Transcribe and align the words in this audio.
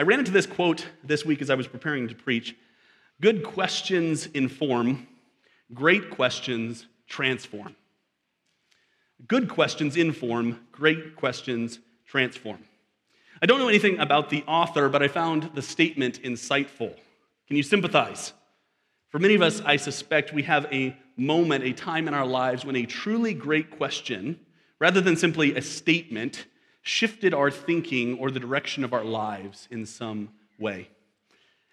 I 0.00 0.02
ran 0.02 0.18
into 0.18 0.30
this 0.30 0.46
quote 0.46 0.86
this 1.04 1.26
week 1.26 1.42
as 1.42 1.50
I 1.50 1.54
was 1.54 1.66
preparing 1.66 2.08
to 2.08 2.14
preach 2.14 2.56
Good 3.20 3.44
questions 3.44 4.24
inform, 4.28 5.06
great 5.74 6.08
questions 6.08 6.86
transform. 7.06 7.76
Good 9.28 9.50
questions 9.50 9.98
inform, 9.98 10.58
great 10.72 11.16
questions 11.16 11.80
transform. 12.06 12.64
I 13.42 13.46
don't 13.46 13.58
know 13.58 13.68
anything 13.68 13.98
about 13.98 14.30
the 14.30 14.42
author, 14.44 14.88
but 14.88 15.02
I 15.02 15.08
found 15.08 15.50
the 15.54 15.60
statement 15.60 16.22
insightful. 16.22 16.96
Can 17.46 17.58
you 17.58 17.62
sympathize? 17.62 18.32
For 19.10 19.18
many 19.18 19.34
of 19.34 19.42
us, 19.42 19.60
I 19.66 19.76
suspect 19.76 20.32
we 20.32 20.44
have 20.44 20.64
a 20.72 20.96
moment, 21.18 21.62
a 21.62 21.74
time 21.74 22.08
in 22.08 22.14
our 22.14 22.24
lives 22.24 22.64
when 22.64 22.76
a 22.76 22.86
truly 22.86 23.34
great 23.34 23.70
question, 23.70 24.40
rather 24.78 25.02
than 25.02 25.16
simply 25.16 25.54
a 25.56 25.60
statement, 25.60 26.46
shifted 26.82 27.34
our 27.34 27.50
thinking 27.50 28.18
or 28.18 28.30
the 28.30 28.40
direction 28.40 28.84
of 28.84 28.92
our 28.92 29.04
lives 29.04 29.68
in 29.70 29.84
some 29.86 30.30
way. 30.58 30.88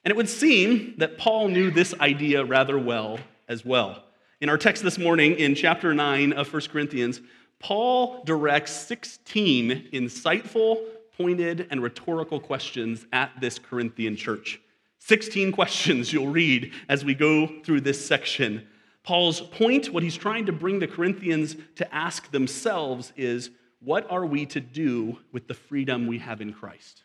And 0.04 0.12
it 0.12 0.16
would 0.16 0.30
seem 0.30 0.96
that 0.98 1.18
Paul 1.18 1.50
knew 1.50 1.72
this 1.72 1.94
idea 2.00 2.44
rather 2.44 2.80
well 2.80 3.20
as 3.48 3.66
well. 3.66 4.04
In 4.40 4.50
our 4.50 4.58
text 4.58 4.84
this 4.84 4.98
morning, 4.98 5.34
in 5.34 5.56
chapter 5.56 5.94
9 5.94 6.34
of 6.34 6.52
1 6.52 6.62
Corinthians, 6.72 7.22
Paul 7.60 8.24
directs 8.24 8.72
16 8.72 9.90
insightful, 9.92 10.82
pointed, 11.18 11.68
and 11.72 11.82
rhetorical 11.82 12.40
questions 12.40 13.06
at 13.12 13.32
this 13.42 13.58
Corinthian 13.58 14.16
church. 14.16 14.62
16 15.00 15.52
questions 15.52 16.14
you'll 16.14 16.28
read 16.28 16.72
as 16.88 17.04
we 17.04 17.16
go 17.16 17.48
through 17.64 17.82
this 17.82 18.06
section. 18.06 18.68
Paul's 19.04 19.42
point, 19.42 19.92
what 19.92 20.04
he's 20.04 20.18
trying 20.18 20.46
to 20.46 20.52
bring 20.52 20.80
the 20.80 20.88
Corinthians 20.88 21.56
to 21.76 21.96
ask 21.96 22.30
themselves, 22.32 23.14
is 23.16 23.50
what 23.80 24.10
are 24.12 24.26
we 24.26 24.46
to 24.48 24.60
do 24.60 25.18
with 25.32 25.48
the 25.48 25.54
freedom 25.54 26.08
we 26.08 26.20
have 26.20 26.42
in 26.42 26.54
Christ? 26.54 27.04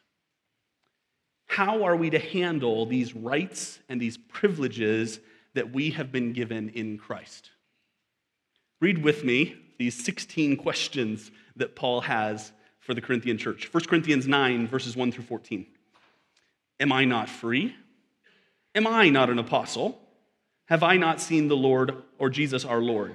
How 1.47 1.85
are 1.85 1.97
we 1.97 2.11
to 2.11 2.19
handle 2.19 2.87
these 2.87 3.15
rights 3.15 3.79
and 3.89 4.01
these 4.01 4.17
privileges 4.17 5.21
that 5.55 5.73
we 5.73 5.91
have 5.91 6.11
been 6.11 6.33
given 6.33 6.71
in 6.71 6.97
Christ? 6.97 7.51
Read 8.81 9.05
with 9.05 9.23
me 9.23 9.57
these 9.79 10.03
16 10.03 10.57
questions 10.57 11.31
that 11.57 11.77
Paul 11.77 12.01
has 12.01 12.53
for 12.81 12.95
the 12.95 13.01
Corinthian 13.01 13.39
church. 13.39 13.69
1 13.73 13.85
Corinthians 13.85 14.27
9, 14.27 14.67
verses 14.67 14.97
1 14.97 15.13
through 15.13 15.25
14. 15.25 15.67
Am 16.81 16.91
I 16.91 17.05
not 17.05 17.29
free? 17.29 17.77
Am 18.75 18.87
I 18.87 19.11
not 19.11 19.31
an 19.31 19.39
apostle? 19.39 20.01
Have 20.67 20.83
I 20.83 20.97
not 20.97 21.21
seen 21.21 21.49
the 21.49 21.57
Lord 21.57 22.03
or 22.19 22.31
Jesus 22.31 22.65
our 22.65 22.81
Lord? 22.81 23.15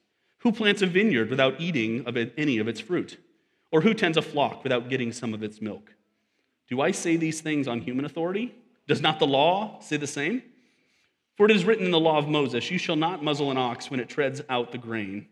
Who 0.41 0.51
plants 0.51 0.81
a 0.81 0.87
vineyard 0.87 1.29
without 1.29 1.59
eating 1.59 2.05
of 2.07 2.17
any 2.37 2.57
of 2.57 2.67
its 2.67 2.79
fruit? 2.79 3.17
Or 3.71 3.81
who 3.81 3.93
tends 3.93 4.17
a 4.17 4.21
flock 4.21 4.63
without 4.63 4.89
getting 4.89 5.11
some 5.11 5.33
of 5.33 5.43
its 5.43 5.61
milk? 5.61 5.93
Do 6.67 6.81
I 6.81 6.91
say 6.91 7.15
these 7.15 7.41
things 7.41 7.67
on 7.67 7.81
human 7.81 8.05
authority? 8.05 8.55
Does 8.87 9.01
not 9.01 9.19
the 9.19 9.27
law 9.27 9.79
say 9.81 9.97
the 9.97 10.07
same? 10.07 10.43
For 11.37 11.45
it 11.45 11.51
is 11.51 11.65
written 11.65 11.85
in 11.85 11.91
the 11.91 11.99
law 11.99 12.17
of 12.17 12.27
Moses, 12.27 12.69
You 12.71 12.77
shall 12.77 12.95
not 12.95 13.23
muzzle 13.23 13.51
an 13.51 13.57
ox 13.57 13.89
when 13.89 13.99
it 13.99 14.09
treads 14.09 14.41
out 14.49 14.71
the 14.71 14.77
grain. 14.77 15.27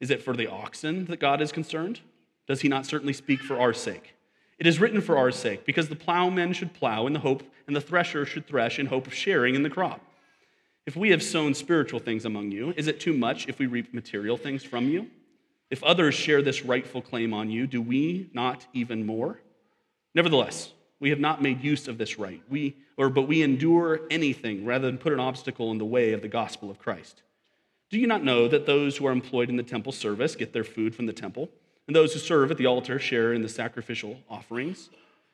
Is 0.00 0.10
it 0.10 0.22
for 0.22 0.36
the 0.36 0.46
oxen 0.46 1.06
that 1.06 1.20
God 1.20 1.40
is 1.40 1.50
concerned? 1.50 2.00
Does 2.46 2.60
he 2.60 2.68
not 2.68 2.86
certainly 2.86 3.12
speak 3.12 3.40
for 3.40 3.58
our 3.58 3.72
sake? 3.72 4.14
It 4.58 4.66
is 4.66 4.80
written 4.80 5.00
for 5.00 5.18
our 5.18 5.30
sake, 5.30 5.64
because 5.64 5.88
the 5.88 5.96
plowman 5.96 6.52
should 6.52 6.74
plow 6.74 7.06
in 7.06 7.12
the 7.12 7.18
hope, 7.20 7.42
and 7.66 7.74
the 7.74 7.80
thresher 7.80 8.24
should 8.24 8.46
thresh 8.46 8.78
in 8.78 8.86
hope 8.86 9.06
of 9.06 9.14
sharing 9.14 9.54
in 9.54 9.62
the 9.62 9.70
crop. 9.70 10.00
If 10.86 10.94
we 10.94 11.10
have 11.10 11.22
sown 11.22 11.52
spiritual 11.52 11.98
things 11.98 12.24
among 12.24 12.52
you, 12.52 12.72
is 12.76 12.86
it 12.86 13.00
too 13.00 13.12
much 13.12 13.48
if 13.48 13.58
we 13.58 13.66
reap 13.66 13.92
material 13.92 14.36
things 14.36 14.62
from 14.62 14.88
you? 14.88 15.10
If 15.68 15.82
others 15.82 16.14
share 16.14 16.42
this 16.42 16.64
rightful 16.64 17.02
claim 17.02 17.34
on 17.34 17.50
you, 17.50 17.66
do 17.66 17.82
we 17.82 18.30
not 18.32 18.66
even 18.72 19.04
more? 19.04 19.40
Nevertheless, 20.14 20.72
we 21.00 21.10
have 21.10 21.18
not 21.18 21.42
made 21.42 21.64
use 21.64 21.88
of 21.88 21.98
this 21.98 22.20
right. 22.20 22.40
We, 22.48 22.76
or, 22.96 23.10
but 23.10 23.22
we 23.22 23.42
endure 23.42 24.00
anything 24.12 24.64
rather 24.64 24.86
than 24.86 24.96
put 24.96 25.12
an 25.12 25.18
obstacle 25.18 25.72
in 25.72 25.78
the 25.78 25.84
way 25.84 26.12
of 26.12 26.22
the 26.22 26.28
gospel 26.28 26.70
of 26.70 26.78
Christ. 26.78 27.22
Do 27.90 27.98
you 27.98 28.06
not 28.06 28.22
know 28.22 28.46
that 28.46 28.66
those 28.66 28.96
who 28.96 29.08
are 29.08 29.12
employed 29.12 29.50
in 29.50 29.56
the 29.56 29.64
temple 29.64 29.92
service 29.92 30.36
get 30.36 30.52
their 30.52 30.64
food 30.64 30.94
from 30.94 31.06
the 31.06 31.12
temple, 31.12 31.50
and 31.88 31.96
those 31.96 32.12
who 32.12 32.20
serve 32.20 32.52
at 32.52 32.58
the 32.58 32.66
altar 32.66 33.00
share 33.00 33.32
in 33.32 33.42
the 33.42 33.48
sacrificial 33.48 34.18
offerings? 34.30 34.88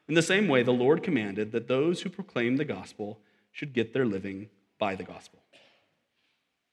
In 0.09 0.15
the 0.15 0.23
same 0.23 0.49
way, 0.49 0.63
the 0.63 0.73
Lord 0.73 1.03
commanded 1.03 1.53
that 1.53 1.69
those 1.69 2.01
who 2.01 2.09
proclaim 2.09 2.57
the 2.57 2.65
gospel 2.65 3.21
should 3.53 3.75
get 3.75 3.93
their 3.93 4.07
living 4.07 4.49
by 4.79 4.95
the 4.95 5.05
gospel. 5.05 5.42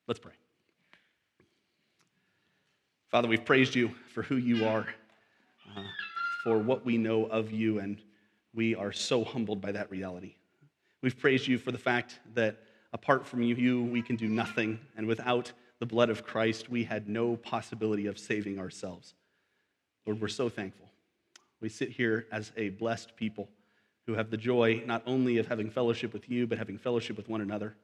Let's 0.09 0.19
pray. 0.19 0.33
Father, 3.11 3.27
we've 3.27 3.45
praised 3.45 3.75
you 3.75 3.91
for 4.11 4.23
who 4.23 4.37
you 4.37 4.65
are, 4.65 4.87
uh, 5.77 5.83
for 6.43 6.57
what 6.57 6.83
we 6.83 6.97
know 6.97 7.25
of 7.25 7.51
you, 7.51 7.77
and 7.77 8.01
we 8.55 8.73
are 8.73 8.91
so 8.91 9.23
humbled 9.23 9.61
by 9.61 9.71
that 9.71 9.91
reality. 9.91 10.33
We've 11.03 11.15
praised 11.15 11.45
you 11.45 11.59
for 11.59 11.71
the 11.71 11.77
fact 11.77 12.19
that 12.33 12.57
apart 12.91 13.27
from 13.27 13.43
you, 13.43 13.83
we 13.83 14.01
can 14.01 14.15
do 14.15 14.27
nothing, 14.27 14.79
and 14.97 15.05
without 15.05 15.51
the 15.77 15.85
blood 15.85 16.09
of 16.09 16.23
Christ, 16.23 16.71
we 16.71 16.83
had 16.83 17.07
no 17.07 17.35
possibility 17.35 18.07
of 18.07 18.17
saving 18.17 18.57
ourselves. 18.57 19.13
Lord, 20.07 20.19
we're 20.19 20.27
so 20.27 20.49
thankful. 20.49 20.89
We 21.61 21.69
sit 21.69 21.91
here 21.91 22.25
as 22.31 22.51
a 22.57 22.69
blessed 22.69 23.15
people 23.15 23.47
who 24.07 24.15
have 24.15 24.31
the 24.31 24.37
joy 24.37 24.81
not 24.87 25.03
only 25.05 25.37
of 25.37 25.45
having 25.45 25.69
fellowship 25.69 26.13
with 26.13 26.27
you, 26.31 26.47
but 26.47 26.57
having 26.57 26.79
fellowship 26.79 27.15
with 27.15 27.29
one 27.29 27.41
another. 27.41 27.75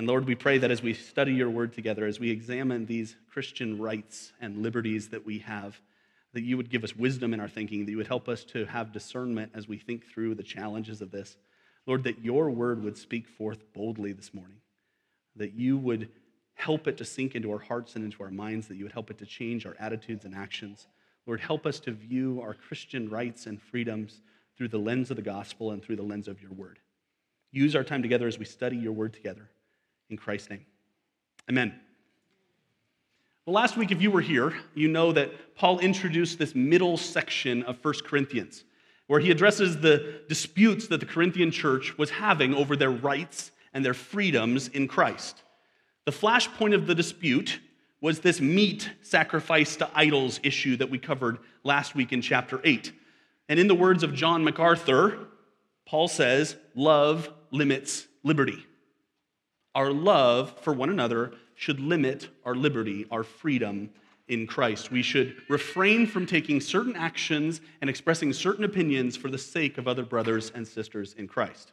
And 0.00 0.08
Lord, 0.08 0.26
we 0.26 0.34
pray 0.34 0.56
that 0.56 0.70
as 0.70 0.82
we 0.82 0.94
study 0.94 1.34
your 1.34 1.50
word 1.50 1.74
together, 1.74 2.06
as 2.06 2.18
we 2.18 2.30
examine 2.30 2.86
these 2.86 3.16
Christian 3.30 3.78
rights 3.78 4.32
and 4.40 4.62
liberties 4.62 5.10
that 5.10 5.26
we 5.26 5.40
have, 5.40 5.78
that 6.32 6.40
you 6.40 6.56
would 6.56 6.70
give 6.70 6.84
us 6.84 6.96
wisdom 6.96 7.34
in 7.34 7.40
our 7.40 7.50
thinking, 7.50 7.84
that 7.84 7.90
you 7.90 7.98
would 7.98 8.06
help 8.06 8.26
us 8.26 8.42
to 8.44 8.64
have 8.64 8.94
discernment 8.94 9.52
as 9.54 9.68
we 9.68 9.76
think 9.76 10.06
through 10.06 10.36
the 10.36 10.42
challenges 10.42 11.02
of 11.02 11.10
this. 11.10 11.36
Lord, 11.86 12.04
that 12.04 12.24
your 12.24 12.48
word 12.48 12.82
would 12.82 12.96
speak 12.96 13.28
forth 13.28 13.74
boldly 13.74 14.14
this 14.14 14.32
morning, 14.32 14.62
that 15.36 15.52
you 15.52 15.76
would 15.76 16.08
help 16.54 16.88
it 16.88 16.96
to 16.96 17.04
sink 17.04 17.34
into 17.34 17.52
our 17.52 17.58
hearts 17.58 17.94
and 17.94 18.02
into 18.02 18.22
our 18.22 18.30
minds, 18.30 18.68
that 18.68 18.76
you 18.76 18.84
would 18.84 18.92
help 18.92 19.10
it 19.10 19.18
to 19.18 19.26
change 19.26 19.66
our 19.66 19.76
attitudes 19.78 20.24
and 20.24 20.34
actions. 20.34 20.86
Lord, 21.26 21.40
help 21.40 21.66
us 21.66 21.78
to 21.80 21.90
view 21.90 22.40
our 22.42 22.54
Christian 22.54 23.10
rights 23.10 23.44
and 23.44 23.60
freedoms 23.60 24.22
through 24.56 24.68
the 24.68 24.78
lens 24.78 25.10
of 25.10 25.16
the 25.16 25.22
gospel 25.22 25.72
and 25.72 25.82
through 25.82 25.96
the 25.96 26.02
lens 26.02 26.26
of 26.26 26.40
your 26.40 26.52
word. 26.52 26.78
Use 27.52 27.76
our 27.76 27.84
time 27.84 28.00
together 28.00 28.26
as 28.26 28.38
we 28.38 28.46
study 28.46 28.78
your 28.78 28.92
word 28.92 29.12
together. 29.12 29.50
In 30.10 30.16
Christ's 30.16 30.50
name. 30.50 30.66
Amen. 31.48 31.74
Well, 33.46 33.54
last 33.54 33.76
week, 33.76 33.90
if 33.90 34.02
you 34.02 34.10
were 34.10 34.20
here, 34.20 34.54
you 34.74 34.88
know 34.88 35.12
that 35.12 35.56
Paul 35.56 35.78
introduced 35.78 36.38
this 36.38 36.54
middle 36.54 36.96
section 36.96 37.62
of 37.62 37.82
1 37.82 37.94
Corinthians, 38.04 38.64
where 39.06 39.20
he 39.20 39.30
addresses 39.30 39.80
the 39.80 40.20
disputes 40.28 40.88
that 40.88 41.00
the 41.00 41.06
Corinthian 41.06 41.50
church 41.50 41.96
was 41.96 42.10
having 42.10 42.54
over 42.54 42.76
their 42.76 42.90
rights 42.90 43.50
and 43.72 43.84
their 43.84 43.94
freedoms 43.94 44.68
in 44.68 44.88
Christ. 44.88 45.42
The 46.04 46.12
flashpoint 46.12 46.74
of 46.74 46.86
the 46.86 46.94
dispute 46.94 47.60
was 48.00 48.20
this 48.20 48.40
meat 48.40 48.90
sacrifice 49.02 49.76
to 49.76 49.88
idols 49.94 50.40
issue 50.42 50.76
that 50.76 50.90
we 50.90 50.98
covered 50.98 51.38
last 51.64 51.94
week 51.94 52.12
in 52.12 52.22
chapter 52.22 52.60
8. 52.64 52.92
And 53.48 53.60
in 53.60 53.68
the 53.68 53.74
words 53.74 54.02
of 54.02 54.14
John 54.14 54.42
MacArthur, 54.42 55.18
Paul 55.86 56.08
says, 56.08 56.56
Love 56.74 57.28
limits 57.50 58.06
liberty. 58.22 58.66
Our 59.74 59.92
love 59.92 60.58
for 60.62 60.72
one 60.72 60.90
another 60.90 61.32
should 61.54 61.80
limit 61.80 62.28
our 62.44 62.54
liberty, 62.54 63.06
our 63.10 63.22
freedom 63.22 63.90
in 64.28 64.46
Christ. 64.46 64.90
We 64.90 65.02
should 65.02 65.36
refrain 65.48 66.06
from 66.06 66.24
taking 66.24 66.60
certain 66.60 66.96
actions 66.96 67.60
and 67.80 67.90
expressing 67.90 68.32
certain 68.32 68.64
opinions 68.64 69.16
for 69.16 69.28
the 69.28 69.38
sake 69.38 69.76
of 69.76 69.86
other 69.86 70.04
brothers 70.04 70.50
and 70.54 70.66
sisters 70.66 71.14
in 71.14 71.28
Christ. 71.28 71.72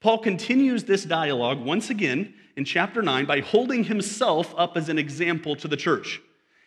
Paul 0.00 0.18
continues 0.18 0.84
this 0.84 1.04
dialogue 1.04 1.60
once 1.60 1.90
again 1.90 2.34
in 2.56 2.64
chapter 2.64 3.02
9 3.02 3.24
by 3.26 3.40
holding 3.40 3.84
himself 3.84 4.54
up 4.56 4.76
as 4.76 4.88
an 4.88 4.98
example 4.98 5.56
to 5.56 5.68
the 5.68 5.76
church. 5.76 6.20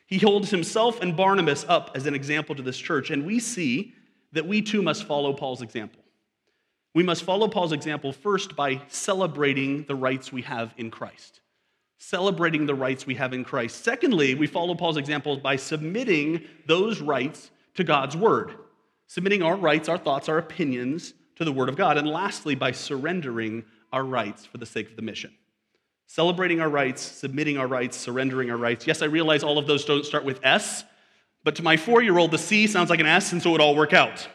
He 0.07 0.17
holds 0.17 0.49
himself 0.49 1.01
and 1.01 1.15
Barnabas 1.15 1.65
up 1.67 1.91
as 1.93 2.05
an 2.05 2.15
example 2.15 2.55
to 2.55 2.63
this 2.63 2.77
church, 2.77 3.11
and 3.11 3.25
we 3.25 3.39
see 3.39 3.93
that 4.31 4.47
we 4.47 4.61
too 4.61 4.81
must 4.81 5.03
follow 5.03 5.33
Paul's 5.33 5.61
example. 5.61 6.01
We 6.95 7.03
must 7.03 7.23
follow 7.23 7.47
Paul's 7.47 7.71
example 7.71 8.11
first 8.11 8.55
by 8.55 8.81
celebrating 8.87 9.83
the 9.83 9.95
rights 9.95 10.31
we 10.31 10.41
have 10.41 10.73
in 10.77 10.89
Christ. 10.89 11.41
Celebrating 11.99 12.65
the 12.65 12.75
rights 12.75 13.05
we 13.05 13.15
have 13.15 13.33
in 13.33 13.43
Christ. 13.43 13.83
Secondly, 13.83 14.33
we 14.33 14.47
follow 14.47 14.73
Paul's 14.73 14.97
example 14.97 15.37
by 15.37 15.55
submitting 15.55 16.45
those 16.65 17.01
rights 17.01 17.51
to 17.75 17.83
God's 17.83 18.17
word. 18.17 18.55
Submitting 19.07 19.43
our 19.43 19.55
rights, 19.55 19.89
our 19.89 19.97
thoughts, 19.97 20.29
our 20.29 20.37
opinions 20.37 21.13
to 21.35 21.45
the 21.45 21.51
Word 21.51 21.69
of 21.69 21.75
God. 21.75 21.97
And 21.97 22.07
lastly, 22.07 22.55
by 22.55 22.71
surrendering 22.71 23.65
our 23.91 24.03
rights 24.03 24.45
for 24.45 24.57
the 24.57 24.65
sake 24.65 24.89
of 24.89 24.95
the 24.95 25.01
mission. 25.01 25.31
Celebrating 26.07 26.59
our 26.59 26.69
rights, 26.69 27.01
submitting 27.01 27.57
our 27.57 27.67
rights, 27.67 27.97
surrendering 27.97 28.49
our 28.49 28.57
rights. 28.57 28.87
Yes, 28.87 29.01
I 29.01 29.05
realize 29.05 29.43
all 29.43 29.57
of 29.57 29.67
those 29.67 29.85
don't 29.85 30.05
start 30.05 30.23
with 30.23 30.39
S, 30.43 30.83
but 31.43 31.55
to 31.55 31.63
my 31.63 31.77
four 31.77 32.01
year 32.01 32.17
old, 32.17 32.31
the 32.31 32.37
C 32.37 32.65
sounds 32.65 32.89
like 32.89 32.99
an 32.99 33.05
S, 33.05 33.31
and 33.31 33.41
so 33.41 33.53
it 33.55 33.61
all 33.61 33.75
work 33.75 33.93
out. 33.93 34.27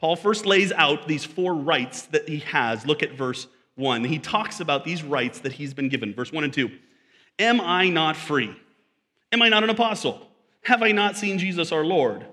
Paul 0.00 0.16
first 0.16 0.46
lays 0.46 0.72
out 0.72 1.06
these 1.06 1.26
four 1.26 1.54
rights 1.54 2.02
that 2.06 2.26
he 2.26 2.38
has. 2.38 2.86
Look 2.86 3.02
at 3.02 3.12
verse 3.12 3.46
1. 3.74 4.04
He 4.04 4.18
talks 4.18 4.58
about 4.60 4.82
these 4.82 5.02
rights 5.02 5.40
that 5.40 5.52
he's 5.52 5.74
been 5.74 5.90
given. 5.90 6.14
Verse 6.14 6.32
1 6.32 6.42
and 6.42 6.52
2. 6.52 6.70
Am 7.38 7.60
I 7.60 7.90
not 7.90 8.16
free? 8.16 8.56
Am 9.30 9.42
I 9.42 9.50
not 9.50 9.62
an 9.62 9.68
apostle? 9.68 10.26
Have 10.62 10.82
I 10.82 10.92
not 10.92 11.18
seen 11.18 11.38
Jesus 11.38 11.70
our 11.70 11.84
Lord? 11.84 12.24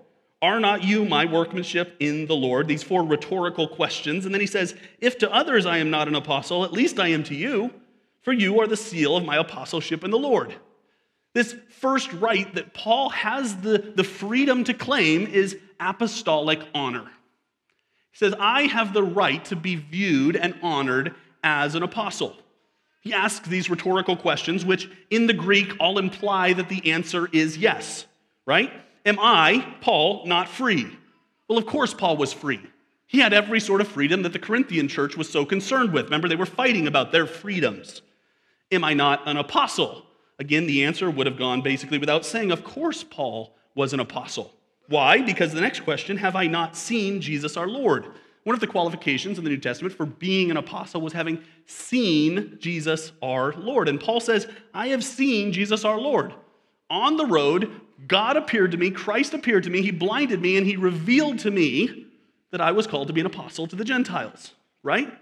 Are 0.41 0.61
not 0.61 0.85
you 0.85 1.03
my 1.03 1.25
workmanship 1.25 1.97
in 1.99 2.27
the 2.27 2.35
Lord? 2.35 2.69
These 2.69 2.83
four 2.83 3.03
rhetorical 3.03 3.67
questions. 3.67 4.23
And 4.25 4.33
then 4.33 4.41
he 4.41 4.47
says, 4.47 4.73
If 5.01 5.17
to 5.17 5.33
others 5.33 5.65
I 5.65 5.79
am 5.79 5.89
not 5.89 6.07
an 6.07 6.15
apostle, 6.15 6.63
at 6.63 6.71
least 6.71 7.01
I 7.01 7.09
am 7.09 7.23
to 7.25 7.35
you, 7.35 7.73
for 8.21 8.31
you 8.31 8.61
are 8.61 8.67
the 8.67 8.77
seal 8.77 9.17
of 9.17 9.25
my 9.25 9.35
apostleship 9.35 10.05
in 10.05 10.11
the 10.11 10.17
Lord. 10.17 10.55
This 11.33 11.53
first 11.69 12.13
right 12.13 12.53
that 12.55 12.73
Paul 12.73 13.09
has 13.09 13.57
the, 13.57 13.77
the 13.77 14.05
freedom 14.05 14.63
to 14.63 14.73
claim 14.73 15.27
is 15.27 15.57
apostolic 15.81 16.61
honor. 16.73 17.11
Says, 18.17 18.33
I 18.39 18.63
have 18.63 18.93
the 18.93 19.03
right 19.03 19.45
to 19.45 19.55
be 19.55 19.75
viewed 19.75 20.35
and 20.35 20.55
honored 20.63 21.13
as 21.43 21.75
an 21.75 21.83
apostle. 21.83 22.35
He 23.01 23.13
asks 23.13 23.47
these 23.47 23.69
rhetorical 23.69 24.17
questions, 24.17 24.65
which 24.65 24.89
in 25.11 25.27
the 25.27 25.35
Greek 25.35 25.75
all 25.79 25.99
imply 25.99 26.53
that 26.53 26.67
the 26.67 26.91
answer 26.91 27.29
is 27.31 27.59
yes, 27.59 28.07
right? 28.47 28.73
Am 29.05 29.19
I, 29.19 29.71
Paul, 29.81 30.25
not 30.25 30.49
free? 30.49 30.87
Well, 31.47 31.59
of 31.59 31.67
course, 31.67 31.93
Paul 31.93 32.17
was 32.17 32.33
free. 32.33 32.59
He 33.05 33.19
had 33.19 33.33
every 33.33 33.59
sort 33.59 33.81
of 33.81 33.87
freedom 33.87 34.23
that 34.23 34.33
the 34.33 34.39
Corinthian 34.39 34.87
church 34.87 35.15
was 35.15 35.29
so 35.29 35.45
concerned 35.45 35.93
with. 35.93 36.05
Remember, 36.05 36.27
they 36.27 36.35
were 36.35 36.47
fighting 36.47 36.87
about 36.87 37.11
their 37.11 37.27
freedoms. 37.27 38.01
Am 38.71 38.83
I 38.83 38.95
not 38.95 39.27
an 39.27 39.37
apostle? 39.37 40.07
Again, 40.39 40.65
the 40.65 40.85
answer 40.85 41.11
would 41.11 41.27
have 41.27 41.37
gone 41.37 41.61
basically 41.61 41.99
without 41.99 42.25
saying, 42.25 42.51
Of 42.51 42.63
course, 42.63 43.03
Paul 43.03 43.55
was 43.75 43.93
an 43.93 43.99
apostle. 43.99 44.56
Why? 44.87 45.21
Because 45.21 45.53
the 45.53 45.61
next 45.61 45.81
question, 45.81 46.17
have 46.17 46.35
I 46.35 46.47
not 46.47 46.75
seen 46.75 47.21
Jesus 47.21 47.57
our 47.57 47.67
Lord? 47.67 48.05
One 48.43 48.53
of 48.53 48.61
the 48.61 48.67
qualifications 48.67 49.37
in 49.37 49.43
the 49.43 49.49
New 49.49 49.57
Testament 49.57 49.93
for 49.93 50.05
being 50.05 50.49
an 50.49 50.57
apostle 50.57 51.01
was 51.01 51.11
having 51.11 51.43
seen 51.65 52.57
Jesus 52.59 53.11
our 53.21 53.51
Lord. 53.53 53.89
And 53.89 53.99
Paul 53.99 54.21
says, 54.21 54.47
I 54.73 54.87
have 54.87 55.03
seen 55.03 55.51
Jesus 55.51 55.83
our 55.83 55.99
Lord. 55.99 56.33
On 56.89 57.17
the 57.17 57.25
road, 57.25 57.69
God 58.07 58.37
appeared 58.37 58.71
to 58.71 58.77
me, 58.77 58.89
Christ 58.89 59.33
appeared 59.33 59.63
to 59.63 59.69
me, 59.69 59.81
he 59.81 59.91
blinded 59.91 60.41
me, 60.41 60.55
and 60.55 60.65
he 60.65 60.77
revealed 60.77 61.39
to 61.39 61.51
me 61.51 62.05
that 62.51 62.61
I 62.61 62.71
was 62.71 62.87
called 62.87 63.07
to 63.07 63.13
be 63.13 63.19
an 63.19 63.27
apostle 63.27 63.67
to 63.67 63.75
the 63.75 63.83
Gentiles, 63.83 64.53
right? 64.83 65.13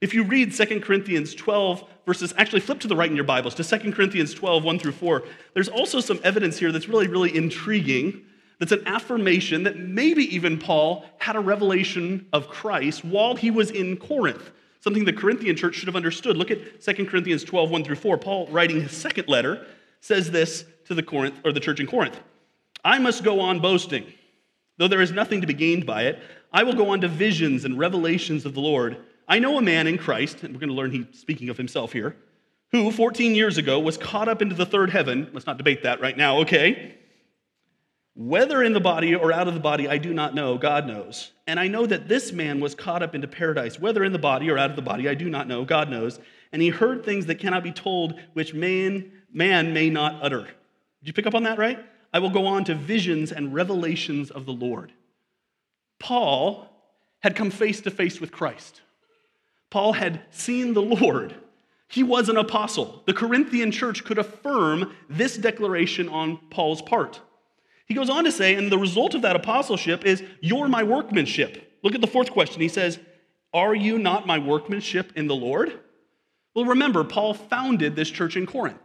If 0.00 0.14
you 0.14 0.22
read 0.22 0.54
2 0.54 0.80
Corinthians 0.80 1.34
12, 1.34 1.84
verses, 2.06 2.32
actually 2.36 2.60
flip 2.60 2.78
to 2.80 2.88
the 2.88 2.94
right 2.94 3.10
in 3.10 3.16
your 3.16 3.24
Bibles 3.24 3.54
to 3.56 3.64
2 3.64 3.92
Corinthians 3.92 4.32
12, 4.32 4.62
1 4.62 4.78
through 4.78 4.92
4, 4.92 5.24
there's 5.54 5.68
also 5.68 5.98
some 5.98 6.20
evidence 6.22 6.58
here 6.58 6.70
that's 6.70 6.88
really, 6.88 7.08
really 7.08 7.36
intriguing 7.36 8.24
that's 8.60 8.72
an 8.72 8.86
affirmation 8.86 9.62
that 9.64 9.78
maybe 9.78 10.22
even 10.34 10.58
Paul 10.58 11.04
had 11.18 11.34
a 11.34 11.40
revelation 11.40 12.26
of 12.32 12.48
Christ 12.48 13.04
while 13.04 13.34
he 13.34 13.50
was 13.50 13.70
in 13.70 13.96
Corinth, 13.96 14.50
something 14.80 15.04
the 15.06 15.14
Corinthian 15.14 15.56
church 15.56 15.76
should 15.76 15.88
have 15.88 15.96
understood. 15.96 16.36
Look 16.36 16.50
at 16.50 16.80
2 16.82 17.06
Corinthians 17.06 17.42
12, 17.42 17.70
1 17.70 17.84
through 17.84 17.96
4. 17.96 18.18
Paul, 18.18 18.46
writing 18.48 18.82
his 18.82 18.92
second 18.92 19.28
letter, 19.28 19.66
says 20.00 20.30
this 20.30 20.66
to 20.84 20.94
the 20.94 21.02
Corinth 21.02 21.36
or 21.42 21.52
the 21.52 21.60
church 21.60 21.80
in 21.80 21.86
Corinth. 21.86 22.20
I 22.84 22.98
must 22.98 23.24
go 23.24 23.40
on 23.40 23.60
boasting. 23.60 24.04
Though 24.76 24.88
there 24.88 25.00
is 25.00 25.10
nothing 25.10 25.40
to 25.40 25.46
be 25.46 25.54
gained 25.54 25.86
by 25.86 26.04
it, 26.04 26.18
I 26.52 26.62
will 26.62 26.74
go 26.74 26.90
on 26.90 27.00
to 27.00 27.08
visions 27.08 27.64
and 27.64 27.78
revelations 27.78 28.44
of 28.44 28.52
the 28.52 28.60
Lord. 28.60 28.98
I 29.26 29.38
know 29.38 29.56
a 29.56 29.62
man 29.62 29.86
in 29.86 29.96
Christ, 29.96 30.42
and 30.42 30.52
we're 30.52 30.60
going 30.60 30.68
to 30.68 30.74
learn 30.74 30.90
he's 30.90 31.18
speaking 31.18 31.48
of 31.48 31.56
himself 31.56 31.92
here, 31.92 32.14
who 32.72 32.90
14 32.90 33.34
years 33.34 33.56
ago 33.56 33.80
was 33.80 33.96
caught 33.96 34.28
up 34.28 34.42
into 34.42 34.54
the 34.54 34.66
third 34.66 34.90
heaven. 34.90 35.30
Let's 35.32 35.46
not 35.46 35.56
debate 35.56 35.82
that 35.84 36.00
right 36.00 36.16
now, 36.16 36.38
okay? 36.40 36.98
Whether 38.20 38.62
in 38.62 38.74
the 38.74 38.80
body 38.80 39.14
or 39.14 39.32
out 39.32 39.48
of 39.48 39.54
the 39.54 39.60
body, 39.60 39.88
I 39.88 39.96
do 39.96 40.12
not 40.12 40.34
know. 40.34 40.58
God 40.58 40.86
knows. 40.86 41.32
And 41.46 41.58
I 41.58 41.68
know 41.68 41.86
that 41.86 42.06
this 42.06 42.32
man 42.32 42.60
was 42.60 42.74
caught 42.74 43.02
up 43.02 43.14
into 43.14 43.26
paradise. 43.26 43.80
Whether 43.80 44.04
in 44.04 44.12
the 44.12 44.18
body 44.18 44.50
or 44.50 44.58
out 44.58 44.68
of 44.68 44.76
the 44.76 44.82
body, 44.82 45.08
I 45.08 45.14
do 45.14 45.30
not 45.30 45.48
know. 45.48 45.64
God 45.64 45.88
knows. 45.88 46.20
And 46.52 46.60
he 46.60 46.68
heard 46.68 47.02
things 47.02 47.24
that 47.26 47.38
cannot 47.38 47.64
be 47.64 47.72
told, 47.72 48.20
which 48.34 48.52
man, 48.52 49.10
man 49.32 49.72
may 49.72 49.88
not 49.88 50.18
utter. 50.20 50.42
Did 50.42 51.06
you 51.06 51.12
pick 51.14 51.26
up 51.26 51.34
on 51.34 51.44
that, 51.44 51.56
right? 51.56 51.78
I 52.12 52.18
will 52.18 52.28
go 52.28 52.44
on 52.44 52.64
to 52.64 52.74
visions 52.74 53.32
and 53.32 53.54
revelations 53.54 54.30
of 54.30 54.44
the 54.44 54.52
Lord. 54.52 54.92
Paul 55.98 56.68
had 57.20 57.34
come 57.34 57.50
face 57.50 57.80
to 57.80 57.90
face 57.90 58.20
with 58.20 58.32
Christ. 58.32 58.82
Paul 59.70 59.94
had 59.94 60.20
seen 60.28 60.74
the 60.74 60.82
Lord. 60.82 61.34
He 61.88 62.02
was 62.02 62.28
an 62.28 62.36
apostle. 62.36 63.02
The 63.06 63.14
Corinthian 63.14 63.70
church 63.70 64.04
could 64.04 64.18
affirm 64.18 64.94
this 65.08 65.38
declaration 65.38 66.10
on 66.10 66.38
Paul's 66.50 66.82
part. 66.82 67.22
He 67.90 67.96
goes 67.96 68.08
on 68.08 68.22
to 68.22 68.30
say, 68.30 68.54
and 68.54 68.70
the 68.70 68.78
result 68.78 69.16
of 69.16 69.22
that 69.22 69.34
apostleship 69.34 70.04
is, 70.04 70.22
You're 70.40 70.68
my 70.68 70.84
workmanship. 70.84 71.76
Look 71.82 71.96
at 71.96 72.00
the 72.00 72.06
fourth 72.06 72.30
question. 72.30 72.60
He 72.60 72.68
says, 72.68 73.00
Are 73.52 73.74
you 73.74 73.98
not 73.98 74.28
my 74.28 74.38
workmanship 74.38 75.12
in 75.16 75.26
the 75.26 75.34
Lord? 75.34 75.76
Well, 76.54 76.66
remember, 76.66 77.02
Paul 77.02 77.34
founded 77.34 77.96
this 77.96 78.08
church 78.08 78.36
in 78.36 78.46
Corinth. 78.46 78.78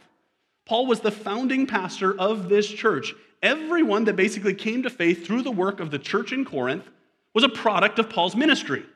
Paul 0.65 0.87
was 0.87 1.01
the 1.01 1.11
founding 1.11 1.67
pastor 1.67 2.19
of 2.19 2.49
this 2.49 2.67
church. 2.67 3.13
Everyone 3.43 4.05
that 4.05 4.15
basically 4.15 4.55
came 4.55 4.81
to 4.81 4.89
faith 4.89 5.23
through 5.23 5.43
the 5.43 5.51
work 5.51 5.79
of 5.79 5.91
the 5.91 5.99
church 5.99 6.33
in 6.33 6.43
Corinth 6.43 6.89
was 7.35 7.43
a 7.43 7.49
product 7.49 7.99
of 7.99 8.09
Paul's 8.09 8.35
ministry. 8.35 8.87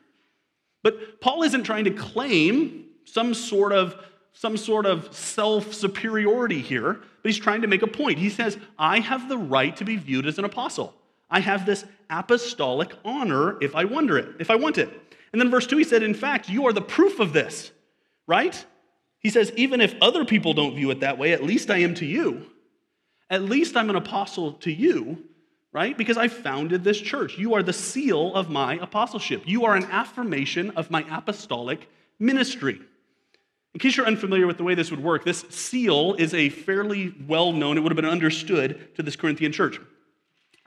But 0.81 1.21
Paul 1.21 1.44
isn't 1.44 1.65
trying 1.65 1.83
to 1.83 1.91
claim 1.91 2.85
some 3.05 3.35
sort 3.35 3.73
of 3.73 3.95
some 4.33 4.57
sort 4.57 4.85
of 4.85 5.13
self 5.15 5.73
superiority 5.73 6.61
here, 6.61 6.93
but 6.93 7.31
he's 7.31 7.37
trying 7.37 7.61
to 7.61 7.67
make 7.67 7.81
a 7.81 7.87
point. 7.87 8.19
He 8.19 8.29
says, 8.29 8.57
I 8.77 8.99
have 8.99 9.27
the 9.29 9.37
right 9.37 9.75
to 9.77 9.85
be 9.85 9.95
viewed 9.95 10.25
as 10.25 10.37
an 10.37 10.45
apostle. 10.45 10.93
I 11.29 11.41
have 11.41 11.65
this 11.65 11.85
apostolic 12.09 12.91
honor 13.05 13.61
if 13.61 13.75
I 13.75 13.85
wonder 13.85 14.17
it, 14.17 14.35
if 14.39 14.49
I 14.49 14.55
want 14.55 14.77
it. 14.77 14.89
And 15.31 15.39
then 15.39 15.51
verse 15.51 15.67
2, 15.67 15.77
he 15.77 15.83
said, 15.83 16.01
In 16.01 16.13
fact, 16.13 16.49
you 16.49 16.65
are 16.67 16.73
the 16.73 16.81
proof 16.81 17.19
of 17.19 17.33
this, 17.33 17.71
right? 18.25 18.65
He 19.19 19.29
says, 19.29 19.51
Even 19.55 19.81
if 19.81 19.95
other 20.01 20.25
people 20.25 20.53
don't 20.53 20.75
view 20.75 20.89
it 20.91 21.01
that 21.01 21.17
way, 21.17 21.33
at 21.33 21.43
least 21.43 21.69
I 21.69 21.77
am 21.79 21.93
to 21.95 22.05
you. 22.05 22.45
At 23.29 23.43
least 23.43 23.77
I'm 23.77 23.89
an 23.91 23.95
apostle 23.95 24.53
to 24.53 24.71
you, 24.71 25.23
right? 25.71 25.95
Because 25.95 26.17
I 26.17 26.29
founded 26.29 26.83
this 26.83 26.99
church. 26.99 27.37
You 27.37 27.53
are 27.53 27.61
the 27.61 27.73
seal 27.73 28.33
of 28.33 28.49
my 28.49 28.75
apostleship. 28.75 29.43
You 29.45 29.65
are 29.65 29.75
an 29.75 29.85
affirmation 29.85 30.71
of 30.71 30.89
my 30.89 31.05
apostolic 31.15 31.89
ministry. 32.17 32.81
In 33.73 33.79
case 33.79 33.97
you're 33.97 34.05
unfamiliar 34.05 34.47
with 34.47 34.57
the 34.57 34.63
way 34.63 34.73
this 34.73 34.89
would 34.89 35.03
work, 35.03 35.23
this 35.23 35.45
seal 35.49 36.15
is 36.15 36.33
a 36.33 36.49
fairly 36.49 37.13
well 37.27 37.51
known, 37.51 37.77
it 37.77 37.81
would 37.81 37.91
have 37.91 37.95
been 37.95 38.05
understood 38.05 38.95
to 38.95 39.03
this 39.03 39.15
Corinthian 39.15 39.51
church. 39.51 39.79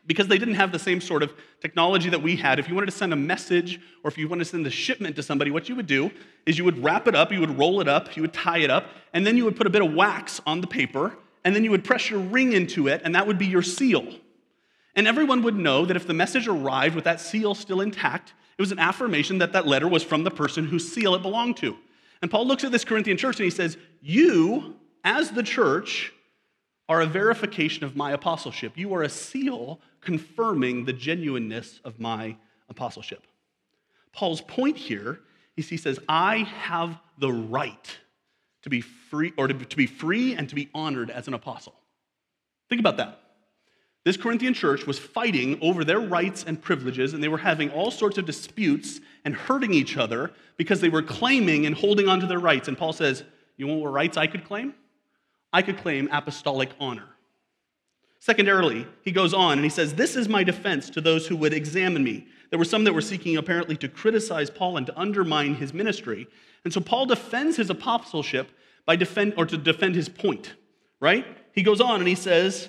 Because 0.06 0.28
they 0.28 0.38
didn't 0.38 0.54
have 0.54 0.72
the 0.72 0.78
same 0.78 1.00
sort 1.00 1.22
of 1.22 1.32
technology 1.60 2.10
that 2.10 2.22
we 2.22 2.36
had. 2.36 2.58
If 2.58 2.68
you 2.68 2.74
wanted 2.74 2.86
to 2.86 2.96
send 2.96 3.12
a 3.12 3.16
message 3.16 3.80
or 4.02 4.10
if 4.10 4.18
you 4.18 4.28
wanted 4.28 4.44
to 4.44 4.50
send 4.50 4.66
a 4.66 4.70
shipment 4.70 5.14
to 5.16 5.22
somebody, 5.22 5.50
what 5.50 5.68
you 5.68 5.76
would 5.76 5.86
do 5.86 6.10
is 6.44 6.58
you 6.58 6.64
would 6.64 6.82
wrap 6.82 7.06
it 7.06 7.14
up, 7.14 7.30
you 7.32 7.40
would 7.40 7.56
roll 7.56 7.80
it 7.80 7.88
up, 7.88 8.16
you 8.16 8.22
would 8.22 8.32
tie 8.32 8.58
it 8.58 8.70
up, 8.70 8.86
and 9.12 9.26
then 9.26 9.36
you 9.36 9.44
would 9.44 9.56
put 9.56 9.66
a 9.66 9.70
bit 9.70 9.82
of 9.82 9.92
wax 9.92 10.40
on 10.44 10.60
the 10.60 10.66
paper, 10.66 11.16
and 11.44 11.54
then 11.54 11.62
you 11.64 11.70
would 11.70 11.84
press 11.84 12.10
your 12.10 12.20
ring 12.20 12.52
into 12.52 12.88
it, 12.88 13.02
and 13.04 13.14
that 13.14 13.26
would 13.26 13.38
be 13.38 13.46
your 13.46 13.62
seal. 13.62 14.06
And 14.94 15.06
everyone 15.06 15.42
would 15.42 15.56
know 15.56 15.86
that 15.86 15.96
if 15.96 16.06
the 16.06 16.14
message 16.14 16.48
arrived 16.48 16.94
with 16.94 17.04
that 17.04 17.20
seal 17.20 17.54
still 17.54 17.80
intact, 17.80 18.34
it 18.58 18.62
was 18.62 18.72
an 18.72 18.78
affirmation 18.78 19.38
that 19.38 19.52
that 19.52 19.66
letter 19.66 19.88
was 19.88 20.02
from 20.02 20.24
the 20.24 20.30
person 20.30 20.66
whose 20.66 20.92
seal 20.92 21.14
it 21.14 21.22
belonged 21.22 21.56
to. 21.58 21.76
And 22.22 22.30
Paul 22.30 22.46
looks 22.46 22.64
at 22.64 22.72
this 22.72 22.84
Corinthian 22.84 23.16
church 23.16 23.38
and 23.38 23.44
he 23.44 23.50
says, 23.50 23.76
You, 24.00 24.76
as 25.04 25.32
the 25.32 25.42
church, 25.42 26.12
are 26.88 27.00
a 27.00 27.06
verification 27.06 27.84
of 27.84 27.96
my 27.96 28.12
apostleship. 28.12 28.72
You 28.76 28.94
are 28.94 29.02
a 29.02 29.08
seal 29.08 29.80
confirming 30.00 30.84
the 30.84 30.92
genuineness 30.92 31.80
of 31.84 31.98
my 31.98 32.36
apostleship. 32.68 33.26
Paul's 34.12 34.40
point 34.40 34.76
here 34.76 35.20
is 35.56 35.68
he 35.68 35.76
says, 35.76 35.98
I 36.08 36.38
have 36.38 36.98
the 37.18 37.32
right 37.32 37.98
to 38.62 38.70
be 38.70 38.80
free 38.80 39.32
or 39.36 39.48
to, 39.48 39.54
to 39.54 39.76
be 39.76 39.86
free 39.86 40.34
and 40.34 40.48
to 40.48 40.54
be 40.54 40.70
honored 40.74 41.10
as 41.10 41.28
an 41.28 41.34
apostle. 41.34 41.74
Think 42.68 42.80
about 42.80 42.96
that. 42.98 43.21
This 44.04 44.16
Corinthian 44.16 44.52
church 44.52 44.86
was 44.86 44.98
fighting 44.98 45.58
over 45.62 45.84
their 45.84 46.00
rights 46.00 46.44
and 46.44 46.60
privileges, 46.60 47.14
and 47.14 47.22
they 47.22 47.28
were 47.28 47.38
having 47.38 47.70
all 47.70 47.90
sorts 47.90 48.18
of 48.18 48.26
disputes 48.26 49.00
and 49.24 49.34
hurting 49.34 49.72
each 49.72 49.96
other 49.96 50.32
because 50.56 50.80
they 50.80 50.88
were 50.88 51.02
claiming 51.02 51.66
and 51.66 51.74
holding 51.74 52.08
on 52.08 52.18
to 52.20 52.26
their 52.26 52.40
rights. 52.40 52.66
And 52.66 52.76
Paul 52.76 52.92
says, 52.92 53.22
You 53.56 53.68
want 53.68 53.80
what 53.80 53.92
rights 53.92 54.16
I 54.16 54.26
could 54.26 54.44
claim? 54.44 54.74
I 55.52 55.62
could 55.62 55.78
claim 55.78 56.08
apostolic 56.10 56.70
honor. 56.80 57.08
Secondarily, 58.18 58.86
he 59.02 59.12
goes 59.12 59.34
on 59.34 59.52
and 59.54 59.64
he 59.64 59.70
says, 59.70 59.94
This 59.94 60.16
is 60.16 60.28
my 60.28 60.42
defense 60.42 60.90
to 60.90 61.00
those 61.00 61.28
who 61.28 61.36
would 61.36 61.52
examine 61.52 62.02
me. 62.02 62.26
There 62.50 62.58
were 62.58 62.64
some 62.64 62.84
that 62.84 62.92
were 62.92 63.00
seeking 63.00 63.36
apparently 63.36 63.76
to 63.78 63.88
criticize 63.88 64.50
Paul 64.50 64.76
and 64.76 64.86
to 64.86 64.98
undermine 64.98 65.54
his 65.54 65.72
ministry. 65.72 66.26
And 66.64 66.72
so 66.72 66.80
Paul 66.80 67.06
defends 67.06 67.56
his 67.56 67.70
apostleship 67.70 68.50
by 68.84 68.96
defend 68.96 69.34
or 69.36 69.46
to 69.46 69.56
defend 69.56 69.94
his 69.94 70.08
point, 70.08 70.54
right? 71.00 71.24
He 71.52 71.62
goes 71.62 71.80
on 71.80 72.00
and 72.00 72.08
he 72.08 72.14
says, 72.14 72.68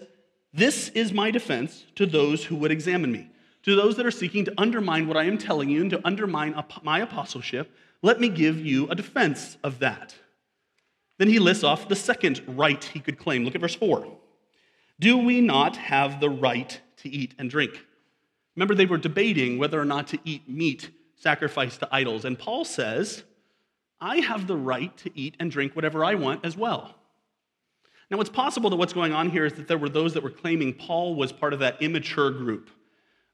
this 0.53 0.89
is 0.89 1.12
my 1.12 1.31
defense 1.31 1.86
to 1.95 2.05
those 2.05 2.45
who 2.45 2.55
would 2.57 2.72
examine 2.72 3.12
me. 3.12 3.29
to 3.63 3.75
those 3.75 3.95
that 3.95 4.05
are 4.05 4.12
seeking 4.12 4.45
to 4.45 4.53
undermine 4.57 5.07
what 5.07 5.17
I 5.17 5.24
am 5.24 5.38
telling 5.38 5.69
you 5.69 5.81
and 5.81 5.89
to 5.91 6.01
undermine 6.05 6.62
my 6.83 7.00
apostleship, 7.00 7.72
let 8.01 8.19
me 8.19 8.29
give 8.29 8.60
you 8.60 8.88
a 8.89 8.95
defense 8.95 9.57
of 9.63 9.79
that. 9.79 10.13
Then 11.17 11.29
he 11.29 11.39
lists 11.39 11.63
off 11.63 11.88
the 11.88 11.95
second 11.95 12.41
right 12.45 12.83
he 12.83 13.00
could 13.00 13.17
claim. 13.17 13.45
Look 13.45 13.55
at 13.55 13.62
verse 13.62 13.75
4. 13.75 14.05
Do 15.00 15.17
we 15.17 15.41
not 15.41 15.77
have 15.77 16.19
the 16.19 16.29
right 16.29 16.79
to 16.98 17.10
eat 17.10 17.33
and 17.39 17.50
drink? 17.50 17.86
Remember, 18.55 18.75
they 18.75 18.86
were 18.86 18.98
debating 18.98 19.57
whether 19.57 19.79
or 19.79 19.86
not 19.86 20.07
to 20.10 20.19
eat 20.25 20.48
meat 20.48 20.91
sacrificed 21.15 21.79
to 21.79 21.88
idols. 21.91 22.25
And 22.25 22.38
Paul 22.38 22.65
says, 22.65 23.24
I 24.01 24.17
have 24.17 24.48
the 24.48 24.57
right 24.57 24.95
to 24.98 25.12
eat 25.17 25.36
and 25.39 25.50
drink 25.50 25.75
whatever 25.75 26.03
I 26.03 26.15
want 26.15 26.43
as 26.43 26.57
well. 26.57 26.95
Now, 28.13 28.20
it's 28.20 28.29
possible 28.29 28.70
that 28.70 28.75
what's 28.75 28.93
going 28.93 29.12
on 29.12 29.32
here 29.32 29.43
is 29.43 29.53
that 29.53 29.67
there 29.67 29.79
were 29.79 29.89
those 29.89 30.13
that 30.13 30.22
were 30.22 30.29
claiming 30.29 30.72
Paul 30.72 31.15
was 31.15 31.32
part 31.32 31.51
of 31.51 31.58
that 31.62 31.82
immature 31.82 32.29
group, 32.29 32.70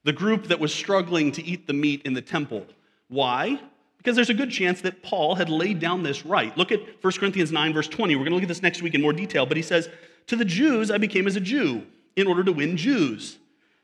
the 0.04 0.12
group 0.12 0.46
that 0.46 0.58
was 0.58 0.72
struggling 0.72 1.32
to 1.32 1.44
eat 1.44 1.66
the 1.66 1.74
meat 1.74 2.00
in 2.06 2.14
the 2.14 2.22
temple. 2.22 2.64
Why? 3.08 3.60
Because 3.98 4.16
there's 4.16 4.30
a 4.30 4.34
good 4.34 4.50
chance 4.50 4.80
that 4.80 5.02
Paul 5.02 5.34
had 5.34 5.50
laid 5.50 5.80
down 5.80 6.02
this 6.02 6.24
right. 6.24 6.56
Look 6.56 6.72
at 6.72 6.80
1 7.04 7.12
Corinthians 7.18 7.52
9, 7.52 7.74
verse 7.74 7.88
20. 7.88 8.16
We're 8.16 8.20
going 8.20 8.30
to 8.30 8.36
look 8.36 8.42
at 8.42 8.48
this 8.48 8.62
next 8.62 8.80
week 8.80 8.94
in 8.94 9.02
more 9.02 9.12
detail, 9.12 9.44
but 9.44 9.58
he 9.58 9.62
says, 9.62 9.90
To 10.28 10.36
the 10.36 10.46
Jews 10.46 10.90
I 10.90 10.96
became 10.96 11.26
as 11.26 11.36
a 11.36 11.40
Jew 11.40 11.86
in 12.16 12.26
order 12.26 12.42
to 12.42 12.52
win 12.52 12.78
Jews. 12.78 13.36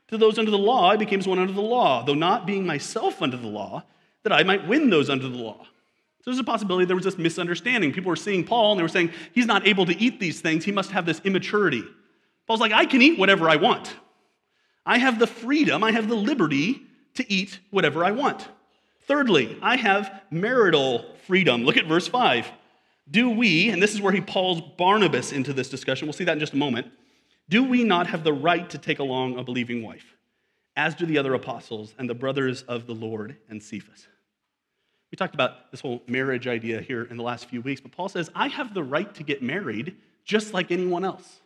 To 0.09 0.17
those 0.17 0.39
under 0.39 0.51
the 0.51 0.57
law 0.57 0.93
I 0.93 0.97
became 0.97 1.19
as 1.19 1.29
one 1.29 1.39
under 1.39 1.53
the 1.53 1.61
law, 1.61 2.05
though 2.05 2.15
not 2.15 2.47
being 2.47 2.65
myself 2.65 3.21
under 3.21 3.37
the 3.37 3.49
law, 3.49 3.85
that 4.23 4.33
I 4.33 4.45
might 4.45 4.67
win 4.67 4.89
those 4.89 5.11
under 5.11 5.29
the 5.29 5.37
law. 5.37 5.67
So 6.27 6.33
there's 6.33 6.41
a 6.41 6.45
possibility 6.45 6.87
there 6.87 6.97
was 6.97 7.05
this 7.05 7.19
misunderstanding. 7.19 7.93
People 7.93 8.09
were 8.09 8.17
seeing 8.17 8.43
Paul 8.43 8.73
and 8.73 8.81
they 8.81 8.83
were 8.83 8.89
saying, 8.89 9.13
he's 9.33 9.47
not 9.47 9.65
able 9.65 9.87
to 9.87 9.97
eat 9.97 10.19
these 10.19 10.41
things. 10.41 10.65
He 10.65 10.73
must 10.73 10.91
have 10.91 11.07
this 11.07 11.21
immaturity. 11.23 11.85
Paul's 12.49 12.59
like, 12.59 12.73
I 12.73 12.85
can 12.85 13.01
eat 13.01 13.17
whatever 13.17 13.49
I 13.49 13.55
want. 13.55 13.95
I 14.85 14.99
have 14.99 15.21
the 15.21 15.29
freedom, 15.29 15.85
I 15.85 15.93
have 15.93 16.09
the 16.09 16.17
liberty 16.17 16.83
to 17.15 17.33
eat 17.33 17.61
whatever 17.71 18.05
I 18.05 18.11
want. 18.11 18.49
Thirdly, 19.07 19.57
I 19.63 19.77
have 19.77 20.21
marital 20.33 21.15
freedom. 21.29 21.63
Look 21.63 21.77
at 21.77 21.87
verse 21.87 22.09
5. 22.09 22.51
Do 23.09 23.31
we, 23.31 23.71
and 23.71 23.81
this 23.81 23.95
is 23.95 24.01
where 24.01 24.13
he 24.13 24.21
pulls 24.21 24.61
Barnabas 24.61 25.31
into 25.31 25.53
this 25.53 25.69
discussion, 25.71 26.09
we'll 26.09 26.13
see 26.13 26.25
that 26.25 26.33
in 26.33 26.41
just 26.41 26.55
a 26.55 26.57
moment. 26.57 26.89
Do 27.49 27.63
we 27.63 27.85
not 27.85 28.09
have 28.09 28.25
the 28.25 28.33
right 28.33 28.69
to 28.71 28.79
take 28.79 28.99
along 28.99 29.39
a 29.39 29.45
believing 29.45 29.81
wife, 29.81 30.17
as 30.75 30.97
do 30.97 31.07
the 31.07 31.19
other 31.19 31.35
apostles 31.35 31.95
and 32.01 32.11
the 32.11 32.15
brothers 32.15 32.63
of 32.63 32.89
the 32.89 32.95
Lord 32.95 33.37
and 33.49 33.63
Cephas? 33.63 34.09
We 35.13 35.17
talked 35.17 35.35
about 35.35 35.71
this 35.71 35.81
whole 35.81 36.03
marriage 36.07 36.47
idea 36.47 36.81
here 36.81 37.05
in 37.05 37.17
the 37.17 37.23
last 37.23 37.47
few 37.47 37.61
weeks, 37.61 37.81
but 37.81 37.93
Paul 37.93 38.09
says, 38.09 38.31
I 38.35 38.49
have 38.49 38.75
the 38.75 38.83
right 38.83 39.13
to 39.15 39.23
get 39.23 39.43
married 39.43 39.97
just 40.25 40.53
like 40.53 40.71
anyone 40.71 41.05
else. 41.05 41.41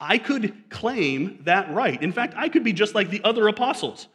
I 0.00 0.18
could 0.18 0.70
claim 0.70 1.40
that 1.44 1.72
right. 1.72 2.00
In 2.02 2.12
fact, 2.12 2.34
I 2.36 2.48
could 2.48 2.64
be 2.64 2.72
just 2.72 2.94
like 2.94 3.10
the 3.10 3.22
other 3.24 3.48
apostles. 3.48 4.08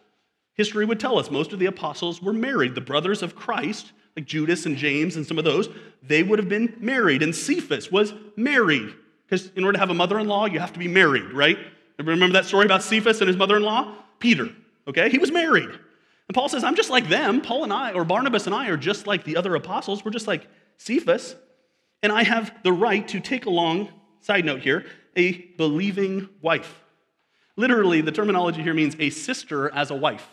History 0.55 0.85
would 0.85 0.99
tell 0.99 1.19
us 1.19 1.29
most 1.29 1.51
of 1.53 1.59
the 1.59 1.65
apostles 1.65 2.21
were 2.21 2.33
married. 2.33 2.73
The 2.73 2.81
brothers 2.81 3.21
of 3.21 3.35
Christ, 3.35 3.91
like 4.15 4.25
Judas 4.25 4.65
and 4.65 4.77
James 4.77 5.15
and 5.15 5.25
some 5.25 5.37
of 5.37 5.43
those, 5.43 5.69
they 6.01 6.23
would 6.23 6.39
have 6.39 6.49
been 6.49 6.75
married. 6.79 7.21
And 7.21 7.35
Cephas 7.35 7.91
was 7.91 8.13
married. 8.35 8.93
Because 9.25 9.51
in 9.55 9.63
order 9.63 9.73
to 9.73 9.79
have 9.79 9.89
a 9.89 9.95
mother 9.95 10.19
in 10.19 10.27
law, 10.27 10.45
you 10.45 10.59
have 10.59 10.73
to 10.73 10.79
be 10.79 10.87
married, 10.87 11.31
right? 11.33 11.57
Remember 11.99 12.33
that 12.33 12.45
story 12.45 12.65
about 12.65 12.83
Cephas 12.83 13.21
and 13.21 13.27
his 13.27 13.37
mother 13.37 13.57
in 13.57 13.63
law? 13.63 13.93
Peter, 14.19 14.49
okay? 14.87 15.09
He 15.09 15.17
was 15.17 15.31
married. 15.31 15.69
And 16.33 16.35
Paul 16.39 16.49
says, 16.49 16.63
I'm 16.63 16.75
just 16.75 16.89
like 16.89 17.09
them. 17.09 17.41
Paul 17.41 17.63
and 17.63 17.71
I, 17.71 17.91
or 17.91 18.03
Barnabas 18.03 18.47
and 18.47 18.55
I, 18.55 18.67
are 18.69 18.75
just 18.75 19.05
like 19.05 19.23
the 19.23 19.37
other 19.37 19.53
apostles. 19.53 20.03
We're 20.03 20.09
just 20.09 20.25
like 20.25 20.47
Cephas. 20.77 21.35
And 22.01 22.11
I 22.11 22.23
have 22.23 22.51
the 22.63 22.73
right 22.73 23.07
to 23.09 23.19
take 23.19 23.45
along, 23.45 23.89
side 24.19 24.43
note 24.43 24.61
here, 24.61 24.83
a 25.15 25.33
believing 25.57 26.29
wife. 26.41 26.81
Literally, 27.55 28.01
the 28.01 28.11
terminology 28.11 28.63
here 28.63 28.73
means 28.73 28.95
a 28.97 29.11
sister 29.11 29.71
as 29.75 29.91
a 29.91 29.95
wife. 29.95 30.27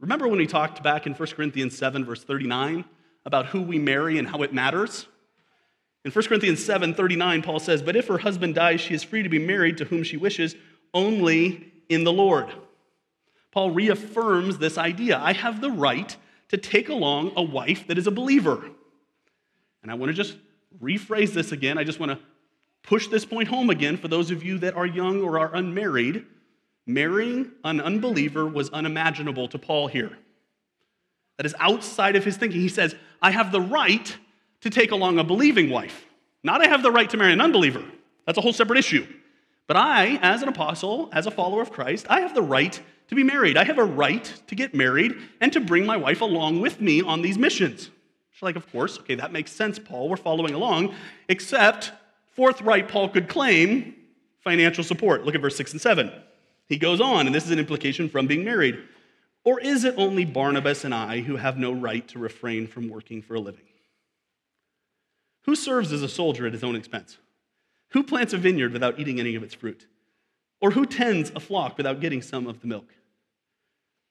Remember 0.00 0.26
when 0.26 0.38
we 0.38 0.46
talked 0.48 0.82
back 0.82 1.06
in 1.06 1.14
1 1.14 1.28
Corinthians 1.36 1.78
7, 1.78 2.04
verse 2.04 2.24
39, 2.24 2.84
about 3.24 3.46
who 3.46 3.62
we 3.62 3.78
marry 3.78 4.18
and 4.18 4.26
how 4.26 4.42
it 4.42 4.52
matters? 4.52 5.06
In 6.04 6.10
1 6.10 6.24
Corinthians 6.24 6.64
7, 6.64 6.94
39, 6.94 7.42
Paul 7.42 7.60
says, 7.60 7.80
But 7.80 7.94
if 7.94 8.08
her 8.08 8.18
husband 8.18 8.56
dies, 8.56 8.80
she 8.80 8.94
is 8.94 9.04
free 9.04 9.22
to 9.22 9.28
be 9.28 9.38
married 9.38 9.78
to 9.78 9.84
whom 9.84 10.02
she 10.02 10.16
wishes, 10.16 10.56
only 10.92 11.72
in 11.88 12.02
the 12.02 12.12
Lord. 12.12 12.52
Paul 13.50 13.70
reaffirms 13.70 14.58
this 14.58 14.78
idea 14.78 15.18
I 15.18 15.32
have 15.32 15.60
the 15.60 15.70
right 15.70 16.16
to 16.48 16.56
take 16.56 16.88
along 16.88 17.32
a 17.36 17.42
wife 17.42 17.86
that 17.86 17.98
is 17.98 18.06
a 18.06 18.10
believer. 18.10 18.70
And 19.82 19.90
I 19.90 19.94
want 19.94 20.10
to 20.10 20.14
just 20.14 20.36
rephrase 20.82 21.32
this 21.32 21.52
again. 21.52 21.78
I 21.78 21.84
just 21.84 22.00
want 22.00 22.12
to 22.12 22.18
push 22.82 23.08
this 23.08 23.24
point 23.24 23.48
home 23.48 23.70
again 23.70 23.96
for 23.96 24.08
those 24.08 24.30
of 24.30 24.42
you 24.42 24.58
that 24.58 24.76
are 24.76 24.86
young 24.86 25.22
or 25.22 25.38
are 25.38 25.54
unmarried. 25.54 26.24
Marrying 26.86 27.52
an 27.64 27.80
unbeliever 27.80 28.46
was 28.46 28.70
unimaginable 28.70 29.48
to 29.48 29.58
Paul 29.58 29.88
here. 29.88 30.16
That 31.36 31.46
is 31.46 31.54
outside 31.60 32.16
of 32.16 32.24
his 32.24 32.36
thinking. 32.36 32.60
He 32.60 32.68
says, 32.68 32.94
I 33.20 33.30
have 33.30 33.52
the 33.52 33.60
right 33.60 34.16
to 34.62 34.70
take 34.70 34.90
along 34.90 35.18
a 35.18 35.24
believing 35.24 35.70
wife. 35.70 36.06
Not 36.42 36.64
I 36.64 36.68
have 36.68 36.82
the 36.82 36.90
right 36.90 37.08
to 37.10 37.16
marry 37.16 37.32
an 37.32 37.40
unbeliever. 37.40 37.84
That's 38.26 38.38
a 38.38 38.40
whole 38.40 38.52
separate 38.52 38.78
issue. 38.78 39.06
But 39.66 39.76
I, 39.76 40.18
as 40.22 40.42
an 40.42 40.48
apostle, 40.48 41.10
as 41.12 41.26
a 41.26 41.30
follower 41.30 41.60
of 41.60 41.70
Christ, 41.70 42.06
I 42.08 42.20
have 42.20 42.34
the 42.34 42.42
right 42.42 42.80
to 43.08 43.14
be 43.14 43.24
married. 43.24 43.56
I 43.56 43.64
have 43.64 43.78
a 43.78 43.84
right 43.84 44.32
to 44.46 44.54
get 44.54 44.74
married 44.74 45.16
and 45.40 45.52
to 45.52 45.60
bring 45.60 45.84
my 45.84 45.96
wife 45.96 46.20
along 46.20 46.60
with 46.60 46.80
me 46.80 47.02
on 47.02 47.22
these 47.22 47.38
missions. 47.38 47.90
She's 48.30 48.42
like, 48.42 48.56
of 48.56 48.70
course, 48.70 48.98
okay, 49.00 49.16
that 49.16 49.32
makes 49.32 49.50
sense, 49.50 49.78
Paul. 49.78 50.08
We're 50.08 50.16
following 50.16 50.54
along. 50.54 50.94
Except, 51.28 51.92
fourth 52.34 52.60
right, 52.62 52.86
Paul 52.86 53.08
could 53.08 53.28
claim 53.28 53.96
financial 54.44 54.84
support. 54.84 55.24
Look 55.24 55.34
at 55.34 55.40
verse 55.40 55.56
6 55.56 55.72
and 55.72 55.80
7. 55.80 56.12
He 56.68 56.76
goes 56.76 57.00
on, 57.00 57.26
and 57.26 57.34
this 57.34 57.44
is 57.44 57.50
an 57.50 57.58
implication 57.58 58.08
from 58.08 58.26
being 58.26 58.44
married. 58.44 58.78
Or 59.44 59.58
is 59.58 59.84
it 59.84 59.94
only 59.96 60.24
Barnabas 60.24 60.84
and 60.84 60.94
I 60.94 61.20
who 61.20 61.36
have 61.36 61.58
no 61.58 61.72
right 61.72 62.06
to 62.08 62.18
refrain 62.18 62.66
from 62.66 62.88
working 62.88 63.22
for 63.22 63.34
a 63.34 63.40
living? 63.40 63.64
Who 65.46 65.56
serves 65.56 65.92
as 65.92 66.02
a 66.02 66.08
soldier 66.08 66.46
at 66.46 66.52
his 66.52 66.62
own 66.62 66.76
expense? 66.76 67.16
Who 67.92 68.02
plants 68.02 68.34
a 68.34 68.36
vineyard 68.36 68.72
without 68.72 69.00
eating 69.00 69.18
any 69.18 69.34
of 69.34 69.42
its 69.42 69.54
fruit? 69.54 69.86
Or 70.60 70.72
who 70.72 70.84
tends 70.84 71.32
a 71.34 71.40
flock 71.40 71.78
without 71.78 72.00
getting 72.00 72.20
some 72.20 72.46
of 72.46 72.60
the 72.60 72.66
milk? 72.66 72.92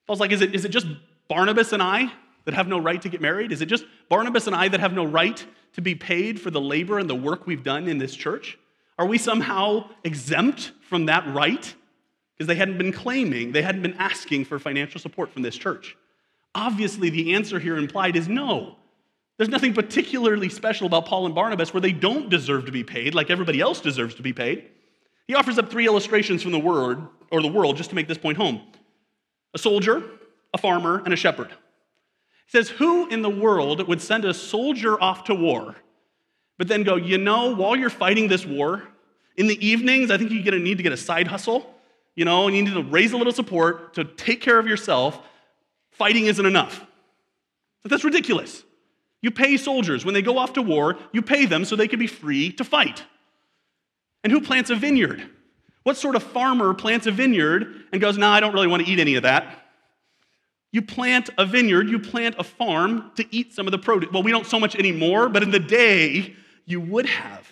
Paul's 0.08 0.22
like, 0.22 0.32
is 0.32 0.42
it, 0.42 0.56
is 0.56 0.66
it 0.66 0.70
just 0.70 0.88
Barnabas 1.28 1.74
and 1.74 1.84
I 1.84 2.12
that 2.46 2.54
have 2.54 2.68
no 2.68 2.80
right 2.80 3.02
to 3.02 3.10
get 3.10 3.20
married? 3.20 3.52
Is 3.52 3.62
it 3.62 3.66
just 3.66 3.86
Barnabas 4.10 4.48
and 4.48 4.56
I 4.56 4.70
that 4.70 4.80
have 4.80 4.94
no 4.94 5.06
right 5.06 5.46
to 5.74 5.82
be 5.82 5.96
paid 5.96 6.40
for 6.40 6.50
the 6.50 6.62
labor 6.62 6.98
and 6.98 7.10
the 7.10 7.16
work 7.16 7.46
we've 7.46 7.64
done 7.64 7.90
in 7.90 7.98
this 7.98 8.16
church? 8.16 8.58
Are 8.98 9.06
we 9.06 9.18
somehow 9.18 9.90
exempt 10.06 10.72
from 10.90 11.08
that 11.08 11.28
right? 11.36 11.76
Because 12.34 12.48
they 12.48 12.56
hadn't 12.56 12.78
been 12.78 12.94
claiming, 12.94 13.52
they 13.52 13.62
hadn't 13.62 13.82
been 13.82 13.96
asking 13.96 14.46
for 14.46 14.60
financial 14.60 15.00
support 15.00 15.32
from 15.32 15.42
this 15.42 15.58
church. 15.58 15.98
Obviously, 16.56 17.10
the 17.10 17.34
answer 17.36 17.60
here 17.60 17.78
implied 17.78 18.16
is 18.16 18.30
no. 18.30 18.78
There's 19.36 19.50
nothing 19.50 19.74
particularly 19.74 20.50
special 20.50 20.88
about 20.88 21.06
Paul 21.06 21.26
and 21.26 21.36
Barnabas 21.36 21.74
where 21.74 21.82
they 21.82 21.92
don't 21.92 22.30
deserve 22.30 22.66
to 22.66 22.72
be 22.72 22.84
paid 22.84 23.14
like 23.14 23.30
everybody 23.30 23.60
else 23.60 23.82
deserves 23.82 24.16
to 24.16 24.24
be 24.24 24.34
paid. 24.34 24.70
He 25.28 25.36
offers 25.36 25.60
up 25.60 25.70
three 25.70 25.86
illustrations 25.86 26.42
from 26.42 26.54
the 26.54 26.60
word 26.60 27.06
or 27.30 27.42
the 27.42 27.48
world 27.50 27.76
just 27.76 27.90
to 27.90 27.96
make 27.96 28.08
this 28.08 28.18
point 28.18 28.38
home 28.38 28.62
a 29.58 29.60
soldier, 29.60 30.04
a 30.54 30.58
farmer, 30.60 31.02
and 31.04 31.12
a 31.12 31.18
shepherd. 31.18 31.50
He 31.50 32.52
says, 32.52 32.70
Who 32.70 33.08
in 33.08 33.24
the 33.24 33.30
world 33.30 33.88
would 33.88 34.02
send 34.02 34.24
a 34.24 34.36
soldier 34.36 35.02
off 35.02 35.24
to 35.24 35.34
war, 35.34 35.76
but 36.60 36.68
then 36.68 36.84
go, 36.84 36.96
you 36.96 37.18
know, 37.18 37.56
while 37.56 37.76
you're 37.76 37.90
fighting 37.90 38.28
this 38.28 38.46
war, 38.46 38.84
in 39.36 39.48
the 39.48 39.66
evenings, 39.66 40.12
I 40.12 40.18
think 40.20 40.30
you 40.30 40.44
need 40.60 40.78
to 40.78 40.84
get 40.84 40.94
a 40.94 40.98
side 40.98 41.28
hustle, 41.28 41.74
you 42.16 42.24
know, 42.24 42.48
you 42.48 42.62
need 42.62 42.74
to 42.74 42.84
raise 42.84 43.14
a 43.14 43.18
little 43.18 43.34
support 43.34 43.96
to 43.96 44.04
take 44.04 44.42
care 44.42 44.60
of 44.60 44.68
yourself. 44.68 45.20
Fighting 45.92 46.28
isn't 46.28 46.46
enough. 46.46 46.86
But 47.82 47.90
that's 47.90 48.04
ridiculous. 48.04 48.64
You 49.24 49.32
pay 49.32 49.58
soldiers. 49.58 50.06
When 50.06 50.14
they 50.14 50.22
go 50.22 50.38
off 50.38 50.54
to 50.54 50.62
war, 50.62 50.98
you 51.12 51.24
pay 51.24 51.48
them 51.48 51.66
so 51.66 51.76
they 51.76 51.88
can 51.88 52.00
be 52.00 52.08
free 52.08 52.52
to 52.54 52.64
fight. 52.64 53.04
And 54.24 54.32
who 54.32 54.40
plants 54.40 54.70
a 54.70 54.76
vineyard? 54.76 55.28
What 55.88 55.96
sort 55.96 56.18
of 56.18 56.24
farmer 56.24 56.74
plants 56.74 57.08
a 57.08 57.12
vineyard 57.12 57.86
and 57.94 58.02
goes, 58.02 58.18
No, 58.18 58.28
nah, 58.28 58.34
I 58.34 58.42
don't 58.42 58.52
really 58.52 58.68
want 58.68 58.86
to 58.86 58.92
eat 58.92 59.00
any 59.00 59.16
of 59.16 59.24
that? 59.24 59.70
You 60.74 60.82
plant 60.82 61.30
a 61.38 61.46
vineyard, 61.46 61.88
you 61.88 61.98
plant 61.98 62.36
a 62.38 62.44
farm 62.44 63.10
to 63.16 63.26
eat 63.34 63.54
some 63.54 63.68
of 63.68 63.72
the 63.72 63.78
produce. 63.78 64.12
Well, 64.12 64.22
we 64.22 64.32
don't 64.32 64.46
so 64.46 64.60
much 64.60 64.76
anymore, 64.76 65.30
but 65.30 65.44
in 65.44 65.52
the 65.52 65.62
day, 65.62 66.36
you 66.66 66.82
would 66.82 67.06
have. 67.06 67.48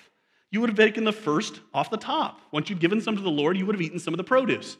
You 0.51 0.59
would 0.59 0.69
have 0.69 0.77
taken 0.77 1.05
the 1.05 1.13
first 1.13 1.61
off 1.73 1.89
the 1.89 1.95
top. 1.95 2.41
Once 2.51 2.69
you'd 2.69 2.81
given 2.81 2.99
some 2.99 3.15
to 3.15 3.21
the 3.21 3.31
Lord, 3.31 3.55
you 3.55 3.65
would 3.65 3.73
have 3.73 3.81
eaten 3.81 3.99
some 3.99 4.13
of 4.13 4.17
the 4.17 4.25
produce. 4.25 4.75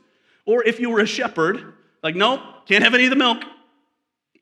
Or 0.46 0.62
if 0.62 0.82
you 0.82 0.90
were 0.90 1.00
a 1.00 1.06
shepherd, 1.06 1.76
like, 2.04 2.18
no, 2.18 2.44
can't 2.66 2.84
have 2.84 2.94
any 2.94 3.06
of 3.06 3.10
the 3.10 3.16
milk. 3.16 3.42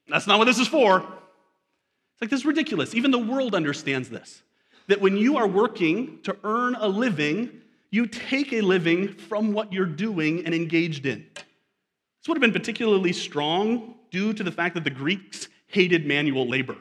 That's 0.08 0.26
not 0.26 0.40
what 0.40 0.46
this 0.46 0.58
is 0.58 0.68
for. 0.68 1.02
It's 1.02 2.22
like, 2.22 2.32
this 2.32 2.40
is 2.40 2.48
ridiculous. 2.48 2.96
Even 2.96 3.12
the 3.12 3.20
world 3.20 3.54
understands 3.54 4.10
this 4.10 4.42
that 4.88 5.02
when 5.02 5.18
you 5.18 5.38
are 5.38 5.48
working 5.48 6.20
to 6.24 6.36
earn 6.44 6.74
a 6.80 6.88
living, 6.88 7.62
you 7.94 8.08
take 8.08 8.52
a 8.54 8.62
living 8.62 9.08
from 9.08 9.54
what 9.54 9.72
you're 9.72 9.86
doing 9.86 10.44
and 10.46 10.56
engaged 10.56 11.06
in. 11.06 11.28
This 11.36 12.28
would 12.28 12.38
have 12.38 12.42
been 12.42 12.52
particularly 12.52 13.14
strong 13.14 13.94
due 14.10 14.34
to 14.34 14.44
the 14.44 14.52
fact 14.52 14.74
that 14.74 14.84
the 14.84 14.90
Greeks 14.90 15.48
hated 15.68 16.04
manual 16.04 16.50
labor. 16.50 16.76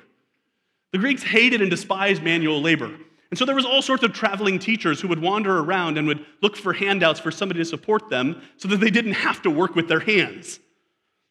The 0.93 0.99
Greeks 0.99 1.23
hated 1.23 1.61
and 1.61 1.71
despised 1.71 2.23
manual 2.23 2.63
labor. 2.63 2.91
And 3.29 3.39
so 3.39 3.45
there 3.45 3.55
was 3.55 3.67
all 3.67 3.83
sorts 3.83 4.03
of 4.03 4.15
traveling 4.15 4.59
teachers 4.59 5.03
who 5.03 5.09
would 5.09 5.21
wander 5.21 5.59
around 5.59 5.99
and 5.99 6.09
would 6.09 6.25
look 6.41 6.57
for 6.57 6.73
handouts 6.73 7.21
for 7.21 7.31
somebody 7.31 7.61
to 7.61 7.67
support 7.67 8.09
them 8.09 8.41
so 8.57 8.67
that 8.69 8.81
they 8.81 8.91
didn't 8.91 9.13
have 9.13 9.43
to 9.43 9.51
work 9.51 9.75
with 9.75 9.89
their 9.89 10.01
hands. 10.01 10.61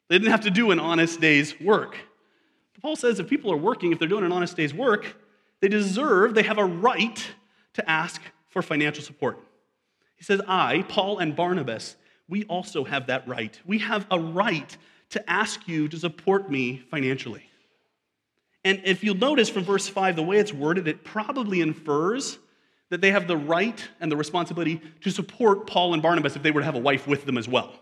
They 0.09 0.19
didn't 0.19 0.31
have 0.31 0.41
to 0.41 0.51
do 0.51 0.69
an 0.69 0.79
honest 0.79 1.19
day's 1.19 1.59
work. 1.59 1.97
But 2.75 2.83
Paul 2.83 2.95
says 2.95 3.19
if 3.19 3.27
people 3.27 3.51
are 3.51 3.57
working, 3.57 3.91
if 3.91 3.97
they're 3.97 4.07
doing 4.07 4.25
an 4.25 4.31
honest 4.31 4.55
day's 4.55 4.75
work, 4.75 5.15
they 5.59 5.69
deserve, 5.69 6.35
they 6.35 6.43
have 6.43 6.59
a 6.59 6.65
right 6.65 7.27
to 7.73 7.89
ask 7.89 8.21
for 8.49 8.61
financial 8.61 9.03
support. 9.03 9.39
He 10.21 10.25
says, 10.25 10.39
I, 10.47 10.85
Paul 10.87 11.17
and 11.17 11.35
Barnabas, 11.35 11.95
we 12.29 12.43
also 12.43 12.83
have 12.83 13.07
that 13.07 13.27
right. 13.27 13.59
We 13.65 13.79
have 13.79 14.05
a 14.11 14.19
right 14.19 14.77
to 15.09 15.27
ask 15.27 15.67
you 15.67 15.87
to 15.87 15.97
support 15.97 16.47
me 16.47 16.83
financially. 16.91 17.41
And 18.63 18.83
if 18.85 19.03
you'll 19.03 19.15
notice 19.15 19.49
from 19.49 19.63
verse 19.63 19.87
5, 19.87 20.15
the 20.15 20.21
way 20.21 20.37
it's 20.37 20.53
worded, 20.53 20.87
it 20.87 21.03
probably 21.03 21.59
infers 21.59 22.37
that 22.91 23.01
they 23.01 23.09
have 23.09 23.27
the 23.27 23.35
right 23.35 23.83
and 23.99 24.11
the 24.11 24.15
responsibility 24.15 24.79
to 25.01 25.09
support 25.09 25.65
Paul 25.65 25.95
and 25.95 26.03
Barnabas 26.03 26.35
if 26.35 26.43
they 26.43 26.51
were 26.51 26.61
to 26.61 26.65
have 26.65 26.75
a 26.75 26.79
wife 26.79 27.07
with 27.07 27.25
them 27.25 27.39
as 27.39 27.47
well. 27.47 27.73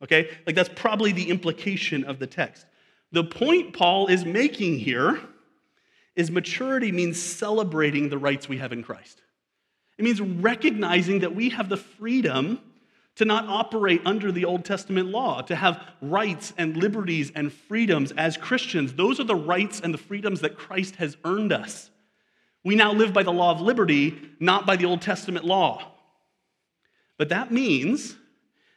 Okay? 0.00 0.30
Like 0.46 0.54
that's 0.54 0.70
probably 0.76 1.10
the 1.10 1.28
implication 1.28 2.04
of 2.04 2.20
the 2.20 2.26
text. 2.28 2.66
The 3.10 3.24
point 3.24 3.72
Paul 3.72 4.06
is 4.06 4.24
making 4.24 4.78
here 4.78 5.18
is 6.14 6.30
maturity 6.30 6.92
means 6.92 7.20
celebrating 7.20 8.10
the 8.10 8.18
rights 8.18 8.48
we 8.48 8.58
have 8.58 8.72
in 8.72 8.84
Christ. 8.84 9.22
It 10.00 10.04
means 10.04 10.22
recognizing 10.22 11.18
that 11.18 11.34
we 11.34 11.50
have 11.50 11.68
the 11.68 11.76
freedom 11.76 12.58
to 13.16 13.26
not 13.26 13.44
operate 13.48 14.00
under 14.06 14.32
the 14.32 14.46
Old 14.46 14.64
Testament 14.64 15.10
law, 15.10 15.42
to 15.42 15.54
have 15.54 15.78
rights 16.00 16.54
and 16.56 16.74
liberties 16.74 17.30
and 17.34 17.52
freedoms 17.52 18.10
as 18.12 18.38
Christians. 18.38 18.94
Those 18.94 19.20
are 19.20 19.24
the 19.24 19.34
rights 19.34 19.78
and 19.78 19.92
the 19.92 19.98
freedoms 19.98 20.40
that 20.40 20.56
Christ 20.56 20.96
has 20.96 21.18
earned 21.26 21.52
us. 21.52 21.90
We 22.64 22.76
now 22.76 22.94
live 22.94 23.12
by 23.12 23.24
the 23.24 23.30
law 23.30 23.50
of 23.50 23.60
liberty, 23.60 24.18
not 24.40 24.64
by 24.64 24.76
the 24.76 24.86
Old 24.86 25.02
Testament 25.02 25.44
law. 25.44 25.92
But 27.18 27.28
that 27.28 27.52
means 27.52 28.16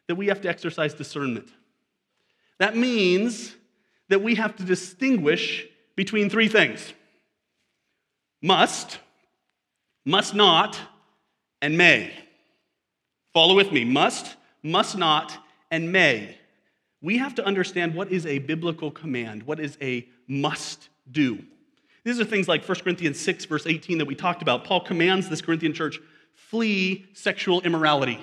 that 0.08 0.15
we 0.15 0.27
have 0.27 0.42
to 0.42 0.50
exercise 0.50 0.94
discernment. 0.94 1.48
That 2.58 2.75
means 2.75 3.56
that 4.10 4.22
we 4.22 4.36
have 4.36 4.58
to 4.58 4.65
distinguish 4.65 5.68
between 5.96 6.30
three 6.30 6.50
things 6.50 6.92
must, 8.42 9.00
must 10.03 10.36
not, 10.36 10.77
and 11.63 11.77
may. 11.77 12.12
Follow 13.32 13.55
with 13.55 13.72
me. 13.72 13.86
Must, 13.86 14.36
must 14.62 14.98
not, 14.98 15.36
and 15.72 15.93
may. 15.93 16.38
We 17.01 17.17
have 17.20 17.36
to 17.36 17.46
understand 17.46 17.96
what 17.96 18.12
is 18.12 18.25
a 18.25 18.39
biblical 18.39 18.91
command, 18.91 19.43
what 19.43 19.62
is 19.62 19.77
a 19.82 20.05
must 20.27 20.89
do. 21.10 21.39
These 22.03 22.20
are 22.20 22.25
things 22.25 22.50
like 22.50 22.67
1 22.67 22.79
Corinthians 22.82 23.17
6, 23.22 23.46
verse 23.46 23.65
18, 23.65 23.98
that 24.00 24.05
we 24.05 24.13
talked 24.13 24.41
about. 24.41 24.65
Paul 24.65 24.82
commands 24.82 25.29
this 25.29 25.41
Corinthian 25.41 25.74
church 25.74 26.01
flee 26.36 27.05
sexual 27.13 27.62
immorality. 27.62 28.22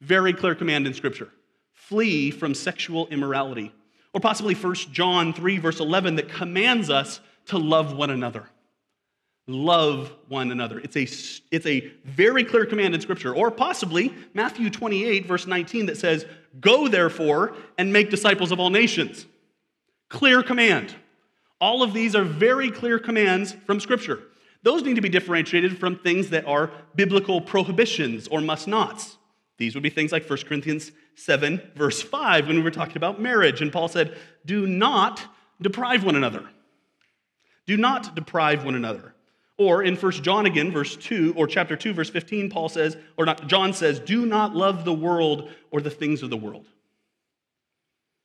Very 0.00 0.32
clear 0.32 0.54
command 0.54 0.86
in 0.86 0.94
Scripture. 0.94 1.30
Flee 1.72 2.30
from 2.30 2.54
sexual 2.54 3.08
immorality. 3.08 3.72
Or 4.14 4.20
possibly 4.20 4.54
1 4.54 4.74
John 4.92 5.32
3, 5.32 5.58
verse 5.58 5.80
11, 5.80 6.14
that 6.14 6.28
commands 6.28 6.90
us 6.90 7.18
to 7.46 7.58
love 7.58 7.96
one 7.96 8.10
another 8.10 8.48
love 9.46 10.12
one 10.28 10.50
another. 10.50 10.78
It's 10.80 10.96
a, 10.96 11.02
it's 11.54 11.66
a 11.66 11.92
very 12.04 12.44
clear 12.44 12.64
command 12.64 12.94
in 12.94 13.00
Scripture. 13.00 13.34
Or 13.34 13.50
possibly 13.50 14.14
Matthew 14.34 14.70
28, 14.70 15.26
verse 15.26 15.46
19, 15.46 15.86
that 15.86 15.96
says, 15.96 16.26
Go 16.60 16.88
therefore 16.88 17.54
and 17.78 17.92
make 17.92 18.10
disciples 18.10 18.52
of 18.52 18.60
all 18.60 18.70
nations. 18.70 19.26
Clear 20.08 20.42
command. 20.42 20.94
All 21.60 21.82
of 21.82 21.92
these 21.92 22.14
are 22.14 22.24
very 22.24 22.70
clear 22.70 22.98
commands 22.98 23.52
from 23.66 23.80
Scripture. 23.80 24.20
Those 24.62 24.82
need 24.82 24.96
to 24.96 25.00
be 25.00 25.08
differentiated 25.08 25.78
from 25.78 25.96
things 25.96 26.30
that 26.30 26.46
are 26.46 26.70
biblical 26.94 27.40
prohibitions 27.40 28.28
or 28.28 28.40
must 28.40 28.68
nots. 28.68 29.16
These 29.58 29.74
would 29.74 29.82
be 29.82 29.90
things 29.90 30.12
like 30.12 30.28
1 30.28 30.38
Corinthians 30.40 30.92
7, 31.14 31.60
verse 31.74 32.02
5, 32.02 32.46
when 32.46 32.56
we 32.56 32.62
were 32.62 32.70
talking 32.70 32.96
about 32.96 33.20
marriage. 33.20 33.60
And 33.60 33.72
Paul 33.72 33.88
said, 33.88 34.16
Do 34.44 34.66
not 34.66 35.22
deprive 35.60 36.04
one 36.04 36.16
another. 36.16 36.48
Do 37.66 37.76
not 37.76 38.14
deprive 38.14 38.64
one 38.64 38.74
another. 38.74 39.14
Or 39.62 39.84
in 39.84 39.94
1 39.94 40.12
John 40.24 40.46
again, 40.46 40.72
verse 40.72 40.96
2, 40.96 41.34
or 41.36 41.46
chapter 41.46 41.76
2, 41.76 41.92
verse 41.94 42.10
15, 42.10 42.50
Paul 42.50 42.68
says, 42.68 42.96
or 43.16 43.24
not, 43.24 43.46
John 43.46 43.72
says, 43.72 44.00
do 44.00 44.26
not 44.26 44.56
love 44.56 44.84
the 44.84 44.92
world 44.92 45.50
or 45.70 45.80
the 45.80 45.88
things 45.88 46.24
of 46.24 46.30
the 46.30 46.36
world. 46.36 46.66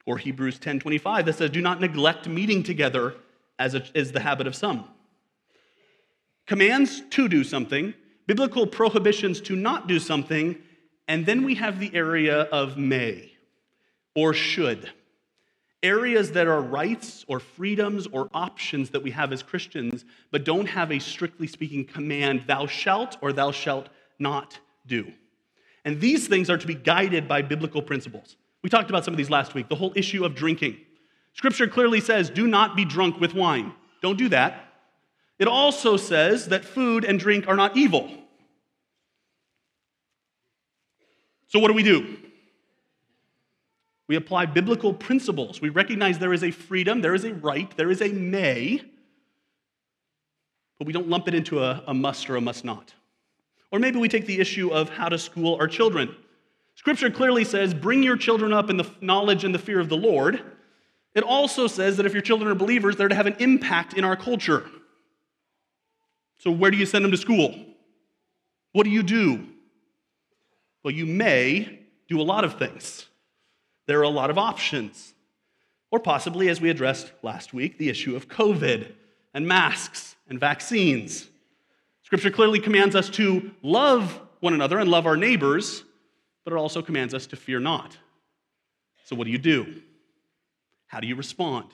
Or 0.07 0.17
Hebrews 0.17 0.57
10 0.57 0.79
25 0.79 1.27
that 1.27 1.33
says, 1.33 1.51
do 1.51 1.61
not 1.61 1.79
neglect 1.79 2.27
meeting 2.27 2.63
together 2.63 3.13
as 3.59 3.75
is 3.93 4.11
the 4.13 4.19
habit 4.19 4.47
of 4.47 4.55
some. 4.55 4.85
Commands 6.47 7.03
to 7.11 7.27
do 7.27 7.43
something, 7.43 7.93
biblical 8.25 8.65
prohibitions 8.65 9.39
to 9.41 9.55
not 9.55 9.87
do 9.87 9.99
something, 9.99 10.57
and 11.07 11.23
then 11.27 11.43
we 11.43 11.53
have 11.53 11.79
the 11.79 11.93
area 11.93 12.41
of 12.45 12.77
may 12.77 13.31
or 14.15 14.33
should 14.33 14.89
areas 15.83 16.31
that 16.31 16.47
are 16.47 16.61
rights 16.61 17.23
or 17.27 17.39
freedoms 17.39 18.07
or 18.07 18.29
options 18.33 18.89
that 18.91 19.03
we 19.03 19.11
have 19.11 19.31
as 19.31 19.43
Christians, 19.43 20.05
but 20.31 20.43
don't 20.43 20.67
have 20.67 20.91
a 20.91 20.99
strictly 20.99 21.47
speaking 21.47 21.85
command, 21.85 22.43
thou 22.47 22.65
shalt 22.65 23.17
or 23.21 23.31
thou 23.31 23.51
shalt 23.51 23.89
not 24.19 24.59
do. 24.85 25.11
And 25.85 26.01
these 26.01 26.27
things 26.27 26.49
are 26.49 26.57
to 26.57 26.67
be 26.67 26.75
guided 26.75 27.27
by 27.27 27.41
biblical 27.41 27.81
principles. 27.81 28.35
We 28.63 28.69
talked 28.69 28.89
about 28.89 29.05
some 29.05 29.13
of 29.13 29.17
these 29.17 29.29
last 29.29 29.53
week, 29.53 29.69
the 29.69 29.75
whole 29.75 29.93
issue 29.95 30.25
of 30.25 30.35
drinking. 30.35 30.77
Scripture 31.33 31.67
clearly 31.67 32.01
says, 32.01 32.29
do 32.29 32.47
not 32.47 32.75
be 32.75 32.83
drunk 32.83 33.19
with 33.19 33.33
wine. 33.33 33.73
Don't 34.01 34.17
do 34.17 34.29
that. 34.29 34.63
It 35.39 35.47
also 35.47 35.97
says 35.97 36.47
that 36.47 36.65
food 36.65 37.05
and 37.05 37.19
drink 37.19 37.47
are 37.47 37.55
not 37.55 37.77
evil. 37.77 38.09
So, 41.47 41.59
what 41.59 41.67
do 41.67 41.73
we 41.73 41.83
do? 41.83 42.17
We 44.07 44.15
apply 44.15 44.45
biblical 44.45 44.93
principles. 44.93 45.61
We 45.61 45.69
recognize 45.69 46.17
there 46.17 46.33
is 46.33 46.43
a 46.43 46.51
freedom, 46.51 47.01
there 47.01 47.13
is 47.13 47.25
a 47.25 47.33
right, 47.33 47.75
there 47.75 47.91
is 47.91 48.01
a 48.01 48.09
may, 48.09 48.81
but 50.77 50.87
we 50.87 50.93
don't 50.93 51.09
lump 51.09 51.27
it 51.27 51.33
into 51.33 51.61
a, 51.61 51.83
a 51.87 51.93
must 51.93 52.29
or 52.29 52.35
a 52.37 52.41
must 52.41 52.63
not. 52.63 52.93
Or 53.71 53.79
maybe 53.79 53.99
we 53.99 54.07
take 54.07 54.25
the 54.25 54.39
issue 54.39 54.69
of 54.69 54.89
how 54.89 55.09
to 55.09 55.17
school 55.17 55.55
our 55.55 55.67
children. 55.67 56.15
Scripture 56.75 57.09
clearly 57.09 57.43
says, 57.43 57.73
bring 57.73 58.01
your 58.01 58.15
children 58.15 58.53
up 58.53 58.69
in 58.69 58.77
the 58.77 58.89
knowledge 59.01 59.43
and 59.43 59.53
the 59.53 59.59
fear 59.59 59.79
of 59.79 59.89
the 59.89 59.97
Lord. 59.97 60.41
It 61.15 61.23
also 61.23 61.67
says 61.67 61.97
that 61.97 62.05
if 62.05 62.13
your 62.13 62.21
children 62.21 62.49
are 62.49 62.55
believers, 62.55 62.95
they're 62.95 63.07
to 63.07 63.15
have 63.15 63.25
an 63.25 63.35
impact 63.39 63.93
in 63.93 64.03
our 64.03 64.15
culture. 64.15 64.63
So, 66.37 66.51
where 66.51 66.69
do 66.69 66.77
you 66.77 66.85
send 66.85 67.03
them 67.03 67.11
to 67.11 67.17
school? 67.17 67.55
What 68.73 68.83
do 68.83 68.91
you 68.91 69.01
do? 69.01 69.47
Well, 70.83 70.93
you 70.93 71.07
may 71.07 71.79
do 72.07 72.21
a 72.21 72.23
lot 72.23 72.43
of 72.43 72.59
things 72.59 73.07
there 73.87 73.99
are 73.99 74.03
a 74.03 74.09
lot 74.09 74.29
of 74.29 74.37
options. 74.37 75.13
Or 75.89 75.99
possibly, 75.99 76.49
as 76.49 76.61
we 76.61 76.69
addressed 76.69 77.11
last 77.23 77.53
week, 77.53 77.77
the 77.77 77.89
issue 77.89 78.15
of 78.15 78.27
COVID 78.27 78.91
and 79.33 79.47
masks 79.47 80.15
and 80.27 80.39
vaccines. 80.39 81.27
Scripture 82.03 82.31
clearly 82.31 82.59
commands 82.59 82.95
us 82.95 83.09
to 83.11 83.51
love 83.61 84.21
one 84.39 84.53
another 84.53 84.79
and 84.79 84.91
love 84.91 85.05
our 85.05 85.17
neighbors, 85.17 85.83
but 86.43 86.53
it 86.53 86.57
also 86.57 86.81
commands 86.81 87.13
us 87.13 87.25
to 87.27 87.35
fear 87.35 87.59
not. 87.59 87.97
So, 89.05 89.15
what 89.15 89.25
do 89.25 89.31
you 89.31 89.37
do? 89.37 89.81
How 90.87 90.99
do 90.99 91.07
you 91.07 91.15
respond? 91.15 91.67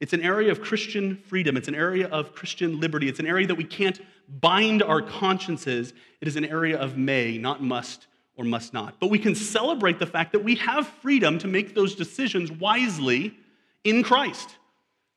It's 0.00 0.12
an 0.12 0.22
area 0.22 0.50
of 0.50 0.60
Christian 0.60 1.16
freedom. 1.16 1.56
It's 1.56 1.68
an 1.68 1.74
area 1.74 2.08
of 2.08 2.34
Christian 2.34 2.80
liberty. 2.80 3.08
It's 3.08 3.20
an 3.20 3.26
area 3.26 3.46
that 3.46 3.54
we 3.54 3.64
can't 3.64 4.00
bind 4.40 4.82
our 4.82 5.00
consciences. 5.00 5.92
It 6.20 6.28
is 6.28 6.36
an 6.36 6.44
area 6.44 6.78
of 6.78 6.96
may, 6.96 7.38
not 7.38 7.62
must, 7.62 8.06
or 8.36 8.44
must 8.44 8.72
not. 8.72 8.98
But 9.00 9.10
we 9.10 9.18
can 9.18 9.34
celebrate 9.34 9.98
the 9.98 10.06
fact 10.06 10.32
that 10.32 10.42
we 10.42 10.56
have 10.56 10.86
freedom 10.86 11.38
to 11.38 11.48
make 11.48 11.74
those 11.74 11.94
decisions 11.94 12.50
wisely 12.50 13.36
in 13.84 14.02
Christ. 14.02 14.56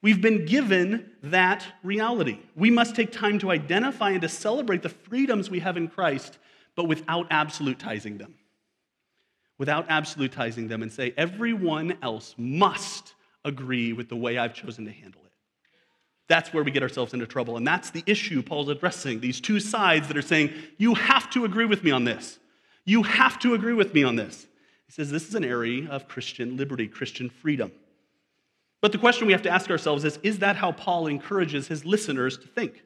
We've 0.02 0.22
been 0.22 0.46
given 0.46 1.12
that 1.24 1.66
reality. 1.84 2.40
We 2.56 2.70
must 2.70 2.96
take 2.96 3.12
time 3.12 3.40
to 3.40 3.52
identify 3.52 4.12
and 4.12 4.22
to 4.22 4.30
celebrate 4.30 4.84
the 4.84 4.90
freedoms 4.90 5.50
we 5.50 5.60
have 5.60 5.78
in 5.78 5.88
Christ, 5.88 6.38
but 6.76 6.86
without 6.86 7.30
absolutizing 7.30 8.20
them. 8.20 8.36
Without 9.58 9.90
absolutizing 9.90 10.70
them 10.70 10.84
and 10.84 10.92
say, 10.92 11.14
everyone 11.18 11.98
else 12.04 12.36
must 12.38 13.16
agree 13.44 13.92
with 13.94 14.08
the 14.08 14.16
way 14.16 14.38
I've 14.38 14.54
chosen 14.54 14.86
to 14.86 14.92
handle 14.92 15.22
it. 15.26 15.32
That's 16.28 16.54
where 16.54 16.64
we 16.64 16.70
get 16.70 16.84
ourselves 16.84 17.14
into 17.14 17.26
trouble. 17.26 17.58
And 17.58 17.66
that's 17.66 17.90
the 17.90 18.04
issue 18.06 18.44
Paul's 18.44 18.70
addressing. 18.70 19.20
These 19.20 19.42
two 19.42 19.60
sides 19.60 20.08
that 20.10 20.18
are 20.18 20.22
saying, 20.22 20.54
you 20.78 20.94
have 20.94 21.30
to 21.32 21.46
agree 21.46 21.66
with 21.66 21.84
me 21.84 21.90
on 21.90 22.04
this. 22.04 22.38
You 22.88 23.04
have 23.04 23.38
to 23.40 23.54
agree 23.54 23.74
with 23.74 23.94
me 23.94 24.04
on 24.04 24.16
this. 24.16 24.48
He 24.86 24.94
says 24.94 25.12
this 25.12 25.28
is 25.28 25.36
an 25.36 25.44
area 25.44 25.90
of 25.90 26.08
Christian 26.08 26.56
liberty, 26.56 26.88
Christian 26.88 27.30
freedom. 27.30 27.74
But 28.80 28.94
the 28.94 28.98
question 28.98 29.28
we 29.28 29.34
have 29.34 29.42
to 29.42 29.50
ask 29.50 29.70
ourselves 29.70 30.06
is 30.06 30.18
is 30.24 30.40
that 30.40 30.56
how 30.56 30.72
Paul 30.72 31.08
encourages 31.08 31.68
his 31.68 31.84
listeners 31.84 32.38
to 32.38 32.48
think? 32.48 32.82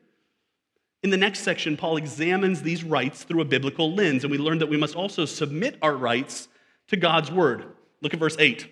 In 1.04 1.12
the 1.12 1.18
next 1.18 1.42
section, 1.42 1.78
Paul 1.78 1.98
examines 1.98 2.64
these 2.64 2.84
rights 2.84 3.24
through 3.24 3.42
a 3.42 3.46
biblical 3.46 3.94
lens, 3.94 4.24
and 4.24 4.32
we 4.32 4.40
learn 4.40 4.58
that 4.58 4.70
we 4.70 4.78
must 4.78 4.96
also 4.96 5.26
submit 5.26 5.78
our 5.84 5.96
rights 5.96 6.48
to 6.88 6.98
God's 6.98 7.32
word. 7.32 7.66
Look 8.02 8.16
at 8.16 8.20
verse 8.20 8.36
8. 8.40 8.68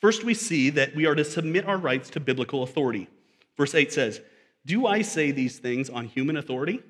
First, 0.00 0.24
we 0.24 0.34
see 0.34 0.70
that 0.70 0.96
we 0.96 1.06
are 1.06 1.14
to 1.14 1.24
submit 1.24 1.64
our 1.64 1.78
rights 1.78 2.10
to 2.10 2.20
biblical 2.20 2.64
authority. 2.64 3.08
Verse 3.56 3.74
8 3.74 3.92
says, 3.92 4.20
Do 4.66 4.86
I 4.88 5.02
say 5.02 5.30
these 5.30 5.58
things 5.58 5.88
on 5.88 6.06
human 6.06 6.36
authority? 6.36 6.80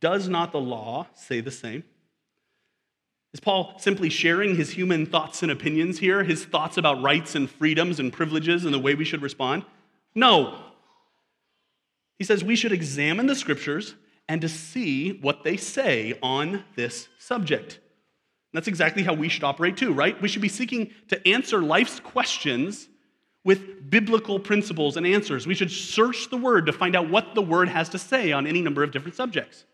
Does 0.00 0.28
not 0.28 0.52
the 0.52 0.60
law 0.60 1.08
say 1.14 1.40
the 1.40 1.50
same? 1.50 1.84
Is 3.34 3.40
Paul 3.40 3.74
simply 3.78 4.08
sharing 4.08 4.56
his 4.56 4.70
human 4.70 5.04
thoughts 5.04 5.42
and 5.42 5.52
opinions 5.52 5.98
here, 5.98 6.24
his 6.24 6.44
thoughts 6.44 6.78
about 6.78 7.02
rights 7.02 7.34
and 7.34 7.50
freedoms 7.50 8.00
and 8.00 8.12
privileges 8.12 8.64
and 8.64 8.72
the 8.72 8.78
way 8.78 8.94
we 8.94 9.04
should 9.04 9.22
respond? 9.22 9.64
No. 10.14 10.58
He 12.18 12.24
says 12.24 12.42
we 12.42 12.56
should 12.56 12.72
examine 12.72 13.26
the 13.26 13.34
scriptures 13.34 13.94
and 14.28 14.40
to 14.40 14.48
see 14.48 15.18
what 15.20 15.44
they 15.44 15.56
say 15.56 16.18
on 16.22 16.64
this 16.74 17.08
subject. 17.18 17.80
That's 18.52 18.68
exactly 18.68 19.02
how 19.02 19.14
we 19.14 19.28
should 19.28 19.44
operate 19.44 19.76
too, 19.76 19.92
right? 19.92 20.20
We 20.20 20.28
should 20.28 20.42
be 20.42 20.48
seeking 20.48 20.90
to 21.08 21.28
answer 21.28 21.60
life's 21.60 22.00
questions 22.00 22.88
with 23.44 23.90
biblical 23.90 24.40
principles 24.40 24.96
and 24.96 25.06
answers. 25.06 25.46
We 25.46 25.54
should 25.54 25.70
search 25.70 26.30
the 26.30 26.36
Word 26.36 26.66
to 26.66 26.72
find 26.72 26.96
out 26.96 27.08
what 27.10 27.34
the 27.34 27.42
Word 27.42 27.68
has 27.68 27.88
to 27.90 27.98
say 27.98 28.32
on 28.32 28.46
any 28.46 28.62
number 28.62 28.82
of 28.82 28.90
different 28.90 29.16
subjects. 29.16 29.64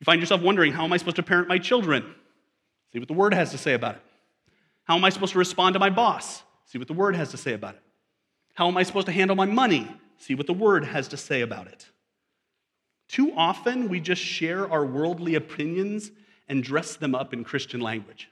You 0.00 0.04
find 0.04 0.20
yourself 0.20 0.40
wondering, 0.40 0.72
how 0.72 0.84
am 0.84 0.92
I 0.92 0.96
supposed 0.96 1.16
to 1.16 1.22
parent 1.22 1.48
my 1.48 1.58
children? 1.58 2.14
See 2.92 2.98
what 2.98 3.08
the 3.08 3.14
Word 3.14 3.34
has 3.34 3.50
to 3.50 3.58
say 3.58 3.74
about 3.74 3.96
it. 3.96 4.02
How 4.84 4.96
am 4.96 5.04
I 5.04 5.10
supposed 5.10 5.32
to 5.32 5.38
respond 5.38 5.74
to 5.74 5.78
my 5.78 5.90
boss? 5.90 6.42
See 6.64 6.78
what 6.78 6.88
the 6.88 6.94
Word 6.94 7.14
has 7.14 7.30
to 7.30 7.36
say 7.36 7.52
about 7.52 7.74
it. 7.74 7.82
How 8.54 8.66
am 8.66 8.76
I 8.76 8.82
supposed 8.82 9.06
to 9.06 9.12
handle 9.12 9.36
my 9.36 9.46
money? 9.46 9.88
See 10.16 10.34
what 10.34 10.46
the 10.46 10.54
Word 10.54 10.84
has 10.84 11.08
to 11.08 11.16
say 11.16 11.42
about 11.42 11.66
it. 11.66 11.86
Too 13.08 13.32
often, 13.36 13.88
we 13.88 14.00
just 14.00 14.22
share 14.22 14.70
our 14.70 14.86
worldly 14.86 15.34
opinions 15.34 16.10
and 16.48 16.62
dress 16.62 16.96
them 16.96 17.14
up 17.14 17.32
in 17.32 17.44
Christian 17.44 17.80
language. 17.80 18.28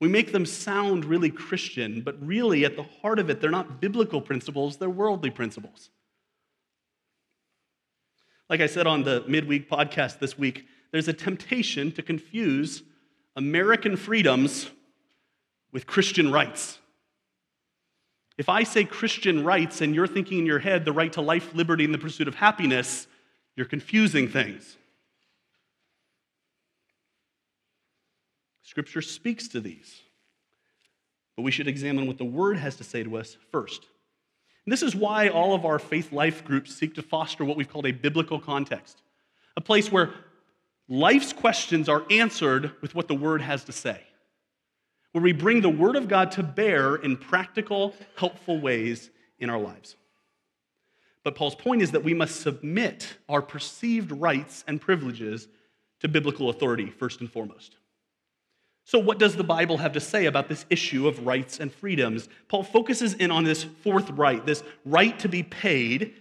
We 0.00 0.08
make 0.08 0.32
them 0.32 0.46
sound 0.46 1.04
really 1.04 1.30
Christian, 1.30 2.02
but 2.02 2.24
really 2.24 2.64
at 2.64 2.76
the 2.76 2.84
heart 2.84 3.18
of 3.18 3.28
it, 3.30 3.40
they're 3.40 3.50
not 3.50 3.80
biblical 3.80 4.20
principles, 4.20 4.76
they're 4.76 4.88
worldly 4.88 5.30
principles. 5.30 5.90
Like 8.48 8.60
I 8.60 8.66
said 8.66 8.86
on 8.86 9.02
the 9.02 9.24
midweek 9.28 9.68
podcast 9.68 10.20
this 10.20 10.38
week, 10.38 10.66
there's 10.90 11.08
a 11.08 11.12
temptation 11.12 11.92
to 11.92 12.02
confuse 12.02 12.82
American 13.36 13.96
freedoms 13.96 14.70
with 15.70 15.86
Christian 15.86 16.32
rights. 16.32 16.78
If 18.38 18.48
I 18.48 18.62
say 18.62 18.84
Christian 18.84 19.44
rights 19.44 19.80
and 19.80 19.94
you're 19.94 20.06
thinking 20.06 20.38
in 20.38 20.46
your 20.46 20.60
head 20.60 20.84
the 20.84 20.92
right 20.92 21.12
to 21.12 21.20
life, 21.20 21.54
liberty, 21.54 21.84
and 21.84 21.92
the 21.92 21.98
pursuit 21.98 22.28
of 22.28 22.36
happiness, 22.36 23.06
you're 23.56 23.66
confusing 23.66 24.28
things. 24.28 24.76
Scripture 28.62 29.02
speaks 29.02 29.48
to 29.48 29.60
these. 29.60 30.02
But 31.36 31.42
we 31.42 31.50
should 31.50 31.68
examine 31.68 32.06
what 32.06 32.18
the 32.18 32.24
Word 32.24 32.56
has 32.56 32.76
to 32.76 32.84
say 32.84 33.02
to 33.02 33.16
us 33.16 33.36
first. 33.50 33.86
And 34.68 34.72
this 34.74 34.82
is 34.82 34.94
why 34.94 35.28
all 35.28 35.54
of 35.54 35.64
our 35.64 35.78
faith 35.78 36.12
life 36.12 36.44
groups 36.44 36.74
seek 36.74 36.94
to 36.96 37.02
foster 37.02 37.42
what 37.42 37.56
we've 37.56 37.70
called 37.70 37.86
a 37.86 37.90
biblical 37.90 38.38
context, 38.38 39.00
a 39.56 39.62
place 39.62 39.90
where 39.90 40.12
life's 40.90 41.32
questions 41.32 41.88
are 41.88 42.04
answered 42.10 42.72
with 42.82 42.94
what 42.94 43.08
the 43.08 43.14
Word 43.14 43.40
has 43.40 43.64
to 43.64 43.72
say, 43.72 44.02
where 45.12 45.24
we 45.24 45.32
bring 45.32 45.62
the 45.62 45.70
Word 45.70 45.96
of 45.96 46.06
God 46.06 46.32
to 46.32 46.42
bear 46.42 46.96
in 46.96 47.16
practical, 47.16 47.94
helpful 48.16 48.60
ways 48.60 49.08
in 49.38 49.48
our 49.48 49.58
lives. 49.58 49.96
But 51.24 51.34
Paul's 51.34 51.54
point 51.54 51.80
is 51.80 51.92
that 51.92 52.04
we 52.04 52.12
must 52.12 52.42
submit 52.42 53.16
our 53.26 53.40
perceived 53.40 54.12
rights 54.12 54.64
and 54.68 54.78
privileges 54.78 55.48
to 56.00 56.08
biblical 56.08 56.50
authority, 56.50 56.90
first 56.90 57.22
and 57.22 57.32
foremost. 57.32 57.77
So, 58.88 58.98
what 58.98 59.18
does 59.18 59.36
the 59.36 59.44
Bible 59.44 59.76
have 59.76 59.92
to 59.92 60.00
say 60.00 60.24
about 60.24 60.48
this 60.48 60.64
issue 60.70 61.08
of 61.08 61.26
rights 61.26 61.60
and 61.60 61.70
freedoms? 61.70 62.26
Paul 62.48 62.62
focuses 62.62 63.12
in 63.12 63.30
on 63.30 63.44
this 63.44 63.62
fourth 63.62 64.08
right, 64.08 64.42
this 64.46 64.62
right 64.86 65.18
to 65.18 65.28
be 65.28 65.42
paid, 65.42 66.14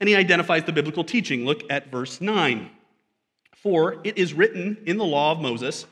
and 0.00 0.08
he 0.08 0.16
identifies 0.16 0.64
the 0.64 0.72
biblical 0.72 1.04
teaching. 1.04 1.44
Look 1.44 1.70
at 1.70 1.90
verse 1.90 2.22
9. 2.22 2.70
For 3.54 4.00
it 4.04 4.16
is 4.16 4.32
written 4.32 4.78
in 4.86 4.96
the 4.96 5.04
law 5.04 5.32
of 5.32 5.40
Moses, 5.40 5.84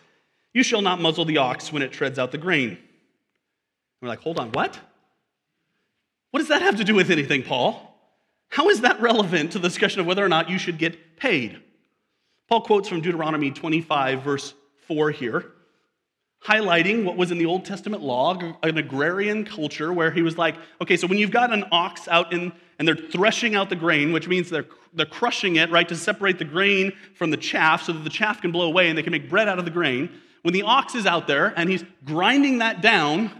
You 0.54 0.62
shall 0.62 0.80
not 0.80 1.02
muzzle 1.02 1.26
the 1.26 1.36
ox 1.36 1.70
when 1.70 1.82
it 1.82 1.92
treads 1.92 2.18
out 2.18 2.32
the 2.32 2.38
grain. 2.38 2.78
we're 4.00 4.08
like, 4.08 4.20
hold 4.20 4.38
on, 4.38 4.52
what? 4.52 4.80
What 6.30 6.40
does 6.40 6.48
that 6.48 6.62
have 6.62 6.76
to 6.76 6.84
do 6.84 6.94
with 6.94 7.10
anything, 7.10 7.42
Paul? 7.42 7.94
How 8.48 8.70
is 8.70 8.80
that 8.80 9.02
relevant 9.02 9.52
to 9.52 9.58
the 9.58 9.68
discussion 9.68 10.00
of 10.00 10.06
whether 10.06 10.24
or 10.24 10.30
not 10.30 10.48
you 10.48 10.56
should 10.56 10.78
get 10.78 11.18
paid? 11.18 11.60
Paul 12.48 12.62
quotes 12.62 12.88
from 12.88 13.02
Deuteronomy 13.02 13.50
25, 13.50 14.22
verse 14.22 14.54
4 14.86 15.10
here 15.10 15.52
highlighting 16.46 17.04
what 17.04 17.16
was 17.16 17.30
in 17.30 17.38
the 17.38 17.46
Old 17.46 17.64
Testament 17.64 18.02
law, 18.02 18.36
an 18.62 18.76
agrarian 18.76 19.44
culture 19.44 19.92
where 19.92 20.10
he 20.10 20.22
was 20.22 20.36
like, 20.36 20.56
okay, 20.80 20.96
so 20.96 21.06
when 21.06 21.18
you've 21.18 21.30
got 21.30 21.52
an 21.52 21.64
ox 21.70 22.08
out 22.08 22.32
in, 22.32 22.52
and 22.78 22.88
they're 22.88 22.96
threshing 22.96 23.54
out 23.54 23.68
the 23.68 23.76
grain, 23.76 24.12
which 24.12 24.26
means 24.26 24.50
they're, 24.50 24.66
they're 24.92 25.06
crushing 25.06 25.56
it, 25.56 25.70
right, 25.70 25.88
to 25.88 25.94
separate 25.94 26.38
the 26.38 26.44
grain 26.44 26.92
from 27.14 27.30
the 27.30 27.36
chaff 27.36 27.84
so 27.84 27.92
that 27.92 28.02
the 28.02 28.10
chaff 28.10 28.40
can 28.40 28.50
blow 28.50 28.66
away 28.66 28.88
and 28.88 28.98
they 28.98 29.02
can 29.02 29.12
make 29.12 29.30
bread 29.30 29.48
out 29.48 29.58
of 29.60 29.64
the 29.64 29.70
grain. 29.70 30.10
When 30.42 30.52
the 30.52 30.62
ox 30.62 30.96
is 30.96 31.06
out 31.06 31.28
there 31.28 31.54
and 31.56 31.70
he's 31.70 31.84
grinding 32.04 32.58
that 32.58 32.82
down, 32.82 33.30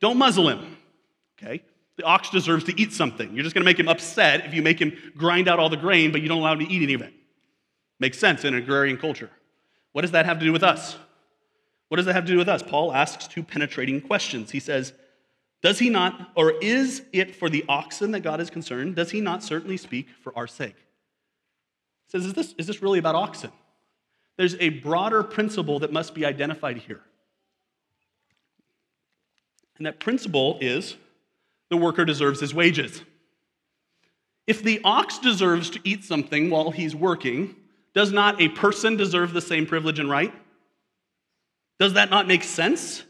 don't 0.00 0.18
muzzle 0.18 0.48
him, 0.48 0.76
okay? 1.42 1.62
The 1.96 2.04
ox 2.04 2.28
deserves 2.28 2.64
to 2.64 2.78
eat 2.78 2.92
something. 2.92 3.34
You're 3.34 3.42
just 3.42 3.54
to 3.56 3.62
make 3.62 3.80
him 3.80 3.88
upset 3.88 4.44
if 4.44 4.52
you 4.52 4.60
make 4.60 4.78
him 4.78 4.92
grind 5.16 5.48
out 5.48 5.58
all 5.58 5.70
the 5.70 5.76
grain, 5.78 6.12
but 6.12 6.20
you 6.20 6.28
don't 6.28 6.38
allow 6.38 6.52
him 6.52 6.60
to 6.60 6.70
eat 6.70 6.82
any 6.82 6.94
of 6.94 7.00
it. 7.00 7.12
Makes 7.98 8.18
sense 8.18 8.44
in 8.44 8.54
an 8.54 8.62
agrarian 8.62 8.98
culture. 8.98 9.30
What 9.92 10.02
does 10.02 10.10
that 10.12 10.26
have 10.26 10.38
to 10.38 10.44
do 10.44 10.52
with 10.52 10.62
us? 10.62 10.96
What 11.90 11.96
does 11.96 12.06
that 12.06 12.12
have 12.12 12.24
to 12.26 12.32
do 12.32 12.38
with 12.38 12.48
us? 12.48 12.62
Paul 12.62 12.92
asks 12.92 13.26
two 13.26 13.42
penetrating 13.42 14.00
questions. 14.00 14.52
He 14.52 14.60
says, 14.60 14.92
Does 15.60 15.80
he 15.80 15.90
not, 15.90 16.30
or 16.36 16.52
is 16.62 17.02
it 17.12 17.34
for 17.34 17.50
the 17.50 17.64
oxen 17.68 18.12
that 18.12 18.20
God 18.20 18.40
is 18.40 18.48
concerned? 18.48 18.94
Does 18.94 19.10
he 19.10 19.20
not 19.20 19.42
certainly 19.42 19.76
speak 19.76 20.06
for 20.22 20.32
our 20.38 20.46
sake? 20.46 20.76
He 22.06 22.12
says, 22.12 22.26
Is 22.26 22.34
this, 22.34 22.54
is 22.58 22.68
this 22.68 22.80
really 22.80 23.00
about 23.00 23.16
oxen? 23.16 23.50
There's 24.36 24.54
a 24.60 24.68
broader 24.68 25.24
principle 25.24 25.80
that 25.80 25.92
must 25.92 26.14
be 26.14 26.24
identified 26.24 26.76
here. 26.76 27.00
And 29.78 29.84
that 29.84 29.98
principle 29.98 30.58
is 30.60 30.96
the 31.70 31.76
worker 31.76 32.04
deserves 32.04 32.38
his 32.38 32.54
wages. 32.54 33.02
If 34.46 34.62
the 34.62 34.80
ox 34.84 35.18
deserves 35.18 35.70
to 35.70 35.80
eat 35.82 36.04
something 36.04 36.50
while 36.50 36.70
he's 36.70 36.94
working, 36.94 37.56
does 37.94 38.12
not 38.12 38.40
a 38.40 38.48
person 38.48 38.96
deserve 38.96 39.32
the 39.32 39.40
same 39.40 39.66
privilege 39.66 39.98
and 39.98 40.08
right? 40.08 40.32
Does 41.80 41.94
that 41.94 42.10
not 42.10 42.28
make 42.28 42.44
sense? 42.44 43.02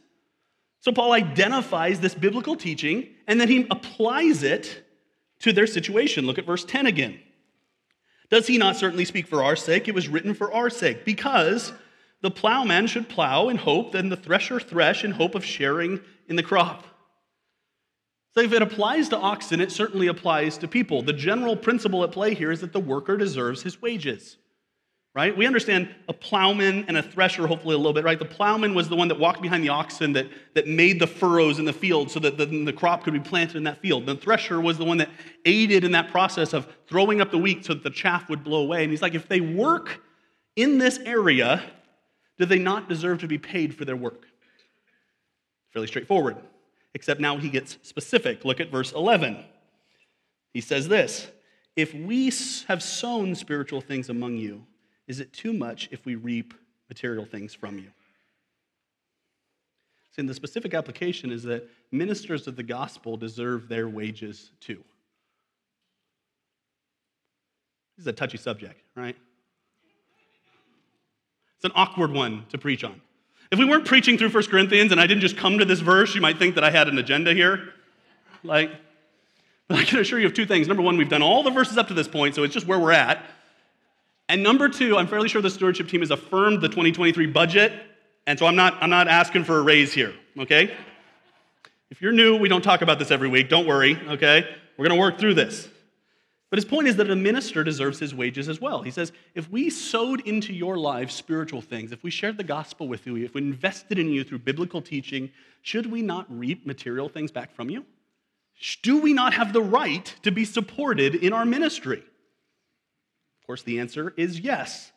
So 0.79 0.93
Paul 0.93 1.13
identifies 1.13 2.01
this 2.01 2.15
biblical 2.15 2.57
teaching 2.57 3.09
and 3.27 3.39
then 3.41 3.49
he 3.49 3.67
applies 3.71 4.45
it 4.45 4.85
to 5.41 5.53
their 5.53 5.67
situation. 5.67 6.25
Look 6.25 6.39
at 6.39 6.47
verse 6.47 6.65
10 6.65 6.87
again. 6.87 7.19
Does 8.31 8.47
he 8.47 8.59
not 8.59 8.77
certainly 8.77 9.05
speak 9.05 9.27
for 9.27 9.43
our 9.43 9.57
sake? 9.57 9.89
It 9.89 9.95
was 9.95 10.09
written 10.09 10.35
for 10.35 10.53
our 10.55 10.71
sake, 10.71 11.05
because 11.05 11.73
the 12.23 12.31
plowman 12.31 12.87
should 12.87 13.09
plow 13.09 13.49
in 13.49 13.57
hope, 13.57 13.97
and 13.97 14.13
the 14.13 14.17
thresher 14.17 14.61
thresh 14.61 15.05
in 15.05 15.11
hope 15.11 15.35
of 15.35 15.45
sharing 15.45 16.01
in 16.29 16.37
the 16.37 16.43
crop. 16.45 16.87
So 18.35 18.41
if 18.41 18.53
it 18.53 18.63
applies 18.63 19.09
to 19.09 19.19
oxen, 19.19 19.61
it 19.61 19.73
certainly 19.73 20.07
applies 20.07 20.59
to 20.59 20.69
people. 20.69 21.03
The 21.03 21.13
general 21.13 21.57
principle 21.57 22.05
at 22.05 22.13
play 22.13 22.35
here 22.35 22.53
is 22.53 22.61
that 22.61 22.73
the 22.73 22.79
worker 22.79 23.17
deserves 23.17 23.63
his 23.63 23.83
wages 23.83 24.37
right? 25.15 25.37
We 25.37 25.47
understand 25.47 25.93
a 26.09 26.13
plowman 26.13 26.85
and 26.87 26.97
a 26.97 27.03
thresher, 27.03 27.47
hopefully 27.47 27.75
a 27.75 27.79
little 27.79 27.93
bit, 27.93 28.05
right? 28.05 28.19
The 28.19 28.25
plowman 28.25 28.75
was 28.75 28.89
the 28.89 28.95
one 28.95 29.09
that 29.09 29.19
walked 29.19 29.43
behind 29.43 29.65
the 29.65 29.69
oxen 29.69 30.13
that, 30.13 30.29
that 30.55 30.69
made 30.69 31.01
the 31.01 31.07
furrows 31.07 31.59
in 31.59 31.65
the 31.65 31.73
field 31.73 32.11
so 32.11 32.21
that 32.21 32.39
the, 32.39 32.47
the 32.47 32.73
crop 32.73 33.03
could 33.03 33.13
be 33.13 33.21
planted 33.21 33.57
in 33.57 33.65
that 33.65 33.81
field. 33.81 34.07
The 34.07 34.15
thresher 34.15 34.61
was 34.61 34.79
the 34.79 34.85
one 34.85 34.99
that 34.99 35.11
aided 35.45 35.83
in 35.83 35.93
that 35.93 36.11
process 36.11 36.53
of 36.53 36.69
throwing 36.89 37.21
up 37.21 37.33
the 37.33 37.39
wheat 37.39 37.65
so 37.65 37.75
that 37.75 37.83
the 37.83 37.91
chaff 37.91 38.29
would 38.29 38.45
blow 38.45 38.63
away. 38.63 38.85
And 38.85 38.93
he's 38.93 39.03
like, 39.03 39.15
if 39.15 39.27
they 39.29 39.41
work 39.41 40.01
in 40.55 40.79
this 40.79 40.99
area, 40.99 41.63
do 42.39 42.47
they 42.47 42.59
not 42.59 42.89
deserve 42.89 43.19
to 43.21 43.27
be 43.27 43.39
paid 43.39 43.75
for 43.75 43.85
their 43.85 43.97
work? 43.97 44.27
Fairly 45.73 45.89
straightforward, 45.89 46.37
except 46.95 47.21
now 47.21 47.37
he 47.37 47.49
gets 47.49 47.79
specific. 47.83 48.45
Look 48.45 48.61
at 48.61 48.71
verse 48.71 48.93
11. 48.93 49.45
He 50.53 50.61
says 50.61 50.87
this 50.87 51.29
If 51.75 51.95
we 51.95 52.33
have 52.69 52.83
sown 52.83 53.35
spiritual 53.35 53.81
things 53.81 54.09
among 54.09 54.37
you, 54.37 54.67
is 55.11 55.19
it 55.19 55.33
too 55.33 55.53
much 55.53 55.89
if 55.91 56.07
we 56.07 56.15
reap 56.15 56.55
material 56.89 57.25
things 57.25 57.53
from 57.53 57.77
you? 57.79 57.89
So, 60.13 60.21
in 60.21 60.27
the 60.27 60.35
specific 60.35 60.73
application, 60.73 61.33
is 61.33 61.43
that 61.43 61.69
ministers 61.91 62.47
of 62.47 62.55
the 62.55 62.63
gospel 62.63 63.17
deserve 63.17 63.69
their 63.69 63.89
wages 63.89 64.53
too. 64.61 64.85
This 67.97 68.05
is 68.05 68.07
a 68.07 68.13
touchy 68.13 68.39
subject, 68.39 68.81
right? 68.95 69.17
It's 71.57 71.65
an 71.65 71.73
awkward 71.75 72.13
one 72.13 72.45
to 72.51 72.57
preach 72.57 72.85
on. 72.85 73.01
If 73.51 73.59
we 73.59 73.65
weren't 73.65 73.87
preaching 73.87 74.17
through 74.17 74.31
1 74.31 74.45
Corinthians 74.45 74.93
and 74.93 75.01
I 75.01 75.09
didn't 75.09 75.23
just 75.23 75.37
come 75.37 75.59
to 75.59 75.65
this 75.65 75.81
verse, 75.81 76.15
you 76.15 76.21
might 76.21 76.39
think 76.39 76.55
that 76.55 76.63
I 76.63 76.71
had 76.71 76.87
an 76.87 76.99
agenda 76.99 77.35
here. 77.35 77.73
Like, 78.45 78.71
but 79.67 79.79
I 79.79 79.85
can 79.85 79.99
assure 79.99 80.21
you 80.21 80.27
of 80.27 80.35
two 80.35 80.47
things. 80.47 80.69
Number 80.69 80.85
one, 80.85 80.97
we've 80.97 81.09
done 81.09 81.23
all 81.23 81.43
the 81.43 81.51
verses 81.51 81.77
up 81.79 81.89
to 81.89 81.95
this 81.95 82.07
point, 82.07 82.37
so 82.37 82.45
it's 82.45 82.55
just 82.55 82.69
where 82.69 82.79
we're 82.79 82.93
at. 82.93 83.25
And 84.31 84.45
number 84.45 84.69
two, 84.69 84.97
I'm 84.97 85.09
fairly 85.09 85.29
sure 85.29 85.43
the 85.43 85.51
stewardship 85.51 85.89
team 85.89 86.03
has 86.03 86.13
affirmed 86.13 86.61
the 86.61 86.69
2023 86.69 87.27
budget, 87.27 87.73
and 88.29 88.39
so 88.39 88.47
I'm 88.47 88.55
not, 88.55 88.81
I'm 88.81 88.89
not 88.89 89.09
asking 89.09 89.43
for 89.43 89.59
a 89.59 89.63
raise 89.63 89.93
here, 89.93 90.15
okay? 90.39 90.73
If 91.91 92.01
you're 92.01 92.13
new, 92.13 92.37
we 92.37 92.49
don't 92.49 92.63
talk 92.63 92.81
about 92.81 93.01
this 93.01 93.11
every 93.11 93.27
week. 93.27 93.49
Don't 93.49 93.67
worry, 93.67 93.99
okay? 94.07 94.49
We're 94.77 94.87
going 94.87 94.97
to 94.97 95.01
work 95.01 95.19
through 95.19 95.35
this. 95.35 95.69
But 96.49 96.59
his 96.59 96.65
point 96.65 96.87
is 96.87 96.95
that 96.95 97.11
a 97.11 97.17
minister 97.17 97.65
deserves 97.65 97.99
his 97.99 98.15
wages 98.15 98.49
as 98.49 98.61
well. 98.61 98.83
He 98.83 98.93
says, 98.93 99.11
if 99.35 99.51
we 99.51 99.69
sowed 99.69 100.21
into 100.21 100.53
your 100.53 100.77
lives 100.77 101.13
spiritual 101.13 101.61
things, 101.61 101.91
if 101.91 102.05
we 102.05 102.11
shared 102.11 102.37
the 102.37 102.45
gospel 102.45 102.87
with 102.87 103.09
you, 103.09 103.17
if 103.17 103.35
we 103.35 103.41
invested 103.41 103.99
in 103.99 104.11
you 104.11 104.23
through 104.23 104.39
biblical 104.39 104.81
teaching, 104.81 105.33
should 105.63 105.91
we 105.91 106.03
not 106.03 106.27
reap 106.29 106.65
material 106.65 107.09
things 107.09 107.33
back 107.33 107.53
from 107.53 107.69
you? 107.69 107.85
Do 108.83 109.01
we 109.01 109.13
not 109.13 109.35
have 109.35 109.53
the 109.53 109.63
right 109.63 110.15
to 110.23 110.31
be 110.31 110.45
supported 110.45 111.17
in 111.17 111.33
our 111.33 111.45
ministry? 111.45 112.05
Course, 113.51 113.63
the 113.65 113.81
answer 113.81 114.15
is 114.17 114.39
yes. 114.39 114.93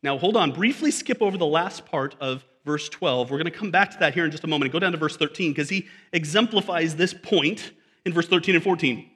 Now, 0.00 0.16
hold 0.16 0.36
on, 0.36 0.52
briefly 0.52 0.92
skip 0.92 1.20
over 1.20 1.36
the 1.36 1.44
last 1.44 1.86
part 1.86 2.14
of 2.20 2.44
verse 2.64 2.88
12. 2.88 3.32
We're 3.32 3.38
going 3.38 3.50
to 3.50 3.58
come 3.58 3.72
back 3.72 3.90
to 3.90 3.98
that 3.98 4.14
here 4.14 4.24
in 4.24 4.30
just 4.30 4.44
a 4.44 4.46
moment 4.46 4.70
go 4.70 4.78
down 4.78 4.92
to 4.92 4.96
verse 4.96 5.16
13 5.16 5.50
because 5.50 5.68
he 5.68 5.88
exemplifies 6.12 6.94
this 6.94 7.12
point 7.12 7.72
in 8.04 8.12
verse 8.12 8.28
13 8.28 8.54
and 8.54 8.62
14. 8.62 9.10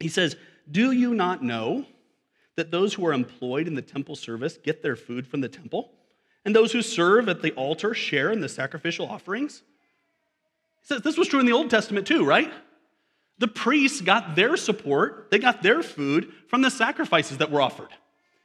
He 0.00 0.08
says, 0.08 0.36
Do 0.70 0.92
you 0.92 1.12
not 1.12 1.44
know 1.44 1.84
that 2.56 2.70
those 2.70 2.94
who 2.94 3.06
are 3.06 3.12
employed 3.12 3.66
in 3.68 3.74
the 3.74 3.82
temple 3.82 4.16
service 4.16 4.56
get 4.56 4.82
their 4.82 4.96
food 4.96 5.26
from 5.26 5.42
the 5.42 5.48
temple? 5.50 5.92
And 6.46 6.56
those 6.56 6.72
who 6.72 6.80
serve 6.80 7.28
at 7.28 7.42
the 7.42 7.52
altar 7.52 7.92
share 7.92 8.32
in 8.32 8.40
the 8.40 8.48
sacrificial 8.48 9.06
offerings? 9.06 9.62
He 10.80 10.86
says 10.86 11.02
this 11.02 11.18
was 11.18 11.28
true 11.28 11.40
in 11.40 11.46
the 11.46 11.52
Old 11.52 11.68
Testament 11.68 12.06
too, 12.06 12.24
right? 12.24 12.50
The 13.36 13.48
priests 13.48 14.00
got 14.00 14.34
their 14.34 14.56
support, 14.56 15.30
they 15.30 15.38
got 15.38 15.62
their 15.62 15.82
food 15.82 16.32
from 16.48 16.62
the 16.62 16.70
sacrifices 16.70 17.36
that 17.36 17.50
were 17.50 17.60
offered. 17.60 17.90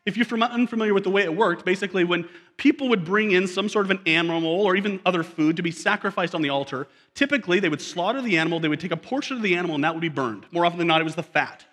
If 0.09 0.17
you're 0.31 0.41
unfamiliar 0.41 0.93
with 0.93 1.03
the 1.03 1.11
way 1.11 1.23
it 1.23 1.35
worked, 1.35 1.65
basically, 1.65 2.03
when 2.03 2.27
people 2.57 2.89
would 2.89 3.05
bring 3.05 3.31
in 3.31 3.47
some 3.47 3.69
sort 3.69 3.85
of 3.85 3.91
an 3.91 3.99
animal 4.07 4.43
or 4.43 4.75
even 4.75 4.99
other 5.05 5.21
food 5.21 5.55
to 5.57 5.61
be 5.61 5.69
sacrificed 5.69 6.33
on 6.33 6.41
the 6.41 6.49
altar, 6.49 6.87
typically 7.13 7.59
they 7.59 7.69
would 7.69 7.81
slaughter 7.81 8.21
the 8.21 8.37
animal, 8.37 8.59
they 8.59 8.67
would 8.67 8.79
take 8.79 8.91
a 8.91 8.97
portion 8.97 9.37
of 9.37 9.43
the 9.43 9.55
animal, 9.55 9.75
and 9.75 9.83
that 9.83 9.93
would 9.93 10.01
be 10.01 10.09
burned. 10.09 10.47
More 10.51 10.65
often 10.65 10.79
than 10.79 10.87
not, 10.87 10.99
it 10.99 11.03
was 11.03 11.13
the 11.13 11.23
fat. 11.23 11.63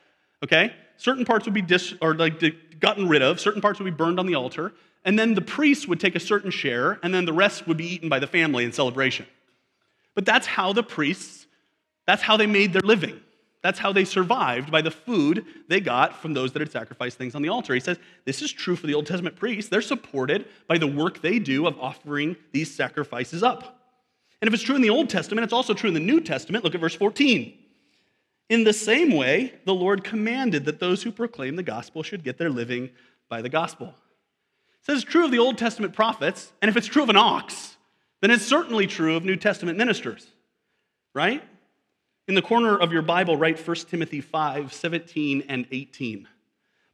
Okay? 0.44 0.74
Certain 0.98 1.24
parts 1.24 1.46
would 1.46 1.54
be 1.54 1.62
dis- 1.62 1.94
or 2.02 2.14
like 2.14 2.42
gotten 2.78 3.08
rid 3.08 3.22
of, 3.22 3.40
certain 3.40 3.62
parts 3.62 3.78
would 3.78 3.86
be 3.86 3.90
burned 3.90 4.20
on 4.20 4.26
the 4.26 4.34
altar, 4.34 4.74
and 5.04 5.18
then 5.18 5.34
the 5.34 5.40
priest 5.40 5.88
would 5.88 5.98
take 5.98 6.14
a 6.14 6.20
certain 6.20 6.50
share, 6.50 6.98
and 7.02 7.14
then 7.14 7.24
the 7.24 7.32
rest 7.32 7.66
would 7.66 7.78
be 7.78 7.86
eaten 7.86 8.08
by 8.10 8.18
the 8.18 8.26
family 8.26 8.64
in 8.64 8.72
celebration. 8.72 9.24
But 10.14 10.26
that's 10.26 10.46
how 10.46 10.72
the 10.72 10.82
priests, 10.82 11.46
that's 12.06 12.22
how 12.22 12.36
they 12.36 12.46
made 12.46 12.72
their 12.72 12.82
living. 12.82 13.20
That's 13.66 13.80
how 13.80 13.92
they 13.92 14.04
survived 14.04 14.70
by 14.70 14.80
the 14.80 14.92
food 14.92 15.44
they 15.66 15.80
got 15.80 16.22
from 16.22 16.34
those 16.34 16.52
that 16.52 16.60
had 16.60 16.70
sacrificed 16.70 17.18
things 17.18 17.34
on 17.34 17.42
the 17.42 17.48
altar. 17.48 17.74
He 17.74 17.80
says 17.80 17.98
this 18.24 18.40
is 18.40 18.52
true 18.52 18.76
for 18.76 18.86
the 18.86 18.94
Old 18.94 19.06
Testament 19.06 19.34
priests. 19.34 19.68
They're 19.68 19.82
supported 19.82 20.46
by 20.68 20.78
the 20.78 20.86
work 20.86 21.20
they 21.20 21.40
do 21.40 21.66
of 21.66 21.76
offering 21.80 22.36
these 22.52 22.72
sacrifices 22.72 23.42
up. 23.42 23.80
And 24.40 24.46
if 24.46 24.54
it's 24.54 24.62
true 24.62 24.76
in 24.76 24.82
the 24.82 24.90
Old 24.90 25.10
Testament, 25.10 25.42
it's 25.42 25.52
also 25.52 25.74
true 25.74 25.88
in 25.88 25.94
the 25.94 25.98
New 25.98 26.20
Testament. 26.20 26.62
Look 26.62 26.76
at 26.76 26.80
verse 26.80 26.94
14. 26.94 27.58
In 28.50 28.62
the 28.62 28.72
same 28.72 29.10
way, 29.10 29.54
the 29.64 29.74
Lord 29.74 30.04
commanded 30.04 30.64
that 30.66 30.78
those 30.78 31.02
who 31.02 31.10
proclaim 31.10 31.56
the 31.56 31.64
gospel 31.64 32.04
should 32.04 32.22
get 32.22 32.38
their 32.38 32.50
living 32.50 32.90
by 33.28 33.42
the 33.42 33.48
gospel. 33.48 33.88
It 33.88 33.94
says 34.82 35.02
it's 35.02 35.10
true 35.10 35.24
of 35.24 35.32
the 35.32 35.40
Old 35.40 35.58
Testament 35.58 35.92
prophets, 35.92 36.52
and 36.62 36.68
if 36.68 36.76
it's 36.76 36.86
true 36.86 37.02
of 37.02 37.10
an 37.10 37.16
ox, 37.16 37.78
then 38.20 38.30
it's 38.30 38.46
certainly 38.46 38.86
true 38.86 39.16
of 39.16 39.24
New 39.24 39.34
Testament 39.34 39.76
ministers, 39.76 40.24
right? 41.12 41.42
In 42.28 42.34
the 42.34 42.42
corner 42.42 42.76
of 42.76 42.92
your 42.92 43.02
Bible, 43.02 43.36
write 43.36 43.58
1 43.58 43.76
Timothy 43.88 44.20
5 44.20 44.72
17 44.72 45.44
and 45.48 45.66
18. 45.70 46.26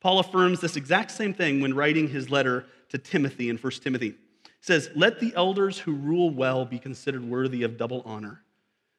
Paul 0.01 0.19
affirms 0.19 0.61
this 0.61 0.77
exact 0.77 1.11
same 1.11 1.33
thing 1.33 1.61
when 1.61 1.75
writing 1.75 2.09
his 2.09 2.29
letter 2.29 2.67
to 2.91 2.99
Timothy 2.99 3.49
in 3.49 3.57
1 3.57 3.73
Timothy. 3.83 4.11
He 4.11 4.51
says, 4.61 4.91
Let 4.95 5.21
the 5.21 5.33
elders 5.35 5.79
who 5.79 5.93
rule 5.93 6.31
well 6.31 6.65
be 6.65 6.79
considered 6.79 7.25
worthy 7.25 7.63
of 7.63 7.79
double 7.79 8.03
honor. 8.05 8.43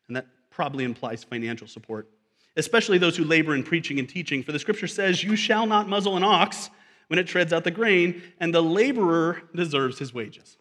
And 0.07 0.15
that 0.15 0.25
probably 0.49 0.85
implies 0.85 1.23
financial 1.23 1.67
support, 1.67 2.09
especially 2.57 2.97
those 2.97 3.15
who 3.15 3.25
labor 3.25 3.53
in 3.53 3.63
preaching 3.63 3.99
and 3.99 4.09
teaching. 4.09 4.41
For 4.41 4.53
the 4.53 4.59
scripture 4.59 4.87
says, 4.87 5.23
You 5.23 5.35
shall 5.35 5.67
not 5.67 5.87
muzzle 5.87 6.17
an 6.17 6.23
ox 6.23 6.71
when 7.07 7.19
it 7.19 7.27
treads 7.27 7.53
out 7.53 7.63
the 7.63 7.71
grain, 7.71 8.23
and 8.39 8.53
the 8.53 8.63
laborer 8.63 9.43
deserves 9.53 9.99
his 9.99 10.13
wages. 10.13 10.57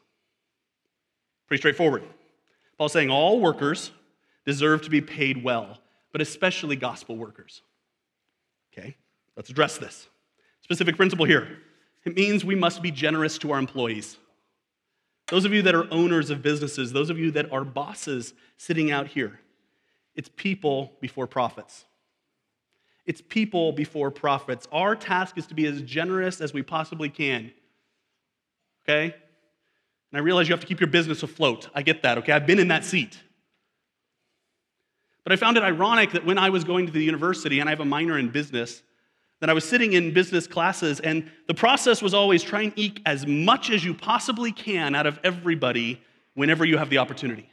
Pretty 1.47 1.61
straightforward. 1.61 2.03
Paul's 2.77 2.93
saying 2.93 3.11
all 3.11 3.41
workers 3.41 3.91
deserve 4.45 4.83
to 4.83 4.91
be 4.91 5.01
paid 5.01 5.43
well, 5.43 5.79
but 6.13 6.21
especially 6.21 6.77
gospel 6.77 7.17
workers. 7.17 7.63
Okay, 8.73 8.97
let's 9.37 9.51
address 9.51 9.79
this. 9.79 10.09
Specific 10.63 10.97
principle 10.97 11.27
here 11.27 11.59
it 12.05 12.17
means 12.17 12.45
we 12.45 12.57
must 12.57 12.83
be 12.83 12.91
generous 12.91 13.39
to 13.39 13.53
our 13.53 13.59
employees. 13.59 14.17
Those 15.29 15.45
of 15.45 15.53
you 15.53 15.63
that 15.63 15.75
are 15.75 15.87
owners 15.93 16.31
of 16.31 16.43
businesses, 16.43 16.93
those 16.93 17.11
of 17.11 17.19
you 17.19 17.31
that 17.33 17.53
are 17.53 17.65
bosses 17.65 18.35
sitting 18.57 18.91
out 18.91 19.07
here, 19.07 19.41
it's 20.15 20.29
people 20.37 20.93
before 21.01 21.27
profits. 21.27 21.85
It's 23.07 23.21
people 23.21 23.73
before 23.73 24.11
profits. 24.11 24.69
Our 24.71 24.95
task 24.95 25.39
is 25.39 25.47
to 25.49 25.55
be 25.55 25.67
as 25.67 25.83
generous 25.83 26.41
as 26.41 26.53
we 26.53 26.63
possibly 26.63 27.09
can. 27.09 27.53
Okay? 28.85 29.15
And 30.13 30.19
I 30.19 30.19
realize 30.19 30.49
you 30.49 30.53
have 30.53 30.61
to 30.61 30.67
keep 30.67 30.81
your 30.81 30.91
business 30.91 31.23
afloat. 31.23 31.69
I 31.75 31.83
get 31.83 32.03
that, 32.03 32.19
okay? 32.19 32.33
I've 32.33 32.47
been 32.47 32.59
in 32.59 32.69
that 32.69 32.85
seat. 32.85 33.19
But 35.25 35.33
I 35.33 35.37
found 35.37 35.57
it 35.57 35.63
ironic 35.63 36.13
that 36.13 36.27
when 36.27 36.39
I 36.39 36.51
was 36.51 36.65
going 36.65 36.87
to 36.87 36.93
the 36.93 37.03
university, 37.03 37.61
and 37.61 37.69
I 37.69 37.73
have 37.73 37.81
a 37.81 37.85
minor 37.85 38.19
in 38.19 38.31
business, 38.31 38.83
that 39.41 39.51
I 39.51 39.53
was 39.53 39.65
sitting 39.65 39.93
in 39.93 40.13
business 40.13 40.47
classes, 40.47 41.01
and 41.01 41.31
the 41.49 41.55
process 41.55 42.01
was 42.01 42.15
always 42.15 42.43
try 42.43 42.63
and 42.63 42.73
eke 42.77 43.03
as 43.07 43.27
much 43.27 43.71
as 43.71 43.85
you 43.85 43.95
possibly 43.95 44.53
can 44.53 44.95
out 44.95 45.07
of 45.07 45.19
everybody 45.25 46.01
whenever 46.35 46.65
you 46.65 46.79
have 46.79 46.91
the 46.91 46.99
opportunity. 46.99 47.49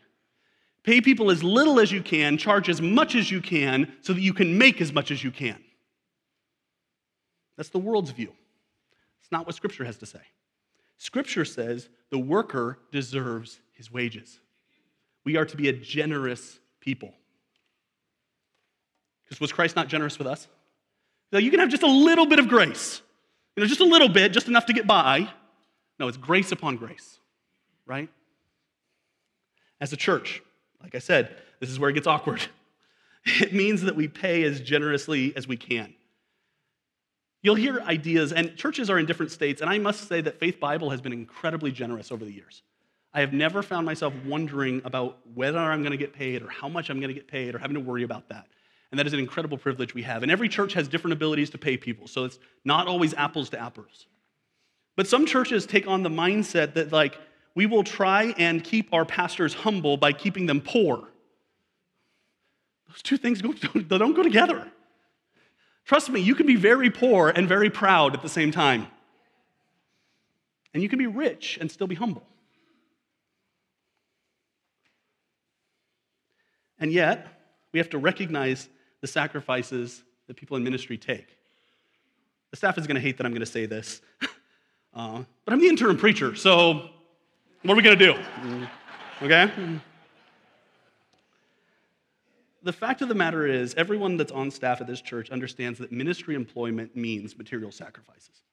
Pay 0.83 1.01
people 1.01 1.29
as 1.29 1.43
little 1.43 1.79
as 1.79 1.91
you 1.91 2.01
can, 2.01 2.37
charge 2.37 2.69
as 2.69 2.81
much 2.81 3.15
as 3.15 3.29
you 3.29 3.41
can, 3.41 3.91
so 4.01 4.13
that 4.13 4.21
you 4.21 4.33
can 4.33 4.57
make 4.57 4.81
as 4.81 4.93
much 4.93 5.11
as 5.11 5.23
you 5.23 5.31
can. 5.31 5.61
That's 7.57 7.69
the 7.69 7.79
world's 7.79 8.11
view. 8.11 8.33
It's 9.21 9.31
not 9.31 9.45
what 9.45 9.55
Scripture 9.55 9.83
has 9.83 9.97
to 9.97 10.05
say. 10.05 10.21
Scripture 10.97 11.45
says 11.45 11.89
the 12.09 12.19
worker 12.19 12.79
deserves 12.91 13.59
his 13.73 13.91
wages. 13.91 14.39
We 15.23 15.37
are 15.37 15.45
to 15.45 15.57
be 15.57 15.69
a 15.69 15.73
generous 15.73 16.59
people. 16.79 17.13
Because 19.29 19.39
was 19.39 19.51
Christ 19.53 19.75
not 19.75 19.87
generous 19.87 20.17
with 20.17 20.27
us? 20.27 20.47
Now, 21.31 21.37
you 21.37 21.51
can 21.51 21.59
have 21.59 21.69
just 21.69 21.83
a 21.83 21.87
little 21.87 22.25
bit 22.25 22.39
of 22.39 22.47
grace, 22.47 23.01
you 23.55 23.61
know, 23.61 23.67
just 23.67 23.79
a 23.81 23.85
little 23.85 24.09
bit, 24.09 24.33
just 24.33 24.47
enough 24.47 24.65
to 24.65 24.73
get 24.73 24.87
by. 24.87 25.29
No, 25.99 26.07
it's 26.07 26.17
grace 26.17 26.51
upon 26.51 26.77
grace, 26.77 27.19
right? 27.85 28.09
As 29.79 29.93
a 29.93 29.97
church, 29.97 30.41
like 30.81 30.95
I 30.95 30.99
said, 30.99 31.35
this 31.59 31.69
is 31.69 31.79
where 31.79 31.89
it 31.89 31.93
gets 31.93 32.07
awkward. 32.07 32.41
It 33.25 33.53
means 33.53 33.81
that 33.81 33.97
we 33.97 34.07
pay 34.07 34.43
as 34.43 34.61
generously 34.61 35.35
as 35.35 35.45
we 35.45 35.57
can. 35.57 35.93
You'll 37.41 37.55
hear 37.55 37.81
ideas, 37.81 38.31
and 38.31 38.55
churches 38.55 38.89
are 38.89 38.97
in 38.97 39.05
different 39.05 39.33
states, 39.33 39.61
and 39.61 39.69
I 39.69 39.77
must 39.77 40.07
say 40.07 40.21
that 40.21 40.39
Faith 40.39 40.59
Bible 40.59 40.89
has 40.89 41.01
been 41.01 41.11
incredibly 41.11 41.71
generous 41.71 42.13
over 42.13 42.23
the 42.23 42.31
years. 42.31 42.63
I 43.13 43.19
have 43.19 43.33
never 43.33 43.61
found 43.61 43.85
myself 43.85 44.13
wondering 44.25 44.81
about 44.85 45.17
whether 45.33 45.59
I'm 45.59 45.81
going 45.81 45.91
to 45.91 45.97
get 45.97 46.13
paid 46.13 46.41
or 46.41 46.49
how 46.49 46.69
much 46.69 46.89
I'm 46.89 47.01
going 47.01 47.09
to 47.09 47.13
get 47.13 47.27
paid 47.27 47.53
or 47.55 47.59
having 47.59 47.75
to 47.75 47.81
worry 47.81 48.03
about 48.03 48.29
that. 48.29 48.47
And 48.91 48.97
that 48.97 49.05
is 49.05 49.13
an 49.13 49.19
incredible 49.19 49.57
privilege 49.57 49.93
we 49.93 50.01
have. 50.03 50.23
And 50.23 50.31
every 50.31 50.49
church 50.49 50.73
has 50.73 50.87
different 50.87 51.13
abilities 51.13 51.51
to 51.51 51.57
pay 51.57 51.77
people, 51.77 52.07
so 52.07 52.25
it's 52.25 52.39
not 52.65 52.87
always 52.87 53.13
apples 53.13 53.49
to 53.51 53.59
apples. 53.59 54.07
But 54.95 55.07
some 55.07 55.25
churches 55.25 55.65
take 55.65 55.87
on 55.87 56.03
the 56.03 56.09
mindset 56.09 56.73
that, 56.73 56.91
like, 56.91 57.17
we 57.55 57.65
will 57.65 57.83
try 57.83 58.33
and 58.37 58.63
keep 58.63 58.93
our 58.93 59.05
pastors 59.05 59.53
humble 59.53 59.97
by 59.97 60.13
keeping 60.13 60.45
them 60.45 60.61
poor. 60.61 61.07
Those 62.87 63.01
two 63.03 63.17
things 63.17 63.41
go, 63.41 63.53
they 63.53 63.81
don't 63.97 64.15
go 64.15 64.23
together. 64.23 64.67
Trust 65.85 66.09
me, 66.09 66.19
you 66.19 66.35
can 66.35 66.45
be 66.45 66.55
very 66.55 66.89
poor 66.89 67.29
and 67.29 67.47
very 67.47 67.69
proud 67.69 68.13
at 68.13 68.21
the 68.21 68.29
same 68.29 68.51
time. 68.51 68.87
And 70.73 70.83
you 70.83 70.89
can 70.89 70.99
be 70.99 71.07
rich 71.07 71.57
and 71.59 71.71
still 71.71 71.87
be 71.87 71.95
humble. 71.95 72.25
And 76.79 76.91
yet, 76.91 77.27
we 77.71 77.79
have 77.79 77.89
to 77.89 77.97
recognize 77.97 78.69
the 79.01 79.07
sacrifices 79.07 80.03
that 80.27 80.35
people 80.35 80.57
in 80.57 80.63
ministry 80.63 80.97
take. 80.97 81.37
The 82.51 82.57
staff 82.57 82.77
is 82.77 82.87
going 82.87 82.95
to 82.95 83.01
hate 83.01 83.17
that 83.17 83.25
I'm 83.25 83.31
going 83.31 83.41
to 83.41 83.45
say 83.45 83.65
this, 83.65 84.01
uh, 84.93 85.23
but 85.45 85.53
I'm 85.53 85.59
the 85.59 85.67
interim 85.67 85.97
preacher, 85.97 86.35
so 86.35 86.89
what 87.61 87.73
are 87.73 87.75
we 87.75 87.83
going 87.83 87.97
to 87.97 88.13
do? 88.13 88.67
Okay? 89.21 89.79
The 92.63 92.73
fact 92.73 93.01
of 93.01 93.07
the 93.07 93.15
matter 93.15 93.47
is, 93.47 93.73
everyone 93.75 94.17
that's 94.17 94.31
on 94.31 94.51
staff 94.51 94.81
at 94.81 94.87
this 94.87 95.01
church 95.01 95.29
understands 95.29 95.79
that 95.79 95.91
ministry 95.91 96.35
employment 96.35 96.95
means 96.95 97.37
material 97.37 97.71
sacrifices. 97.71 98.43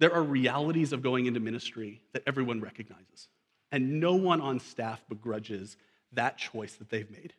There 0.00 0.12
are 0.12 0.22
realities 0.22 0.92
of 0.92 1.02
going 1.02 1.26
into 1.26 1.38
ministry 1.38 2.02
that 2.12 2.24
everyone 2.26 2.60
recognizes, 2.60 3.28
and 3.70 4.00
no 4.00 4.14
one 4.14 4.40
on 4.40 4.58
staff 4.58 5.04
begrudges 5.08 5.76
that 6.12 6.38
choice 6.38 6.74
that 6.74 6.90
they've 6.90 7.10
made. 7.10 7.34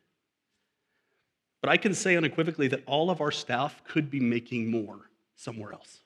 But 1.64 1.70
I 1.70 1.78
can 1.78 1.94
say 1.94 2.14
unequivocally 2.14 2.68
that 2.68 2.82
all 2.84 3.08
of 3.08 3.22
our 3.22 3.30
staff 3.30 3.82
could 3.84 4.10
be 4.10 4.20
making 4.20 4.70
more 4.70 5.08
somewhere 5.34 5.72
else. 5.72 6.02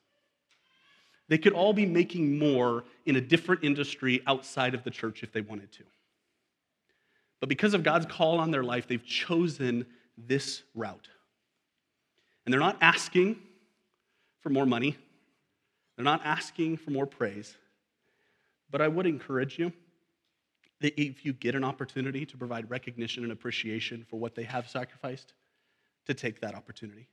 They 1.26 1.36
could 1.36 1.52
all 1.52 1.72
be 1.72 1.84
making 1.84 2.38
more 2.38 2.84
in 3.06 3.16
a 3.16 3.20
different 3.20 3.64
industry 3.64 4.22
outside 4.24 4.72
of 4.72 4.84
the 4.84 4.90
church 4.92 5.24
if 5.24 5.32
they 5.32 5.40
wanted 5.40 5.72
to. 5.72 5.82
But 7.40 7.48
because 7.48 7.74
of 7.74 7.82
God's 7.82 8.06
call 8.06 8.38
on 8.38 8.52
their 8.52 8.62
life, 8.62 8.86
they've 8.86 9.04
chosen 9.04 9.84
this 10.16 10.62
route. 10.76 11.08
And 12.44 12.52
they're 12.52 12.60
not 12.60 12.78
asking, 12.80 13.40
for 14.38 14.50
more 14.50 14.64
money, 14.64 14.96
they're 15.96 16.04
not 16.04 16.20
asking 16.24 16.76
for 16.76 16.92
more 16.92 17.04
praise. 17.04 17.56
But 18.70 18.80
I 18.80 18.86
would 18.86 19.06
encourage 19.06 19.58
you 19.58 19.72
that 20.82 20.94
if 20.96 21.24
you 21.26 21.32
get 21.32 21.56
an 21.56 21.64
opportunity 21.64 22.24
to 22.26 22.36
provide 22.36 22.70
recognition 22.70 23.24
and 23.24 23.32
appreciation 23.32 24.06
for 24.08 24.20
what 24.20 24.36
they 24.36 24.44
have 24.44 24.68
sacrificed, 24.68 25.32
to 26.08 26.14
take 26.14 26.40
that 26.40 26.54
opportunity. 26.54 27.06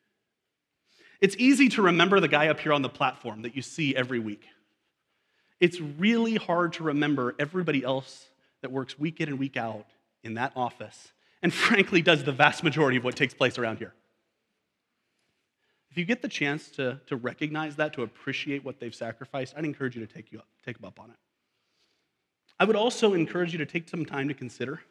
It's 1.21 1.35
easy 1.37 1.69
to 1.69 1.81
remember 1.81 2.19
the 2.19 2.27
guy 2.27 2.47
up 2.47 2.59
here 2.59 2.73
on 2.73 2.81
the 2.81 2.89
platform 2.89 3.43
that 3.43 3.55
you 3.55 3.61
see 3.61 3.95
every 3.95 4.19
week. 4.19 4.43
It's 5.59 5.79
really 5.79 6.35
hard 6.35 6.73
to 6.73 6.83
remember 6.83 7.35
everybody 7.39 7.83
else 7.83 8.27
that 8.61 8.71
works 8.71 8.99
week 8.99 9.21
in 9.21 9.29
and 9.29 9.39
week 9.39 9.55
out 9.55 9.85
in 10.23 10.33
that 10.35 10.51
office 10.55 11.13
and 11.41 11.53
frankly 11.67 12.01
does 12.01 12.23
the 12.23 12.31
vast 12.31 12.63
majority 12.63 12.97
of 12.97 13.03
what 13.03 13.15
takes 13.15 13.33
place 13.33 13.57
around 13.57 13.77
here. 13.77 13.93
If 15.91 15.97
you 15.97 16.03
get 16.03 16.21
the 16.21 16.27
chance 16.27 16.69
to, 16.71 16.99
to 17.07 17.15
recognize 17.15 17.77
that, 17.77 17.93
to 17.93 18.03
appreciate 18.03 18.65
what 18.65 18.79
they've 18.79 18.93
sacrificed, 18.93 19.53
I'd 19.55 19.63
encourage 19.63 19.95
you 19.95 20.05
to 20.05 20.13
take, 20.13 20.31
you 20.31 20.39
up, 20.39 20.47
take 20.65 20.77
them 20.77 20.85
up 20.85 20.99
on 20.99 21.09
it. 21.09 21.15
I 22.59 22.65
would 22.65 22.75
also 22.75 23.13
encourage 23.13 23.53
you 23.53 23.59
to 23.59 23.65
take 23.65 23.87
some 23.87 24.05
time 24.05 24.27
to 24.27 24.33
consider. 24.33 24.81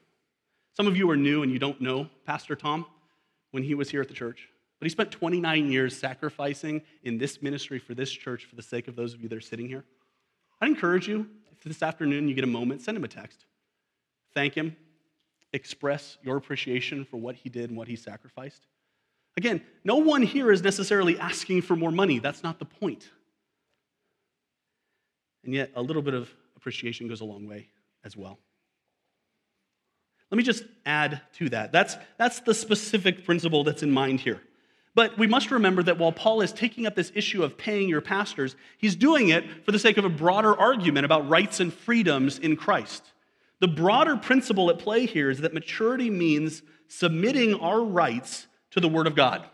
Some 0.74 0.86
of 0.86 0.96
you 0.96 1.10
are 1.10 1.16
new 1.16 1.42
and 1.42 1.52
you 1.52 1.58
don't 1.58 1.80
know 1.80 2.08
Pastor 2.24 2.56
Tom 2.56 2.86
when 3.54 3.62
he 3.62 3.76
was 3.76 3.88
here 3.88 4.00
at 4.00 4.08
the 4.08 4.14
church, 4.14 4.48
but 4.80 4.86
he 4.86 4.90
spent 4.90 5.12
29 5.12 5.70
years 5.70 5.96
sacrificing 5.96 6.82
in 7.04 7.18
this 7.18 7.40
ministry 7.40 7.78
for 7.78 7.94
this 7.94 8.10
church 8.10 8.46
for 8.46 8.56
the 8.56 8.62
sake 8.62 8.88
of 8.88 8.96
those 8.96 9.14
of 9.14 9.22
you 9.22 9.28
that 9.28 9.36
are 9.36 9.40
sitting 9.40 9.68
here. 9.68 9.84
I'd 10.60 10.68
encourage 10.68 11.06
you, 11.06 11.28
if 11.52 11.62
this 11.62 11.80
afternoon 11.80 12.26
you 12.26 12.34
get 12.34 12.42
a 12.42 12.48
moment, 12.48 12.82
send 12.82 12.96
him 12.96 13.04
a 13.04 13.08
text. 13.08 13.44
Thank 14.34 14.54
him. 14.54 14.76
Express 15.52 16.18
your 16.20 16.36
appreciation 16.36 17.04
for 17.04 17.16
what 17.16 17.36
he 17.36 17.48
did 17.48 17.70
and 17.70 17.78
what 17.78 17.86
he 17.86 17.94
sacrificed. 17.94 18.66
Again, 19.36 19.62
no 19.84 19.98
one 19.98 20.24
here 20.24 20.50
is 20.50 20.60
necessarily 20.60 21.16
asking 21.20 21.62
for 21.62 21.76
more 21.76 21.92
money. 21.92 22.18
That's 22.18 22.42
not 22.42 22.58
the 22.58 22.64
point. 22.64 23.08
And 25.44 25.54
yet, 25.54 25.70
a 25.76 25.82
little 25.82 26.02
bit 26.02 26.14
of 26.14 26.28
appreciation 26.56 27.06
goes 27.06 27.20
a 27.20 27.24
long 27.24 27.46
way 27.46 27.68
as 28.02 28.16
well. 28.16 28.40
Let 30.34 30.38
me 30.38 30.42
just 30.42 30.64
add 30.84 31.20
to 31.34 31.48
that. 31.50 31.70
That's, 31.70 31.96
that's 32.18 32.40
the 32.40 32.54
specific 32.54 33.24
principle 33.24 33.62
that's 33.62 33.84
in 33.84 33.92
mind 33.92 34.18
here. 34.18 34.42
But 34.92 35.16
we 35.16 35.28
must 35.28 35.52
remember 35.52 35.80
that 35.84 35.96
while 35.96 36.10
Paul 36.10 36.40
is 36.40 36.52
taking 36.52 36.86
up 36.88 36.96
this 36.96 37.12
issue 37.14 37.44
of 37.44 37.56
paying 37.56 37.88
your 37.88 38.00
pastors, 38.00 38.56
he's 38.76 38.96
doing 38.96 39.28
it 39.28 39.44
for 39.64 39.70
the 39.70 39.78
sake 39.78 39.96
of 39.96 40.04
a 40.04 40.08
broader 40.08 40.52
argument 40.58 41.04
about 41.04 41.28
rights 41.28 41.60
and 41.60 41.72
freedoms 41.72 42.40
in 42.40 42.56
Christ. 42.56 43.12
The 43.60 43.68
broader 43.68 44.16
principle 44.16 44.70
at 44.70 44.80
play 44.80 45.06
here 45.06 45.30
is 45.30 45.38
that 45.38 45.54
maturity 45.54 46.10
means 46.10 46.62
submitting 46.88 47.54
our 47.54 47.84
rights 47.84 48.48
to 48.72 48.80
the 48.80 48.88
Word 48.88 49.06
of 49.06 49.14
God. 49.14 49.44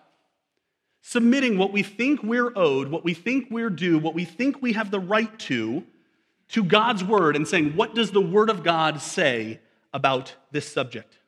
Submitting 1.03 1.59
what 1.59 1.75
we 1.75 1.83
think 1.83 2.23
we're 2.23 2.57
owed, 2.57 2.89
what 2.89 3.05
we 3.05 3.13
think 3.13 3.49
we're 3.51 3.69
due, 3.69 3.99
what 3.99 4.15
we 4.15 4.25
think 4.25 4.63
we 4.63 4.73
have 4.73 4.91
the 4.91 4.99
right 4.99 5.39
to, 5.41 5.85
to 6.49 6.65
God's 6.65 7.05
Word 7.05 7.37
and 7.37 7.47
saying, 7.47 7.77
what 7.77 7.95
does 7.95 8.13
the 8.13 8.23
Word 8.23 8.49
of 8.49 8.63
God 8.63 9.03
say 9.03 9.61
about 9.93 10.35
this 10.51 10.71
subject? 10.71 11.19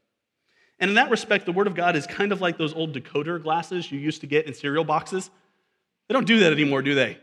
And 0.79 0.91
in 0.91 0.95
that 0.97 1.11
respect, 1.11 1.47
the 1.47 1.53
Word 1.53 1.67
of 1.67 1.75
God 1.75 1.95
is 1.95 2.07
kind 2.07 2.33
of 2.33 2.41
like 2.41 2.59
those 2.59 2.75
old 2.75 2.93
decoder 2.93 3.43
glasses 3.43 3.91
you 3.93 3.99
used 3.99 4.21
to 4.23 4.27
get 4.27 4.47
in 4.47 4.55
cereal 4.55 4.85
boxes. 4.85 5.31
They 6.09 6.13
don't 6.13 6.27
do 6.27 6.41
that 6.41 6.53
anymore, 6.53 6.83
do 6.83 6.95
they? 6.95 7.19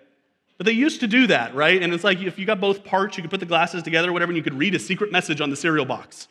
But 0.58 0.66
they 0.66 0.72
used 0.74 1.02
to 1.02 1.08
do 1.08 1.28
that, 1.28 1.56
right? 1.56 1.82
And 1.82 1.94
it's 1.94 2.04
like 2.04 2.20
if 2.22 2.38
you 2.38 2.46
got 2.46 2.60
both 2.60 2.84
parts, 2.84 3.18
you 3.18 3.24
could 3.24 3.32
put 3.32 3.40
the 3.40 3.46
glasses 3.46 3.84
together, 3.84 4.12
whatever, 4.12 4.32
and 4.32 4.38
you 4.38 4.44
could 4.44 4.58
read 4.58 4.76
a 4.76 4.80
secret 4.80 5.12
message 5.12 5.42
on 5.42 5.50
the 5.50 5.56
cereal 5.56 5.86
box. 5.86 6.28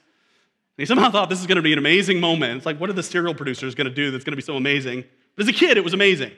And 0.77 0.83
he 0.83 0.87
somehow 0.87 1.11
thought 1.11 1.29
this 1.29 1.40
is 1.40 1.47
going 1.47 1.57
to 1.57 1.62
be 1.62 1.73
an 1.73 1.79
amazing 1.79 2.21
moment. 2.21 2.59
It's 2.59 2.66
like, 2.66 2.79
what 2.79 2.90
are 2.90 2.94
the 2.94 3.03
cereal 3.03 3.35
producers 3.35 3.75
going 3.75 3.88
to 3.88 3.94
do 3.94 4.11
that's 4.11 4.25
going 4.25 4.33
to 4.33 4.37
be 4.37 4.42
so 4.42 4.57
amazing? 4.57 5.05
But 5.35 5.44
as 5.44 5.49
a 5.49 5.53
kid, 5.53 5.77
it 5.77 5.85
was 5.85 5.94
amazing. 5.94 6.33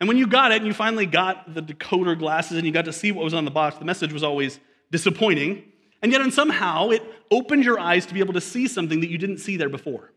And 0.00 0.08
when 0.08 0.18
you 0.18 0.26
got 0.26 0.52
it 0.52 0.56
and 0.56 0.66
you 0.66 0.72
finally 0.72 1.06
got 1.06 1.54
the 1.54 1.62
decoder 1.62 2.18
glasses 2.18 2.56
and 2.56 2.66
you 2.66 2.72
got 2.72 2.84
to 2.84 2.92
see 2.92 3.12
what 3.12 3.24
was 3.24 3.34
on 3.34 3.44
the 3.44 3.50
box, 3.50 3.78
the 3.78 3.84
message 3.84 4.12
was 4.12 4.22
always 4.22 4.60
disappointing. 4.90 5.64
And 6.02 6.12
yet, 6.12 6.20
and 6.20 6.32
somehow, 6.32 6.90
it 6.90 7.02
opened 7.30 7.64
your 7.64 7.78
eyes 7.78 8.06
to 8.06 8.14
be 8.14 8.20
able 8.20 8.34
to 8.34 8.40
see 8.40 8.68
something 8.68 9.00
that 9.00 9.10
you 9.10 9.18
didn't 9.18 9.38
see 9.38 9.56
there 9.56 9.68
before. 9.68 10.12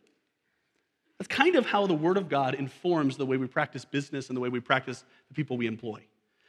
That's 1.18 1.28
kind 1.28 1.56
of 1.56 1.66
how 1.66 1.86
the 1.88 1.94
Word 1.94 2.18
of 2.18 2.30
God 2.30 2.56
informs 2.56 3.18
the 3.18 3.26
way 3.26 3.38
we 3.38 3.48
practice 3.48 3.86
business 3.86 4.30
and 4.30 4.38
the 4.38 4.42
way 4.42 4.50
we 4.50 4.60
practice 4.60 5.04
the 5.28 5.34
people 5.34 5.58
we 5.58 5.68
employ, 5.68 6.02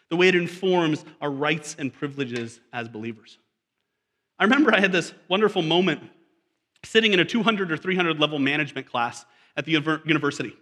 the 0.08 0.16
way 0.16 0.28
it 0.28 0.34
informs 0.34 1.04
our 1.20 1.30
rights 1.30 1.76
and 1.78 1.92
privileges 1.92 2.60
as 2.72 2.88
believers. 2.88 3.38
I 4.38 4.44
remember 4.44 4.74
I 4.74 4.80
had 4.80 4.92
this 4.92 5.12
wonderful 5.28 5.62
moment 5.62 6.00
sitting 6.84 7.12
in 7.12 7.20
a 7.20 7.24
200 7.24 7.70
or 7.70 7.76
300 7.76 8.18
level 8.18 8.38
management 8.38 8.86
class 8.88 9.24
at 9.56 9.64
the 9.64 9.72
university. 9.72 10.56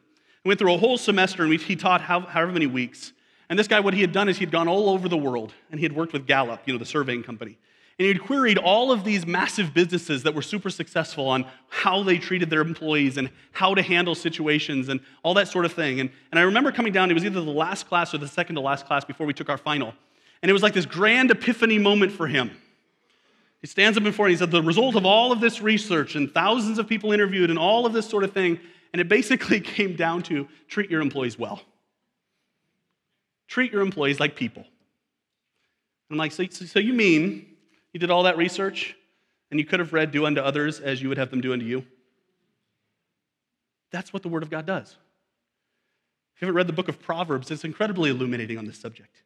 We 0.45 0.49
went 0.49 0.59
through 0.59 0.75
a 0.75 0.79
whole 0.79 0.99
semester 0.99 1.45
and 1.45 1.53
he 1.61 1.77
taught 1.77 2.01
how, 2.01 2.21
however 2.21 2.53
many 2.53 2.67
weeks. 2.67 3.13
And 3.49 3.59
this 3.59 3.69
guy, 3.69 3.81
what 3.81 3.95
he 3.95 4.01
had 4.01 4.13
done 4.13 4.29
is 4.29 4.39
he'd 4.39 4.51
gone 4.51 4.69
all 4.69 4.91
over 4.91 5.09
the 5.09 5.17
world 5.17 5.53
and 5.71 5.79
he 5.79 5.85
had 5.85 5.93
worked 5.93 6.13
with 6.13 6.27
Gallup, 6.27 6.63
you 6.67 6.73
know, 6.73 6.79
the 6.79 6.85
surveying 6.85 7.23
company. 7.23 7.59
And 8.01 8.07
he'd 8.07 8.23
queried 8.23 8.57
all 8.57 8.93
of 8.93 9.05
these 9.05 9.27
massive 9.27 9.75
businesses 9.75 10.23
that 10.23 10.35
were 10.35 10.41
super 10.41 10.71
successful 10.71 11.29
on 11.29 11.45
how 11.69 12.03
they 12.03 12.17
treated 12.17 12.49
their 12.49 12.63
employees 12.63 13.19
and 13.19 13.29
how 13.53 13.75
to 13.75 13.83
handle 13.83 14.15
situations 14.15 14.89
and 14.89 15.01
all 15.23 15.35
that 15.35 15.49
sort 15.49 15.67
of 15.67 15.75
thing. 15.75 16.01
And, 16.01 16.09
and 16.31 16.39
I 16.39 16.45
remember 16.45 16.73
coming 16.73 16.95
down, 16.95 17.11
it 17.11 17.15
was 17.15 17.27
either 17.27 17.43
the 17.43 17.51
last 17.51 17.89
class 17.89 18.15
or 18.15 18.17
the 18.17 18.27
second 18.27 18.55
to 18.55 18.63
last 18.63 18.87
class 18.87 19.05
before 19.05 19.27
we 19.27 19.35
took 19.35 19.51
our 19.51 19.59
final. 19.59 19.93
And 20.41 20.49
it 20.49 20.55
was 20.55 20.63
like 20.63 20.73
this 20.73 20.87
grand 20.87 21.31
epiphany 21.31 21.77
moment 21.77 22.11
for 22.11 22.27
him. 22.27 22.53
He 23.61 23.67
stands 23.67 23.99
up 23.99 24.05
before 24.05 24.29
and 24.29 24.31
he 24.31 24.39
said, 24.39 24.51
The 24.51 24.63
result 24.63 24.97
of 24.97 25.05
all 25.05 25.31
of 25.31 25.43
this 25.43 25.61
research 25.61 26.15
and 26.15 26.33
thousands 26.33 26.79
of 26.79 26.89
people 26.89 27.13
interviewed 27.13 27.51
and 27.51 27.59
all 27.59 27.85
of 27.85 27.93
this 27.93 28.09
sort 28.09 28.25
of 28.25 28.33
thing, 28.33 28.59
and 28.95 29.01
it 29.03 29.11
basically 29.11 29.61
came 29.77 29.95
down 29.95 30.23
to 30.23 30.49
treat 30.69 30.91
your 30.91 31.03
employees 31.03 31.39
well. 31.39 31.61
Treat 33.47 33.73
your 33.73 33.83
employees 33.83 34.19
like 34.19 34.37
people. 34.37 34.65
I'm 36.11 36.17
like, 36.17 36.33
so, 36.33 36.47
so 36.47 36.79
you 36.79 36.95
mean 36.95 37.50
you 37.92 38.00
did 38.00 38.11
all 38.11 38.24
that 38.24 38.37
research 38.37 38.96
and 39.50 39.59
you 39.59 39.66
could 39.66 39.81
have 39.81 39.92
read, 39.92 40.12
Do 40.12 40.26
unto 40.26 40.40
others 40.40 40.81
as 40.81 41.03
you 41.03 41.09
would 41.09 41.18
have 41.18 41.31
them 41.31 41.40
do 41.40 41.53
unto 41.53 41.64
you? 41.64 41.85
That's 43.90 44.12
what 44.12 44.22
the 44.22 44.29
Word 44.29 44.42
of 44.42 44.50
God 44.50 44.66
does. 44.66 44.96
If 46.35 46.42
you 46.42 46.46
haven't 46.46 46.57
read 46.57 46.68
the 46.68 46.72
book 46.72 46.88
of 46.88 47.00
Proverbs, 47.00 47.50
it's 47.50 47.64
incredibly 47.64 48.11
illuminating 48.11 48.57
on 48.57 48.64
this 48.64 48.79
subject. 48.79 49.22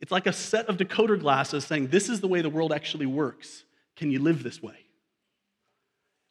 It's 0.00 0.12
like 0.12 0.26
a 0.26 0.32
set 0.32 0.66
of 0.68 0.76
decoder 0.76 1.18
glasses 1.18 1.64
saying, 1.64 1.88
This 1.88 2.08
is 2.08 2.20
the 2.20 2.28
way 2.28 2.42
the 2.42 2.50
world 2.50 2.72
actually 2.72 3.06
works. 3.06 3.64
Can 3.96 4.10
you 4.10 4.20
live 4.20 4.42
this 4.42 4.62
way? 4.62 4.76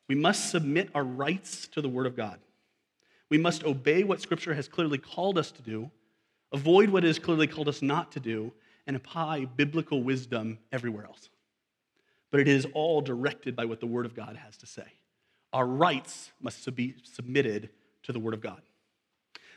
We 0.07 0.15
must 0.15 0.51
submit 0.51 0.89
our 0.93 1.03
rights 1.03 1.67
to 1.69 1.81
the 1.81 1.89
Word 1.89 2.05
of 2.05 2.15
God. 2.15 2.39
We 3.29 3.37
must 3.39 3.63
obey 3.63 4.03
what 4.03 4.21
Scripture 4.21 4.53
has 4.53 4.67
clearly 4.67 4.99
called 4.99 5.37
us 5.37 5.51
to 5.51 5.61
do, 5.61 5.89
avoid 6.51 6.89
what 6.89 7.03
it 7.03 7.07
has 7.07 7.19
clearly 7.19 7.47
called 7.47 7.67
us 7.67 7.81
not 7.81 8.11
to 8.11 8.19
do, 8.19 8.53
and 8.87 8.95
apply 8.95 9.45
biblical 9.45 10.03
wisdom 10.03 10.59
everywhere 10.71 11.05
else. 11.05 11.29
But 12.31 12.39
it 12.39 12.47
is 12.47 12.67
all 12.73 13.01
directed 13.01 13.55
by 13.55 13.65
what 13.65 13.79
the 13.79 13.87
Word 13.87 14.05
of 14.05 14.15
God 14.15 14.35
has 14.35 14.57
to 14.57 14.65
say. 14.65 14.85
Our 15.53 15.65
rights 15.65 16.31
must 16.41 16.73
be 16.75 16.95
submitted 17.03 17.69
to 18.03 18.11
the 18.11 18.19
Word 18.19 18.33
of 18.33 18.41
God. 18.41 18.61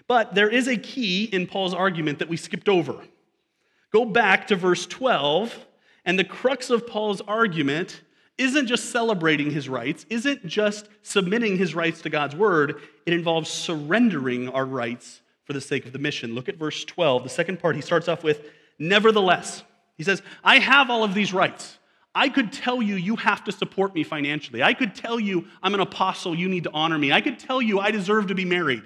But 0.06 0.34
there 0.34 0.48
is 0.48 0.68
a 0.68 0.76
key 0.76 1.24
in 1.24 1.46
Paul's 1.46 1.74
argument 1.74 2.20
that 2.20 2.28
we 2.28 2.36
skipped 2.36 2.68
over. 2.68 3.00
Go 3.92 4.04
back 4.04 4.46
to 4.48 4.56
verse 4.56 4.86
12, 4.86 5.66
and 6.04 6.18
the 6.18 6.24
crux 6.24 6.70
of 6.70 6.86
Paul's 6.86 7.20
argument 7.22 8.02
isn't 8.38 8.66
just 8.66 8.90
celebrating 8.92 9.50
his 9.50 9.68
rights, 9.68 10.06
isn't 10.08 10.46
just 10.46 10.88
submitting 11.02 11.58
his 11.58 11.74
rights 11.74 12.00
to 12.02 12.10
God's 12.10 12.36
word, 12.36 12.80
it 13.04 13.12
involves 13.12 13.50
surrendering 13.50 14.48
our 14.48 14.64
rights 14.64 15.20
for 15.44 15.52
the 15.52 15.60
sake 15.60 15.86
of 15.86 15.92
the 15.92 15.98
mission. 15.98 16.34
Look 16.34 16.48
at 16.48 16.56
verse 16.56 16.84
12. 16.84 17.24
The 17.24 17.28
second 17.28 17.58
part, 17.58 17.74
he 17.74 17.82
starts 17.82 18.06
off 18.06 18.22
with, 18.22 18.46
Nevertheless, 18.78 19.62
he 19.96 20.04
says, 20.04 20.22
I 20.44 20.58
have 20.58 20.90
all 20.90 21.04
of 21.04 21.14
these 21.14 21.32
rights. 21.32 21.78
I 22.14 22.28
could 22.28 22.52
tell 22.52 22.80
you, 22.80 22.94
you 22.96 23.16
have 23.16 23.44
to 23.44 23.52
support 23.52 23.94
me 23.94 24.02
financially. 24.02 24.62
I 24.62 24.74
could 24.74 24.94
tell 24.94 25.20
you, 25.20 25.46
I'm 25.62 25.74
an 25.74 25.80
apostle, 25.80 26.34
you 26.34 26.48
need 26.48 26.64
to 26.64 26.70
honor 26.72 26.98
me. 26.98 27.12
I 27.12 27.20
could 27.20 27.38
tell 27.38 27.60
you, 27.60 27.80
I 27.80 27.90
deserve 27.90 28.28
to 28.28 28.34
be 28.34 28.44
married. 28.44 28.82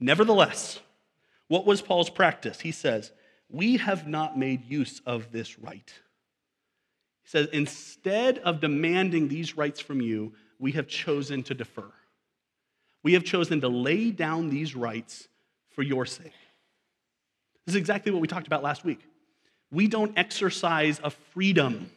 Nevertheless, 0.00 0.80
what 1.48 1.66
was 1.66 1.80
Paul's 1.80 2.10
practice? 2.10 2.60
He 2.60 2.72
says, 2.72 3.12
we 3.48 3.76
have 3.76 4.06
not 4.06 4.38
made 4.38 4.64
use 4.64 5.00
of 5.06 5.32
this 5.32 5.58
right. 5.58 5.92
He 7.22 7.30
says, 7.30 7.48
instead 7.52 8.38
of 8.38 8.60
demanding 8.60 9.28
these 9.28 9.56
rights 9.56 9.80
from 9.80 10.00
you, 10.00 10.34
we 10.58 10.72
have 10.72 10.88
chosen 10.88 11.42
to 11.44 11.54
defer. 11.54 11.90
We 13.02 13.12
have 13.12 13.24
chosen 13.24 13.60
to 13.60 13.68
lay 13.68 14.10
down 14.10 14.50
these 14.50 14.74
rights 14.74 15.28
for 15.70 15.82
your 15.82 16.06
sake. 16.06 16.32
This 17.66 17.74
is 17.74 17.76
exactly 17.76 18.12
what 18.12 18.20
we 18.20 18.28
talked 18.28 18.46
about 18.46 18.62
last 18.62 18.84
week. 18.84 19.00
We 19.70 19.88
don't 19.88 20.16
exercise 20.16 21.00
a 21.02 21.10
freedom 21.10 21.90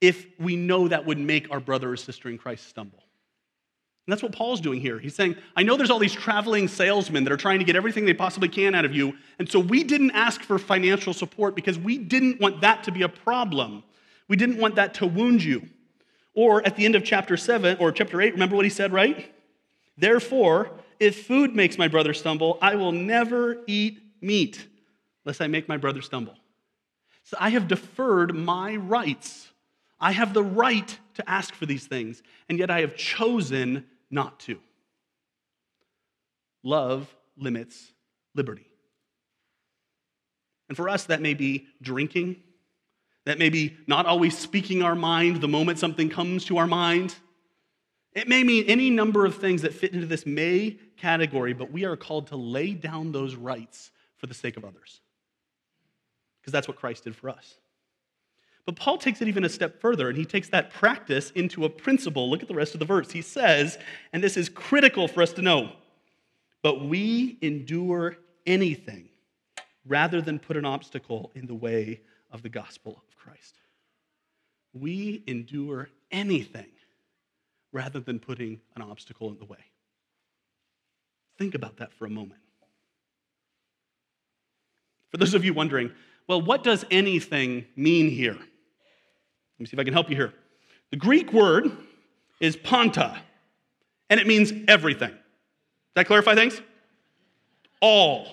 if 0.00 0.26
we 0.38 0.56
know 0.56 0.88
that 0.88 1.06
would 1.06 1.18
make 1.18 1.50
our 1.50 1.60
brother 1.60 1.92
or 1.92 1.96
sister 1.96 2.28
in 2.28 2.36
Christ 2.36 2.68
stumble. 2.68 2.98
And 4.06 4.12
that's 4.12 4.22
what 4.22 4.32
Paul's 4.32 4.60
doing 4.60 4.80
here. 4.80 5.00
He's 5.00 5.16
saying, 5.16 5.36
I 5.56 5.64
know 5.64 5.76
there's 5.76 5.90
all 5.90 5.98
these 5.98 6.12
traveling 6.12 6.68
salesmen 6.68 7.24
that 7.24 7.32
are 7.32 7.36
trying 7.36 7.58
to 7.58 7.64
get 7.64 7.74
everything 7.74 8.04
they 8.04 8.14
possibly 8.14 8.48
can 8.48 8.74
out 8.74 8.84
of 8.84 8.94
you. 8.94 9.16
And 9.38 9.50
so 9.50 9.58
we 9.58 9.82
didn't 9.82 10.12
ask 10.12 10.42
for 10.42 10.58
financial 10.58 11.12
support 11.12 11.56
because 11.56 11.78
we 11.78 11.98
didn't 11.98 12.40
want 12.40 12.60
that 12.60 12.84
to 12.84 12.92
be 12.92 13.02
a 13.02 13.08
problem. 13.08 13.82
We 14.28 14.36
didn't 14.36 14.58
want 14.58 14.76
that 14.76 14.94
to 14.94 15.06
wound 15.06 15.42
you. 15.42 15.68
Or 16.34 16.64
at 16.64 16.76
the 16.76 16.84
end 16.84 16.94
of 16.94 17.02
chapter 17.02 17.36
7 17.36 17.78
or 17.80 17.90
chapter 17.90 18.20
8, 18.20 18.34
remember 18.34 18.54
what 18.54 18.66
he 18.66 18.70
said, 18.70 18.92
right? 18.92 19.32
Therefore, 19.96 20.70
if 21.00 21.26
food 21.26 21.56
makes 21.56 21.78
my 21.78 21.88
brother 21.88 22.14
stumble, 22.14 22.58
I 22.60 22.76
will 22.76 22.92
never 22.92 23.58
eat 23.66 24.00
meat, 24.20 24.66
lest 25.24 25.40
I 25.40 25.46
make 25.46 25.68
my 25.68 25.76
brother 25.76 26.02
stumble. 26.02 26.34
So 27.24 27.36
I 27.40 27.50
have 27.50 27.68
deferred 27.68 28.34
my 28.34 28.76
rights. 28.76 29.48
I 29.98 30.12
have 30.12 30.34
the 30.34 30.44
right 30.44 30.98
to 31.14 31.28
ask 31.28 31.54
for 31.54 31.66
these 31.66 31.86
things, 31.86 32.22
and 32.48 32.58
yet 32.58 32.70
I 32.70 32.80
have 32.82 32.96
chosen 32.96 33.84
not 34.10 34.38
to. 34.40 34.58
Love 36.62 37.14
limits 37.36 37.92
liberty. 38.34 38.66
And 40.68 40.76
for 40.76 40.88
us, 40.88 41.04
that 41.04 41.20
may 41.20 41.34
be 41.34 41.66
drinking. 41.80 42.42
That 43.24 43.38
may 43.38 43.48
be 43.48 43.76
not 43.86 44.06
always 44.06 44.36
speaking 44.36 44.82
our 44.82 44.94
mind 44.94 45.40
the 45.40 45.48
moment 45.48 45.78
something 45.78 46.08
comes 46.08 46.44
to 46.46 46.58
our 46.58 46.66
mind. 46.66 47.14
It 48.12 48.28
may 48.28 48.44
mean 48.44 48.64
any 48.66 48.90
number 48.90 49.26
of 49.26 49.36
things 49.36 49.62
that 49.62 49.74
fit 49.74 49.92
into 49.92 50.06
this 50.06 50.26
may 50.26 50.78
category, 50.96 51.52
but 51.52 51.70
we 51.70 51.84
are 51.84 51.96
called 51.96 52.28
to 52.28 52.36
lay 52.36 52.72
down 52.72 53.12
those 53.12 53.34
rights 53.34 53.90
for 54.16 54.26
the 54.26 54.34
sake 54.34 54.56
of 54.56 54.64
others. 54.64 55.00
Because 56.40 56.52
that's 56.52 56.68
what 56.68 56.76
Christ 56.76 57.04
did 57.04 57.16
for 57.16 57.28
us. 57.30 57.56
But 58.64 58.76
Paul 58.76 58.98
takes 58.98 59.22
it 59.22 59.28
even 59.28 59.44
a 59.44 59.48
step 59.48 59.80
further, 59.80 60.08
and 60.08 60.18
he 60.18 60.24
takes 60.24 60.48
that 60.48 60.70
practice 60.70 61.30
into 61.32 61.64
a 61.64 61.70
principle. 61.70 62.28
Look 62.28 62.42
at 62.42 62.48
the 62.48 62.54
rest 62.54 62.74
of 62.74 62.80
the 62.80 62.84
verse. 62.86 63.12
He 63.12 63.22
says, 63.22 63.78
and 64.12 64.22
this 64.22 64.36
is 64.36 64.48
critical 64.48 65.06
for 65.06 65.22
us 65.22 65.32
to 65.34 65.42
know, 65.42 65.70
but 66.62 66.84
we 66.84 67.38
endure 67.42 68.16
anything 68.44 69.08
rather 69.86 70.20
than 70.20 70.40
put 70.40 70.56
an 70.56 70.64
obstacle 70.64 71.30
in 71.36 71.46
the 71.46 71.54
way 71.54 72.00
of 72.32 72.42
the 72.42 72.48
gospel 72.48 73.00
of 73.08 73.16
Christ. 73.16 73.54
We 74.72 75.22
endure 75.28 75.88
anything 76.10 76.66
rather 77.72 78.00
than 78.00 78.18
putting 78.18 78.60
an 78.74 78.82
obstacle 78.82 79.30
in 79.30 79.38
the 79.38 79.44
way. 79.44 79.64
Think 81.38 81.54
about 81.54 81.76
that 81.76 81.92
for 81.92 82.06
a 82.06 82.10
moment. 82.10 82.40
For 85.16 85.20
those 85.20 85.32
of 85.32 85.46
you 85.46 85.54
wondering, 85.54 85.92
well, 86.28 86.42
what 86.42 86.62
does 86.62 86.84
anything 86.90 87.64
mean 87.74 88.10
here? 88.10 88.34
Let 88.34 88.40
me 89.58 89.64
see 89.64 89.72
if 89.72 89.78
I 89.78 89.84
can 89.84 89.94
help 89.94 90.10
you 90.10 90.16
here. 90.16 90.34
The 90.90 90.98
Greek 90.98 91.32
word 91.32 91.70
is 92.38 92.54
panta, 92.54 93.18
and 94.10 94.20
it 94.20 94.26
means 94.26 94.52
everything. 94.68 95.08
Does 95.08 95.94
that 95.94 96.06
clarify 96.06 96.34
things? 96.34 96.60
All, 97.80 98.28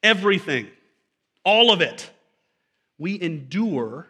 everything, 0.00 0.68
all 1.44 1.72
of 1.72 1.80
it. 1.80 2.08
We 2.96 3.20
endure 3.20 4.06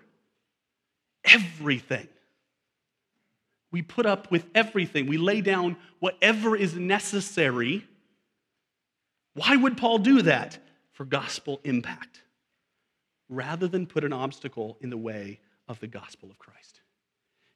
everything. 1.24 2.08
We 3.72 3.80
put 3.80 4.04
up 4.04 4.30
with 4.30 4.44
everything. 4.54 5.06
We 5.06 5.16
lay 5.16 5.40
down 5.40 5.78
whatever 5.98 6.54
is 6.54 6.74
necessary. 6.74 7.86
Why 9.32 9.56
would 9.56 9.78
Paul 9.78 9.96
do 9.96 10.20
that? 10.20 10.58
For 11.00 11.06
gospel 11.06 11.62
impact, 11.64 12.20
rather 13.30 13.66
than 13.66 13.86
put 13.86 14.04
an 14.04 14.12
obstacle 14.12 14.76
in 14.82 14.90
the 14.90 14.98
way 14.98 15.40
of 15.66 15.80
the 15.80 15.86
gospel 15.86 16.30
of 16.30 16.38
Christ. 16.38 16.82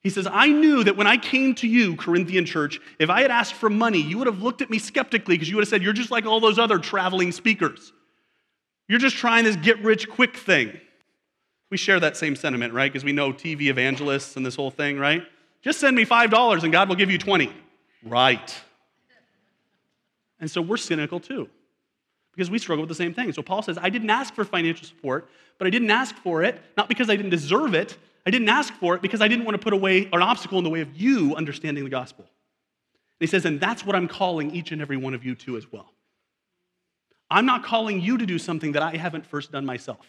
He 0.00 0.08
says, 0.08 0.26
I 0.26 0.46
knew 0.46 0.82
that 0.82 0.96
when 0.96 1.06
I 1.06 1.18
came 1.18 1.54
to 1.56 1.68
you, 1.68 1.94
Corinthian 1.94 2.46
church, 2.46 2.80
if 2.98 3.10
I 3.10 3.20
had 3.20 3.30
asked 3.30 3.52
for 3.52 3.68
money, 3.68 4.00
you 4.00 4.16
would 4.16 4.28
have 4.28 4.40
looked 4.40 4.62
at 4.62 4.70
me 4.70 4.78
skeptically 4.78 5.34
because 5.34 5.50
you 5.50 5.56
would 5.56 5.60
have 5.60 5.68
said, 5.68 5.82
You're 5.82 5.92
just 5.92 6.10
like 6.10 6.24
all 6.24 6.40
those 6.40 6.58
other 6.58 6.78
traveling 6.78 7.32
speakers. 7.32 7.92
You're 8.88 8.98
just 8.98 9.16
trying 9.16 9.44
this 9.44 9.56
get 9.56 9.78
rich 9.80 10.08
quick 10.08 10.38
thing. 10.38 10.80
We 11.70 11.76
share 11.76 12.00
that 12.00 12.16
same 12.16 12.36
sentiment, 12.36 12.72
right? 12.72 12.90
Because 12.90 13.04
we 13.04 13.12
know 13.12 13.30
TV 13.30 13.66
evangelists 13.66 14.38
and 14.38 14.46
this 14.46 14.56
whole 14.56 14.70
thing, 14.70 14.98
right? 14.98 15.22
Just 15.60 15.80
send 15.80 15.94
me 15.94 16.06
$5 16.06 16.62
and 16.62 16.72
God 16.72 16.88
will 16.88 16.96
give 16.96 17.10
you 17.10 17.18
20. 17.18 17.52
Right. 18.04 18.62
And 20.40 20.50
so 20.50 20.62
we're 20.62 20.78
cynical 20.78 21.20
too, 21.20 21.50
because 22.34 22.50
we 22.50 22.58
struggle 22.58 22.82
with 22.82 22.88
the 22.88 22.94
same 22.94 23.14
thing. 23.14 23.32
So 23.32 23.42
Paul 23.42 23.62
says, 23.62 23.78
I 23.80 23.90
didn't 23.90 24.10
ask 24.10 24.34
for 24.34 24.44
financial 24.44 24.86
support, 24.86 25.28
but 25.58 25.66
I 25.66 25.70
didn't 25.70 25.90
ask 25.90 26.14
for 26.16 26.42
it, 26.42 26.60
not 26.76 26.88
because 26.88 27.08
I 27.08 27.16
didn't 27.16 27.30
deserve 27.30 27.74
it. 27.74 27.96
I 28.26 28.30
didn't 28.30 28.48
ask 28.48 28.72
for 28.74 28.94
it 28.94 29.02
because 29.02 29.20
I 29.20 29.28
didn't 29.28 29.44
want 29.44 29.54
to 29.54 29.62
put 29.62 29.72
away 29.72 30.08
an 30.12 30.22
obstacle 30.22 30.58
in 30.58 30.64
the 30.64 30.70
way 30.70 30.80
of 30.80 30.96
you 30.96 31.36
understanding 31.36 31.84
the 31.84 31.90
gospel. 31.90 32.24
And 32.24 33.20
he 33.20 33.26
says, 33.26 33.44
and 33.44 33.60
that's 33.60 33.84
what 33.84 33.94
I'm 33.94 34.08
calling 34.08 34.50
each 34.50 34.72
and 34.72 34.80
every 34.80 34.96
one 34.96 35.14
of 35.14 35.24
you 35.24 35.34
to 35.36 35.56
as 35.56 35.70
well. 35.70 35.92
I'm 37.30 37.46
not 37.46 37.64
calling 37.64 38.00
you 38.00 38.18
to 38.18 38.26
do 38.26 38.38
something 38.38 38.72
that 38.72 38.82
I 38.82 38.96
haven't 38.96 39.26
first 39.26 39.52
done 39.52 39.64
myself. 39.64 40.06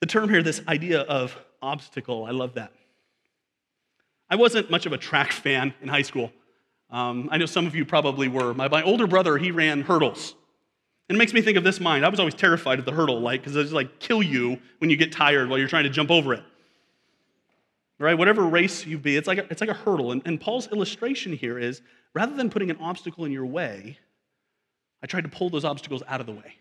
The 0.00 0.06
term 0.06 0.28
here, 0.28 0.42
this 0.42 0.62
idea 0.66 1.00
of 1.00 1.36
obstacle. 1.60 2.24
I 2.24 2.30
love 2.30 2.54
that. 2.54 2.72
I 4.30 4.36
wasn't 4.36 4.70
much 4.70 4.86
of 4.86 4.92
a 4.92 4.98
track 4.98 5.32
fan 5.32 5.74
in 5.82 5.88
high 5.88 6.02
school. 6.02 6.32
Um, 6.90 7.28
I 7.30 7.38
know 7.38 7.46
some 7.46 7.66
of 7.66 7.74
you 7.74 7.84
probably 7.84 8.28
were. 8.28 8.52
My, 8.54 8.68
my, 8.68 8.82
older 8.82 9.06
brother, 9.06 9.38
he 9.38 9.50
ran 9.50 9.82
hurdles. 9.82 10.34
And 11.08 11.16
it 11.16 11.18
makes 11.18 11.32
me 11.32 11.40
think 11.40 11.56
of 11.56 11.64
this 11.64 11.80
mind. 11.80 12.04
I 12.04 12.08
was 12.08 12.18
always 12.18 12.34
terrified 12.34 12.78
of 12.78 12.84
the 12.84 12.92
hurdle, 12.92 13.20
like, 13.20 13.40
because 13.40 13.56
it's 13.56 13.72
like 13.72 13.98
kill 13.98 14.22
you 14.22 14.58
when 14.78 14.90
you 14.90 14.96
get 14.96 15.12
tired 15.12 15.48
while 15.48 15.58
you're 15.58 15.68
trying 15.68 15.84
to 15.84 15.90
jump 15.90 16.10
over 16.10 16.34
it. 16.34 16.42
Right? 17.98 18.16
Whatever 18.16 18.42
race 18.46 18.86
you 18.86 18.98
be, 18.98 19.16
it's 19.16 19.28
like 19.28 19.38
a, 19.38 19.46
it's 19.50 19.60
like 19.60 19.70
a 19.70 19.74
hurdle. 19.74 20.12
And, 20.12 20.22
and 20.24 20.40
Paul's 20.40 20.68
illustration 20.68 21.32
here 21.32 21.58
is 21.58 21.82
rather 22.14 22.34
than 22.34 22.48
putting 22.48 22.70
an 22.70 22.78
obstacle 22.80 23.24
in 23.24 23.32
your 23.32 23.46
way, 23.46 23.98
I 25.02 25.06
tried 25.06 25.22
to 25.22 25.28
pull 25.28 25.50
those 25.50 25.64
obstacles 25.64 26.02
out 26.08 26.20
of 26.20 26.26
the 26.26 26.32
way. 26.32 26.56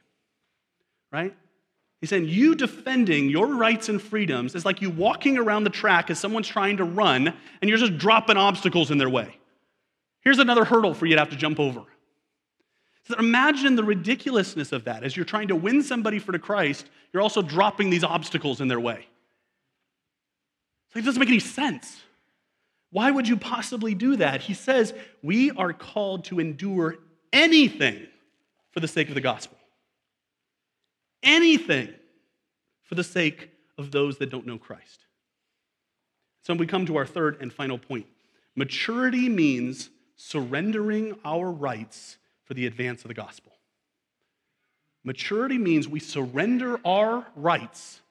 Right? 1.12 1.36
He's 2.02 2.10
saying 2.10 2.26
you 2.26 2.56
defending 2.56 3.30
your 3.30 3.48
rights 3.56 3.90
and 3.90 4.02
freedoms 4.02 4.56
is 4.56 4.66
like 4.66 4.82
you 4.82 4.90
walking 4.90 5.38
around 5.38 5.64
the 5.64 5.70
track 5.70 6.10
as 6.10 6.20
someone's 6.20 6.48
trying 6.48 6.78
to 6.78 6.84
run 6.84 7.28
and 7.62 7.70
you're 7.70 7.78
just 7.78 7.98
dropping 7.98 8.38
obstacles 8.38 8.92
in 8.92 8.98
their 8.98 9.10
way. 9.10 9.39
Here's 10.22 10.40
another 10.40 10.66
hurdle 10.66 10.94
for 10.94 11.06
you 11.06 11.16
to 11.16 11.20
have 11.20 11.30
to 11.30 11.36
jump 11.36 11.60
over. 11.60 11.82
So 13.06 13.16
imagine 13.18 13.76
the 13.76 13.84
ridiculousness 13.84 14.72
of 14.72 14.84
that. 14.86 15.04
As 15.04 15.16
you're 15.16 15.26
trying 15.26 15.48
to 15.48 15.56
win 15.56 15.82
somebody 15.82 16.20
for 16.20 16.32
the 16.32 16.40
Christ, 16.40 16.86
you're 17.12 17.24
also 17.24 17.42
dropping 17.42 17.90
these 17.90 18.04
obstacles 18.04 18.62
in 18.62 18.68
their 18.68 18.80
way. 18.80 19.08
So 20.94 21.00
it 21.00 21.06
doesn't 21.06 21.20
make 21.20 21.30
any 21.30 21.40
sense. 21.40 22.02
Why 22.92 23.10
would 23.10 23.28
you 23.28 23.38
possibly 23.38 23.96
do 23.96 24.18
that? 24.18 24.42
He 24.42 24.54
says, 24.54 24.94
We 25.24 25.52
are 25.52 25.74
called 25.74 26.26
to 26.26 26.40
endure 26.40 26.98
anything 27.32 28.08
for 28.72 28.80
the 28.80 28.88
sake 28.88 29.10
of 29.10 29.16
the 29.16 29.22
gospel 29.22 29.60
anything 31.24 31.94
for 32.84 32.96
the 32.96 33.04
sake 33.04 33.50
of 33.78 33.92
those 33.92 34.18
that 34.18 34.30
don't 34.30 34.46
know 34.46 34.58
Christ. 34.58 35.06
So 36.42 36.54
we 36.54 36.66
come 36.66 36.86
to 36.88 36.98
our 36.98 37.06
third 37.06 37.42
and 37.42 37.54
final 37.54 37.78
point. 37.78 38.08
Maturity 38.56 39.30
means 39.30 39.90
surrendering 40.30 41.16
our 41.26 41.50
rights 41.50 42.18
for 42.44 42.54
the 42.54 42.68
advance 42.68 43.02
of 43.02 43.08
the 43.08 43.16
gospel. 43.16 43.52
Maturity 45.04 45.58
means 45.58 45.88
we 45.88 46.00
surrender 46.00 46.80
our 46.86 47.26
rights 47.36 48.02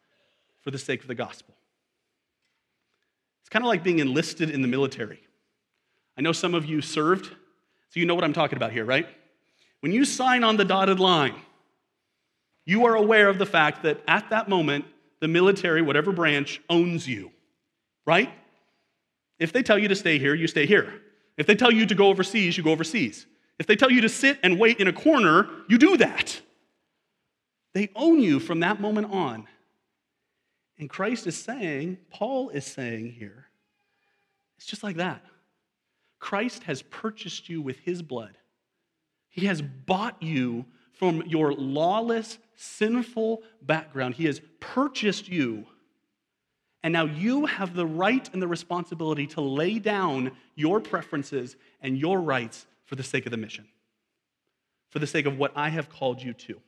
for 0.62 0.72
the 0.72 0.78
sake 0.78 1.02
of 1.02 1.06
the 1.06 1.14
gospel. 1.14 1.54
It's 3.40 3.48
kind 3.48 3.64
of 3.64 3.68
like 3.68 3.84
being 3.84 4.00
enlisted 4.00 4.50
in 4.50 4.62
the 4.62 4.68
military. 4.68 5.20
I 6.16 6.22
know 6.22 6.32
some 6.32 6.54
of 6.54 6.64
you 6.66 6.80
served, 6.80 7.26
so 7.26 8.00
you 8.00 8.04
know 8.04 8.16
what 8.16 8.24
I'm 8.24 8.32
talking 8.32 8.56
about 8.56 8.72
here, 8.72 8.84
right? 8.84 9.06
When 9.78 9.92
you 9.92 10.04
sign 10.04 10.42
on 10.42 10.56
the 10.56 10.64
dotted 10.64 10.98
line, 10.98 11.36
you 12.64 12.86
are 12.86 12.96
aware 12.96 13.28
of 13.28 13.38
the 13.38 13.46
fact 13.46 13.84
that 13.84 14.02
at 14.08 14.28
that 14.30 14.48
moment, 14.48 14.86
the 15.20 15.28
military, 15.28 15.82
whatever 15.82 16.10
branch, 16.10 16.60
owns 16.68 17.06
you, 17.06 17.30
right? 18.04 18.28
If 19.38 19.52
they 19.52 19.62
tell 19.62 19.78
you 19.78 19.86
to 19.86 19.96
stay 19.96 20.18
here, 20.18 20.34
you 20.34 20.48
stay 20.48 20.66
here. 20.66 21.00
If 21.38 21.46
they 21.46 21.54
tell 21.54 21.72
you 21.72 21.86
to 21.86 21.94
go 21.94 22.08
overseas, 22.08 22.58
you 22.58 22.64
go 22.64 22.72
overseas. 22.72 23.26
If 23.58 23.66
they 23.66 23.76
tell 23.76 23.90
you 23.90 24.02
to 24.02 24.08
sit 24.08 24.38
and 24.42 24.58
wait 24.58 24.80
in 24.80 24.88
a 24.88 24.92
corner, 24.92 25.48
you 25.68 25.78
do 25.78 25.96
that. 25.96 26.40
They 27.74 27.90
own 27.94 28.20
you 28.20 28.40
from 28.40 28.60
that 28.60 28.80
moment 28.80 29.12
on. 29.12 29.46
And 30.78 30.90
Christ 30.90 31.26
is 31.26 31.36
saying, 31.36 31.98
Paul 32.10 32.50
is 32.50 32.66
saying 32.66 33.12
here, 33.12 33.46
it's 34.56 34.66
just 34.66 34.82
like 34.82 34.96
that. 34.96 35.24
Christ 36.18 36.64
has 36.64 36.82
purchased 36.82 37.48
you 37.48 37.62
with 37.62 37.78
his 37.78 38.02
blood. 38.02 38.36
He 39.28 39.46
has 39.46 39.62
bought 39.62 40.20
you 40.20 40.66
from 40.92 41.22
your 41.22 41.52
lawless, 41.52 42.38
sinful 42.56 43.42
background. 43.62 44.14
He 44.14 44.24
has 44.26 44.40
purchased 44.58 45.28
you. 45.28 45.66
And 46.88 46.94
now 46.94 47.04
you 47.04 47.44
have 47.44 47.74
the 47.74 47.84
right 47.84 48.26
and 48.32 48.40
the 48.40 48.48
responsibility 48.48 49.26
to 49.26 49.42
lay 49.42 49.78
down 49.78 50.32
your 50.54 50.80
preferences 50.80 51.54
and 51.82 51.98
your 51.98 52.18
rights 52.18 52.66
for 52.86 52.96
the 52.96 53.02
sake 53.02 53.26
of 53.26 53.30
the 53.30 53.36
mission, 53.36 53.66
for 54.88 54.98
the 54.98 55.06
sake 55.06 55.26
of 55.26 55.36
what 55.36 55.52
I 55.54 55.68
have 55.68 55.90
called 55.90 56.22
you 56.22 56.32
to. 56.32 56.58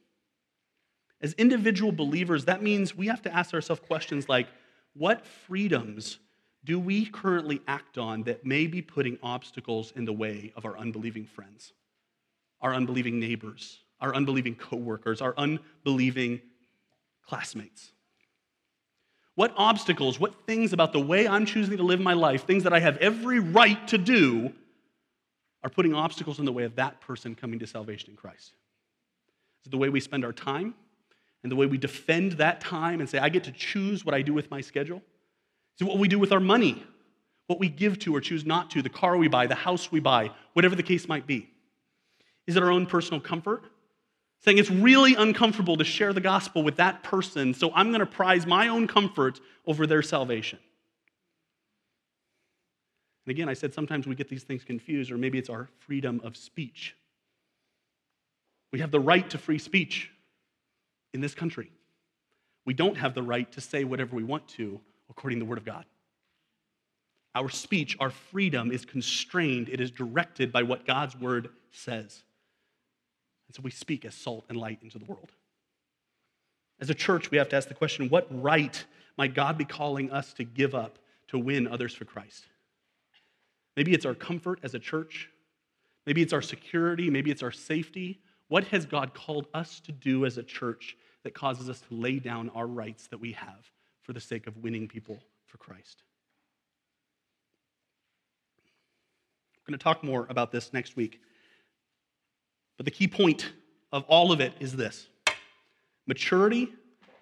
As 1.22 1.32
individual 1.38 1.90
believers, 1.90 2.44
that 2.44 2.62
means 2.62 2.94
we 2.94 3.06
have 3.06 3.22
to 3.22 3.34
ask 3.34 3.54
ourselves 3.54 3.80
questions 3.86 4.28
like 4.28 4.48
what 4.92 5.24
freedoms 5.24 6.18
do 6.64 6.78
we 6.78 7.06
currently 7.06 7.62
act 7.66 7.96
on 7.96 8.24
that 8.24 8.44
may 8.44 8.66
be 8.66 8.82
putting 8.82 9.18
obstacles 9.22 9.90
in 9.96 10.04
the 10.04 10.12
way 10.12 10.52
of 10.54 10.66
our 10.66 10.76
unbelieving 10.76 11.24
friends, 11.24 11.72
our 12.60 12.74
unbelieving 12.74 13.18
neighbors, 13.18 13.78
our 14.02 14.14
unbelieving 14.14 14.54
coworkers, 14.54 15.22
our 15.22 15.32
unbelieving 15.38 16.42
classmates? 17.26 17.92
What 19.40 19.54
obstacles, 19.56 20.20
what 20.20 20.34
things 20.44 20.74
about 20.74 20.92
the 20.92 21.00
way 21.00 21.26
I'm 21.26 21.46
choosing 21.46 21.78
to 21.78 21.82
live 21.82 21.98
my 21.98 22.12
life, 22.12 22.46
things 22.46 22.64
that 22.64 22.74
I 22.74 22.80
have 22.80 22.98
every 22.98 23.38
right 23.38 23.88
to 23.88 23.96
do, 23.96 24.52
are 25.64 25.70
putting 25.70 25.94
obstacles 25.94 26.38
in 26.38 26.44
the 26.44 26.52
way 26.52 26.64
of 26.64 26.76
that 26.76 27.00
person 27.00 27.34
coming 27.34 27.58
to 27.60 27.66
salvation 27.66 28.10
in 28.10 28.16
Christ? 28.16 28.52
Is 29.62 29.68
it 29.68 29.70
the 29.70 29.78
way 29.78 29.88
we 29.88 29.98
spend 29.98 30.26
our 30.26 30.34
time 30.34 30.74
and 31.42 31.50
the 31.50 31.56
way 31.56 31.64
we 31.64 31.78
defend 31.78 32.32
that 32.32 32.60
time 32.60 33.00
and 33.00 33.08
say, 33.08 33.16
I 33.16 33.30
get 33.30 33.44
to 33.44 33.52
choose 33.52 34.04
what 34.04 34.14
I 34.14 34.20
do 34.20 34.34
with 34.34 34.50
my 34.50 34.60
schedule? 34.60 34.98
Is 34.98 35.80
it 35.80 35.84
what 35.84 35.96
we 35.96 36.06
do 36.06 36.18
with 36.18 36.32
our 36.32 36.40
money, 36.40 36.84
what 37.46 37.58
we 37.58 37.70
give 37.70 37.98
to 38.00 38.14
or 38.14 38.20
choose 38.20 38.44
not 38.44 38.70
to, 38.72 38.82
the 38.82 38.90
car 38.90 39.16
we 39.16 39.28
buy, 39.28 39.46
the 39.46 39.54
house 39.54 39.90
we 39.90 40.00
buy, 40.00 40.32
whatever 40.52 40.76
the 40.76 40.82
case 40.82 41.08
might 41.08 41.26
be? 41.26 41.48
Is 42.46 42.56
it 42.56 42.62
our 42.62 42.70
own 42.70 42.84
personal 42.84 43.22
comfort? 43.22 43.64
Saying 44.42 44.58
it's 44.58 44.70
really 44.70 45.14
uncomfortable 45.14 45.76
to 45.76 45.84
share 45.84 46.12
the 46.12 46.20
gospel 46.20 46.62
with 46.62 46.76
that 46.76 47.02
person, 47.02 47.52
so 47.52 47.70
I'm 47.74 47.88
going 47.88 48.00
to 48.00 48.06
prize 48.06 48.46
my 48.46 48.68
own 48.68 48.86
comfort 48.86 49.38
over 49.66 49.86
their 49.86 50.02
salvation. 50.02 50.58
And 53.26 53.32
again, 53.32 53.48
I 53.48 53.54
said 53.54 53.74
sometimes 53.74 54.06
we 54.06 54.14
get 54.14 54.28
these 54.28 54.42
things 54.42 54.64
confused, 54.64 55.10
or 55.10 55.18
maybe 55.18 55.38
it's 55.38 55.50
our 55.50 55.68
freedom 55.80 56.20
of 56.24 56.36
speech. 56.36 56.96
We 58.72 58.80
have 58.80 58.90
the 58.90 59.00
right 59.00 59.28
to 59.30 59.38
free 59.38 59.58
speech 59.58 60.10
in 61.12 61.20
this 61.20 61.34
country. 61.34 61.70
We 62.64 62.72
don't 62.72 62.96
have 62.96 63.14
the 63.14 63.22
right 63.22 63.50
to 63.52 63.60
say 63.60 63.84
whatever 63.84 64.16
we 64.16 64.24
want 64.24 64.48
to 64.48 64.80
according 65.10 65.38
to 65.38 65.44
the 65.44 65.48
Word 65.48 65.58
of 65.58 65.64
God. 65.64 65.84
Our 67.34 67.48
speech, 67.48 67.96
our 68.00 68.10
freedom 68.10 68.72
is 68.72 68.84
constrained, 68.84 69.68
it 69.68 69.80
is 69.80 69.90
directed 69.90 70.50
by 70.50 70.62
what 70.62 70.86
God's 70.86 71.16
Word 71.16 71.50
says. 71.70 72.22
And 73.50 73.54
so 73.56 73.62
we 73.64 73.72
speak 73.72 74.04
as 74.04 74.14
salt 74.14 74.44
and 74.48 74.56
light 74.56 74.78
into 74.80 74.96
the 74.96 75.04
world. 75.06 75.32
As 76.80 76.88
a 76.88 76.94
church, 76.94 77.32
we 77.32 77.38
have 77.38 77.48
to 77.48 77.56
ask 77.56 77.66
the 77.66 77.74
question 77.74 78.08
what 78.08 78.28
right 78.30 78.84
might 79.18 79.34
God 79.34 79.58
be 79.58 79.64
calling 79.64 80.12
us 80.12 80.32
to 80.34 80.44
give 80.44 80.72
up 80.72 81.00
to 81.26 81.36
win 81.36 81.66
others 81.66 81.92
for 81.92 82.04
Christ? 82.04 82.44
Maybe 83.76 83.92
it's 83.92 84.06
our 84.06 84.14
comfort 84.14 84.60
as 84.62 84.74
a 84.74 84.78
church. 84.78 85.30
Maybe 86.06 86.22
it's 86.22 86.32
our 86.32 86.42
security. 86.42 87.10
Maybe 87.10 87.32
it's 87.32 87.42
our 87.42 87.50
safety. 87.50 88.20
What 88.46 88.62
has 88.68 88.86
God 88.86 89.14
called 89.14 89.48
us 89.52 89.80
to 89.80 89.90
do 89.90 90.26
as 90.26 90.38
a 90.38 90.44
church 90.44 90.96
that 91.24 91.34
causes 91.34 91.68
us 91.68 91.80
to 91.80 91.94
lay 91.96 92.20
down 92.20 92.50
our 92.50 92.68
rights 92.68 93.08
that 93.08 93.18
we 93.18 93.32
have 93.32 93.68
for 94.02 94.12
the 94.12 94.20
sake 94.20 94.46
of 94.46 94.56
winning 94.58 94.86
people 94.86 95.18
for 95.46 95.58
Christ? 95.58 96.04
We're 99.56 99.72
going 99.72 99.78
to 99.80 99.82
talk 99.82 100.04
more 100.04 100.28
about 100.30 100.52
this 100.52 100.72
next 100.72 100.94
week. 100.94 101.20
But 102.80 102.86
the 102.86 102.92
key 102.92 103.08
point 103.08 103.52
of 103.92 104.04
all 104.08 104.32
of 104.32 104.40
it 104.40 104.54
is 104.58 104.74
this 104.74 105.06
maturity 106.06 106.72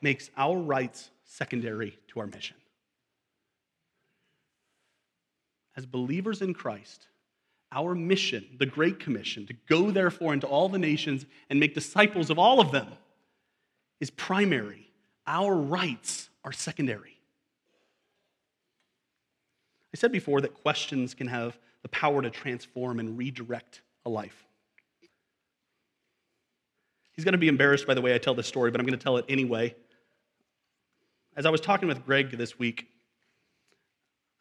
makes 0.00 0.30
our 0.36 0.56
rights 0.56 1.10
secondary 1.24 1.98
to 2.12 2.20
our 2.20 2.28
mission. 2.28 2.54
as 5.78 5.86
believers 5.86 6.42
in 6.42 6.52
Christ, 6.52 7.06
our 7.70 7.94
mission, 7.94 8.44
the 8.58 8.66
Great 8.66 8.98
Commission, 8.98 9.46
to 9.46 9.54
go 9.68 9.92
therefore 9.92 10.32
into 10.32 10.46
all 10.46 10.68
the 10.68 10.78
nations 10.78 11.24
and 11.48 11.60
make 11.60 11.72
disciples 11.72 12.30
of 12.30 12.38
all 12.38 12.60
of 12.60 12.72
them, 12.72 12.88
is 14.00 14.10
primary. 14.10 14.90
Our 15.24 15.54
rights 15.54 16.30
are 16.42 16.50
secondary. 16.50 17.20
I 19.94 19.96
said 19.96 20.10
before 20.10 20.40
that 20.40 20.54
questions 20.62 21.14
can 21.14 21.28
have 21.28 21.56
the 21.82 21.88
power 21.90 22.22
to 22.22 22.30
transform 22.30 22.98
and 22.98 23.16
redirect 23.16 23.82
a 24.04 24.10
life. 24.10 24.47
He's 27.18 27.24
going 27.24 27.32
to 27.32 27.38
be 27.38 27.48
embarrassed 27.48 27.84
by 27.84 27.94
the 27.94 28.00
way 28.00 28.14
I 28.14 28.18
tell 28.18 28.36
this 28.36 28.46
story, 28.46 28.70
but 28.70 28.80
I'm 28.80 28.86
going 28.86 28.96
to 28.96 29.02
tell 29.02 29.16
it 29.16 29.24
anyway. 29.28 29.74
As 31.36 31.46
I 31.46 31.50
was 31.50 31.60
talking 31.60 31.88
with 31.88 32.06
Greg 32.06 32.30
this 32.30 32.60
week, 32.60 32.86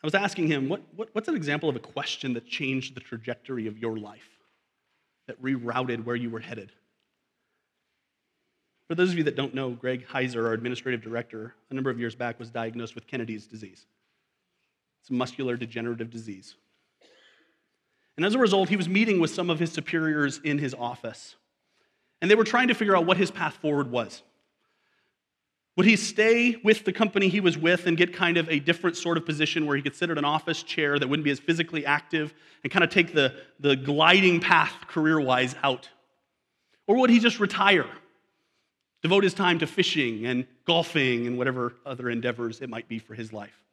I 0.03 0.05
was 0.05 0.13
asking 0.13 0.45
him, 0.45 0.69
what, 0.69 0.83
what, 0.95 1.09
what's 1.13 1.27
an 1.27 1.35
example 1.35 1.69
of 1.69 1.75
a 1.75 1.79
question 1.79 2.35
that 2.35 2.45
changed 2.45 2.93
the 2.93 2.99
trajectory 2.99 3.65
of 3.65 3.79
your 3.79 3.97
life, 3.97 4.29
that 5.25 5.41
rerouted 5.41 6.05
where 6.05 6.15
you 6.15 6.29
were 6.29 6.39
headed? 6.39 6.71
For 8.87 8.93
those 8.93 9.09
of 9.09 9.17
you 9.17 9.23
that 9.23 9.35
don't 9.35 9.55
know, 9.55 9.71
Greg 9.71 10.05
Heiser, 10.05 10.45
our 10.45 10.53
administrative 10.53 11.01
director, 11.01 11.55
a 11.71 11.73
number 11.73 11.89
of 11.89 11.99
years 11.99 12.13
back 12.13 12.37
was 12.37 12.51
diagnosed 12.51 12.93
with 12.93 13.07
Kennedy's 13.07 13.47
disease. 13.47 13.87
It's 15.01 15.09
a 15.09 15.13
muscular 15.13 15.57
degenerative 15.57 16.11
disease. 16.11 16.53
And 18.17 18.23
as 18.23 18.35
a 18.35 18.39
result, 18.39 18.69
he 18.69 18.77
was 18.77 18.87
meeting 18.87 19.19
with 19.19 19.31
some 19.31 19.49
of 19.49 19.57
his 19.57 19.71
superiors 19.71 20.39
in 20.43 20.59
his 20.59 20.75
office. 20.75 21.37
And 22.21 22.31
they 22.31 22.35
were 22.35 22.43
trying 22.43 22.69
to 22.69 22.73
figure 22.73 22.95
out 22.95 23.05
what 23.05 23.17
his 23.17 23.31
path 23.31 23.55
forward 23.55 23.91
was. 23.91 24.23
Would 25.77 25.85
he 25.85 25.95
stay 25.95 26.59
with 26.63 26.85
the 26.85 26.91
company 26.91 27.29
he 27.29 27.39
was 27.39 27.55
with 27.55 27.85
and 27.85 27.95
get 27.95 28.11
kind 28.11 28.37
of 28.37 28.49
a 28.49 28.59
different 28.59 28.97
sort 28.97 29.15
of 29.15 29.27
position 29.27 29.67
where 29.67 29.75
he 29.75 29.83
could 29.83 29.95
sit 29.95 30.09
at 30.09 30.17
an 30.17 30.25
office 30.25 30.63
chair 30.63 30.97
that 30.97 31.07
wouldn't 31.07 31.23
be 31.23 31.29
as 31.29 31.39
physically 31.39 31.85
active 31.85 32.33
and 32.63 32.73
kind 32.73 32.83
of 32.83 32.89
take 32.89 33.13
the, 33.13 33.35
the 33.59 33.75
gliding 33.75 34.39
path 34.39 34.73
career 34.87 35.19
wise 35.19 35.55
out? 35.61 35.87
Or 36.87 36.97
would 36.97 37.11
he 37.11 37.19
just 37.19 37.39
retire, 37.39 37.85
devote 39.03 39.23
his 39.23 39.35
time 39.35 39.59
to 39.59 39.67
fishing 39.67 40.25
and 40.25 40.47
golfing 40.65 41.27
and 41.27 41.37
whatever 41.37 41.75
other 41.85 42.09
endeavors 42.09 42.59
it 42.61 42.69
might 42.69 42.87
be 42.87 42.97
for 42.97 43.13
his 43.13 43.31
life? 43.31 43.63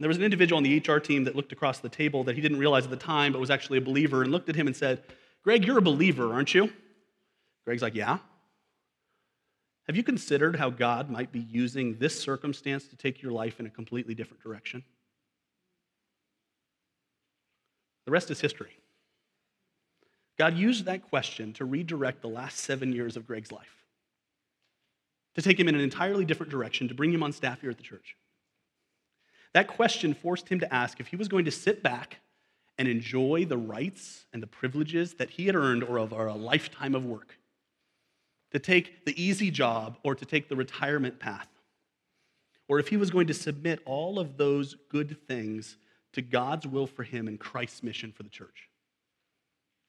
There 0.00 0.08
was 0.08 0.16
an 0.16 0.24
individual 0.24 0.56
on 0.56 0.64
the 0.64 0.78
HR 0.78 0.98
team 0.98 1.24
that 1.24 1.36
looked 1.36 1.52
across 1.52 1.78
the 1.78 1.88
table 1.88 2.24
that 2.24 2.34
he 2.34 2.40
didn't 2.40 2.58
realize 2.58 2.84
at 2.84 2.90
the 2.90 2.96
time, 2.96 3.32
but 3.32 3.38
was 3.38 3.50
actually 3.50 3.78
a 3.78 3.82
believer, 3.82 4.22
and 4.22 4.32
looked 4.32 4.48
at 4.48 4.56
him 4.56 4.66
and 4.66 4.74
said, 4.74 5.00
Greg, 5.42 5.64
you're 5.64 5.78
a 5.78 5.82
believer, 5.82 6.32
aren't 6.32 6.54
you? 6.54 6.72
Greg's 7.64 7.82
like, 7.82 7.94
Yeah. 7.94 8.18
Have 9.88 9.96
you 9.96 10.04
considered 10.04 10.56
how 10.56 10.70
God 10.70 11.10
might 11.10 11.32
be 11.32 11.40
using 11.40 11.98
this 11.98 12.18
circumstance 12.20 12.86
to 12.86 12.96
take 12.96 13.20
your 13.20 13.32
life 13.32 13.58
in 13.58 13.66
a 13.66 13.70
completely 13.70 14.14
different 14.14 14.42
direction? 14.42 14.84
The 18.04 18.12
rest 18.12 18.30
is 18.30 18.40
history. 18.40 18.70
God 20.38 20.56
used 20.56 20.84
that 20.84 21.02
question 21.02 21.52
to 21.54 21.64
redirect 21.64 22.22
the 22.22 22.28
last 22.28 22.58
seven 22.58 22.92
years 22.92 23.16
of 23.16 23.26
Greg's 23.26 23.52
life, 23.52 23.84
to 25.34 25.42
take 25.42 25.58
him 25.58 25.68
in 25.68 25.74
an 25.74 25.80
entirely 25.80 26.24
different 26.24 26.50
direction, 26.50 26.88
to 26.88 26.94
bring 26.94 27.12
him 27.12 27.22
on 27.22 27.32
staff 27.32 27.60
here 27.60 27.70
at 27.70 27.76
the 27.76 27.82
church. 27.82 28.16
That 29.52 29.68
question 29.68 30.14
forced 30.14 30.48
him 30.48 30.60
to 30.60 30.74
ask 30.74 31.00
if 31.00 31.08
he 31.08 31.16
was 31.16 31.28
going 31.28 31.44
to 31.44 31.50
sit 31.50 31.82
back 31.82 32.18
and 32.82 32.90
enjoy 32.90 33.44
the 33.44 33.56
rights 33.56 34.26
and 34.32 34.42
the 34.42 34.46
privileges 34.48 35.14
that 35.14 35.30
he 35.30 35.46
had 35.46 35.54
earned 35.54 35.84
or 35.84 36.00
over 36.00 36.26
a 36.26 36.34
lifetime 36.34 36.96
of 36.96 37.04
work 37.04 37.38
to 38.50 38.58
take 38.58 39.04
the 39.04 39.22
easy 39.22 39.52
job 39.52 39.98
or 40.02 40.16
to 40.16 40.26
take 40.26 40.48
the 40.48 40.56
retirement 40.56 41.20
path, 41.20 41.46
or 42.66 42.80
if 42.80 42.88
he 42.88 42.96
was 42.96 43.08
going 43.08 43.28
to 43.28 43.34
submit 43.34 43.78
all 43.86 44.18
of 44.18 44.36
those 44.36 44.74
good 44.88 45.16
things 45.28 45.76
to 46.12 46.22
God's 46.22 46.66
will 46.66 46.88
for 46.88 47.04
him 47.04 47.28
and 47.28 47.38
Christ's 47.38 47.84
mission 47.84 48.10
for 48.10 48.24
the 48.24 48.28
church. 48.28 48.68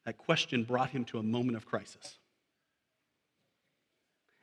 That 0.06 0.20
question 0.20 0.64
brought 0.64 0.92
him 0.92 1.04
to 1.06 1.18
a 1.18 1.24
moment 1.24 1.58
of 1.58 1.66
crisis. 1.66 2.20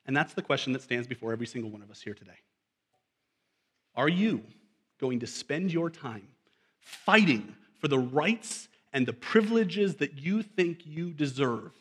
And 0.06 0.16
that's 0.16 0.34
the 0.34 0.42
question 0.42 0.72
that 0.72 0.82
stands 0.82 1.06
before 1.06 1.30
every 1.30 1.46
single 1.46 1.70
one 1.70 1.82
of 1.82 1.90
us 1.92 2.00
here 2.00 2.14
today. 2.14 2.40
Are 3.94 4.08
you 4.08 4.42
going 4.98 5.20
to 5.20 5.28
spend 5.28 5.72
your 5.72 5.88
time 5.88 6.26
fighting 6.80 7.54
for 7.80 7.88
the 7.88 7.98
rights 7.98 8.68
and 8.92 9.06
the 9.06 9.12
privileges 9.12 9.96
that 9.96 10.18
you 10.18 10.42
think 10.42 10.80
you 10.84 11.12
deserve? 11.12 11.72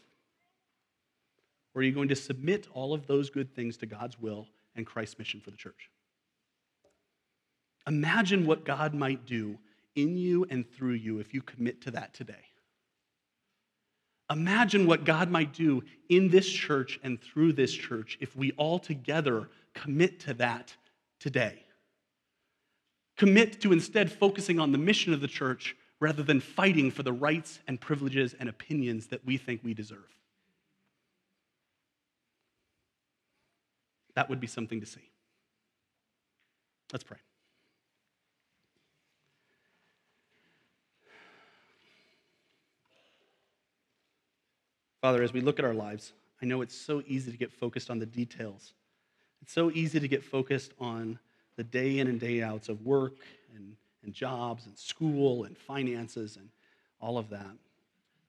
Or 1.75 1.81
are 1.81 1.83
you 1.83 1.91
going 1.91 2.09
to 2.09 2.15
submit 2.15 2.67
all 2.73 2.93
of 2.93 3.05
those 3.05 3.29
good 3.29 3.53
things 3.53 3.77
to 3.77 3.85
God's 3.85 4.19
will 4.19 4.47
and 4.75 4.85
Christ's 4.85 5.19
mission 5.19 5.39
for 5.39 5.51
the 5.51 5.57
church? 5.57 5.89
Imagine 7.87 8.45
what 8.45 8.65
God 8.65 8.93
might 8.93 9.25
do 9.25 9.57
in 9.95 10.17
you 10.17 10.45
and 10.49 10.69
through 10.69 10.93
you 10.93 11.19
if 11.19 11.33
you 11.33 11.41
commit 11.41 11.81
to 11.81 11.91
that 11.91 12.13
today. 12.13 12.33
Imagine 14.31 14.85
what 14.85 15.05
God 15.05 15.31
might 15.31 15.53
do 15.53 15.83
in 16.07 16.29
this 16.29 16.47
church 16.47 16.99
and 17.03 17.19
through 17.19 17.53
this 17.53 17.73
church 17.73 18.17
if 18.21 18.35
we 18.35 18.51
all 18.53 18.77
together 18.77 19.49
commit 19.73 20.19
to 20.21 20.35
that 20.35 20.75
today. 21.19 21.63
Commit 23.17 23.59
to 23.61 23.73
instead 23.73 24.11
focusing 24.11 24.59
on 24.59 24.71
the 24.71 24.77
mission 24.77 25.13
of 25.13 25.21
the 25.21 25.27
church 25.27 25.75
rather 25.99 26.23
than 26.23 26.39
fighting 26.39 26.91
for 26.91 27.03
the 27.03 27.11
rights 27.11 27.59
and 27.67 27.79
privileges 27.79 28.33
and 28.39 28.47
opinions 28.47 29.07
that 29.07 29.25
we 29.25 29.37
think 29.37 29.61
we 29.63 29.73
deserve. 29.73 30.19
That 34.15 34.29
would 34.29 34.39
be 34.39 34.47
something 34.47 34.79
to 34.79 34.85
see. 34.85 35.09
Let's 36.91 37.03
pray. 37.03 37.17
Father, 45.01 45.23
as 45.23 45.31
we 45.31 45.41
look 45.41 45.59
at 45.59 45.65
our 45.65 45.73
lives, 45.73 46.13
I 46.41 46.45
know 46.45 46.61
it's 46.61 46.75
so 46.75 47.01
easy 47.07 47.31
to 47.31 47.37
get 47.37 47.53
focused 47.53 47.89
on 47.89 47.99
the 47.99 48.05
details. 48.05 48.73
It's 49.41 49.53
so 49.53 49.71
easy 49.71 49.99
to 49.99 50.07
get 50.07 50.23
focused 50.23 50.73
on 50.79 51.19
the 51.55 51.63
day 51.63 51.99
in 51.99 52.07
and 52.07 52.19
day 52.19 52.41
outs 52.41 52.69
of 52.69 52.85
work 52.85 53.15
and, 53.55 53.75
and 54.03 54.13
jobs 54.13 54.65
and 54.65 54.77
school 54.77 55.43
and 55.43 55.57
finances 55.57 56.37
and 56.37 56.49
all 57.01 57.17
of 57.17 57.29
that. 57.29 57.55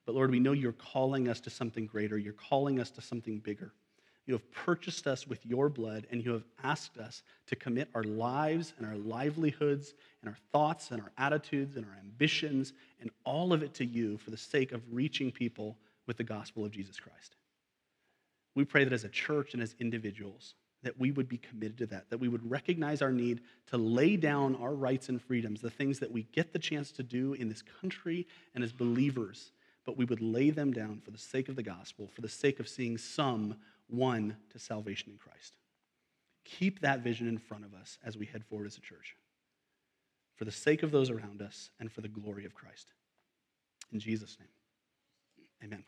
But 0.05 0.15
Lord, 0.15 0.31
we 0.31 0.39
know 0.39 0.53
you're 0.53 0.71
calling 0.73 1.27
us 1.27 1.39
to 1.41 1.49
something 1.49 1.85
greater. 1.85 2.17
You're 2.17 2.33
calling 2.33 2.79
us 2.79 2.89
to 2.91 3.01
something 3.01 3.39
bigger. 3.39 3.71
You 4.25 4.33
have 4.35 4.51
purchased 4.51 5.07
us 5.07 5.27
with 5.27 5.45
your 5.45 5.67
blood, 5.67 6.05
and 6.11 6.23
you 6.23 6.31
have 6.31 6.43
asked 6.63 6.97
us 6.97 7.23
to 7.47 7.55
commit 7.55 7.89
our 7.95 8.03
lives 8.03 8.73
and 8.77 8.85
our 8.85 8.95
livelihoods 8.95 9.93
and 10.21 10.29
our 10.29 10.37
thoughts 10.51 10.91
and 10.91 11.01
our 11.01 11.11
attitudes 11.17 11.75
and 11.75 11.85
our 11.85 11.97
ambitions 11.99 12.73
and 12.99 13.09
all 13.23 13.51
of 13.51 13.63
it 13.63 13.73
to 13.75 13.85
you 13.85 14.17
for 14.17 14.29
the 14.29 14.37
sake 14.37 14.71
of 14.71 14.81
reaching 14.91 15.31
people 15.31 15.75
with 16.07 16.17
the 16.17 16.23
gospel 16.23 16.63
of 16.63 16.71
Jesus 16.71 16.99
Christ. 16.99 17.35
We 18.53 18.63
pray 18.63 18.83
that 18.83 18.93
as 18.93 19.05
a 19.05 19.09
church 19.09 19.53
and 19.53 19.63
as 19.63 19.75
individuals, 19.79 20.55
that 20.83 20.99
we 20.99 21.11
would 21.11 21.29
be 21.29 21.37
committed 21.37 21.77
to 21.77 21.85
that, 21.87 22.09
that 22.09 22.19
we 22.19 22.27
would 22.27 22.49
recognize 22.49 23.01
our 23.01 23.11
need 23.11 23.41
to 23.67 23.77
lay 23.77 24.15
down 24.15 24.55
our 24.55 24.73
rights 24.73 25.09
and 25.09 25.21
freedoms, 25.21 25.61
the 25.61 25.69
things 25.69 25.99
that 25.99 26.11
we 26.11 26.23
get 26.31 26.53
the 26.53 26.59
chance 26.59 26.91
to 26.91 27.03
do 27.03 27.33
in 27.33 27.49
this 27.49 27.63
country 27.81 28.27
and 28.55 28.63
as 28.63 28.71
believers, 28.71 29.51
but 29.85 29.97
we 29.97 30.05
would 30.05 30.21
lay 30.21 30.49
them 30.49 30.71
down 30.71 30.99
for 31.03 31.11
the 31.11 31.17
sake 31.17 31.49
of 31.49 31.55
the 31.55 31.63
gospel, 31.63 32.09
for 32.13 32.21
the 32.21 32.29
sake 32.29 32.59
of 32.59 32.67
seeing 32.67 32.97
some 32.97 33.55
won 33.89 34.35
to 34.49 34.59
salvation 34.59 35.11
in 35.11 35.17
Christ. 35.17 35.57
Keep 36.43 36.79
that 36.81 37.01
vision 37.01 37.27
in 37.27 37.37
front 37.37 37.65
of 37.65 37.73
us 37.73 37.99
as 38.03 38.17
we 38.17 38.25
head 38.25 38.43
forward 38.45 38.65
as 38.65 38.77
a 38.77 38.81
church, 38.81 39.15
for 40.35 40.45
the 40.45 40.51
sake 40.51 40.81
of 40.81 40.91
those 40.91 41.11
around 41.11 41.41
us 41.41 41.69
and 41.79 41.91
for 41.91 42.01
the 42.01 42.07
glory 42.07 42.45
of 42.45 42.55
Christ. 42.55 42.93
In 43.93 43.99
Jesus' 43.99 44.37
name, 44.39 44.49
amen. 45.63 45.83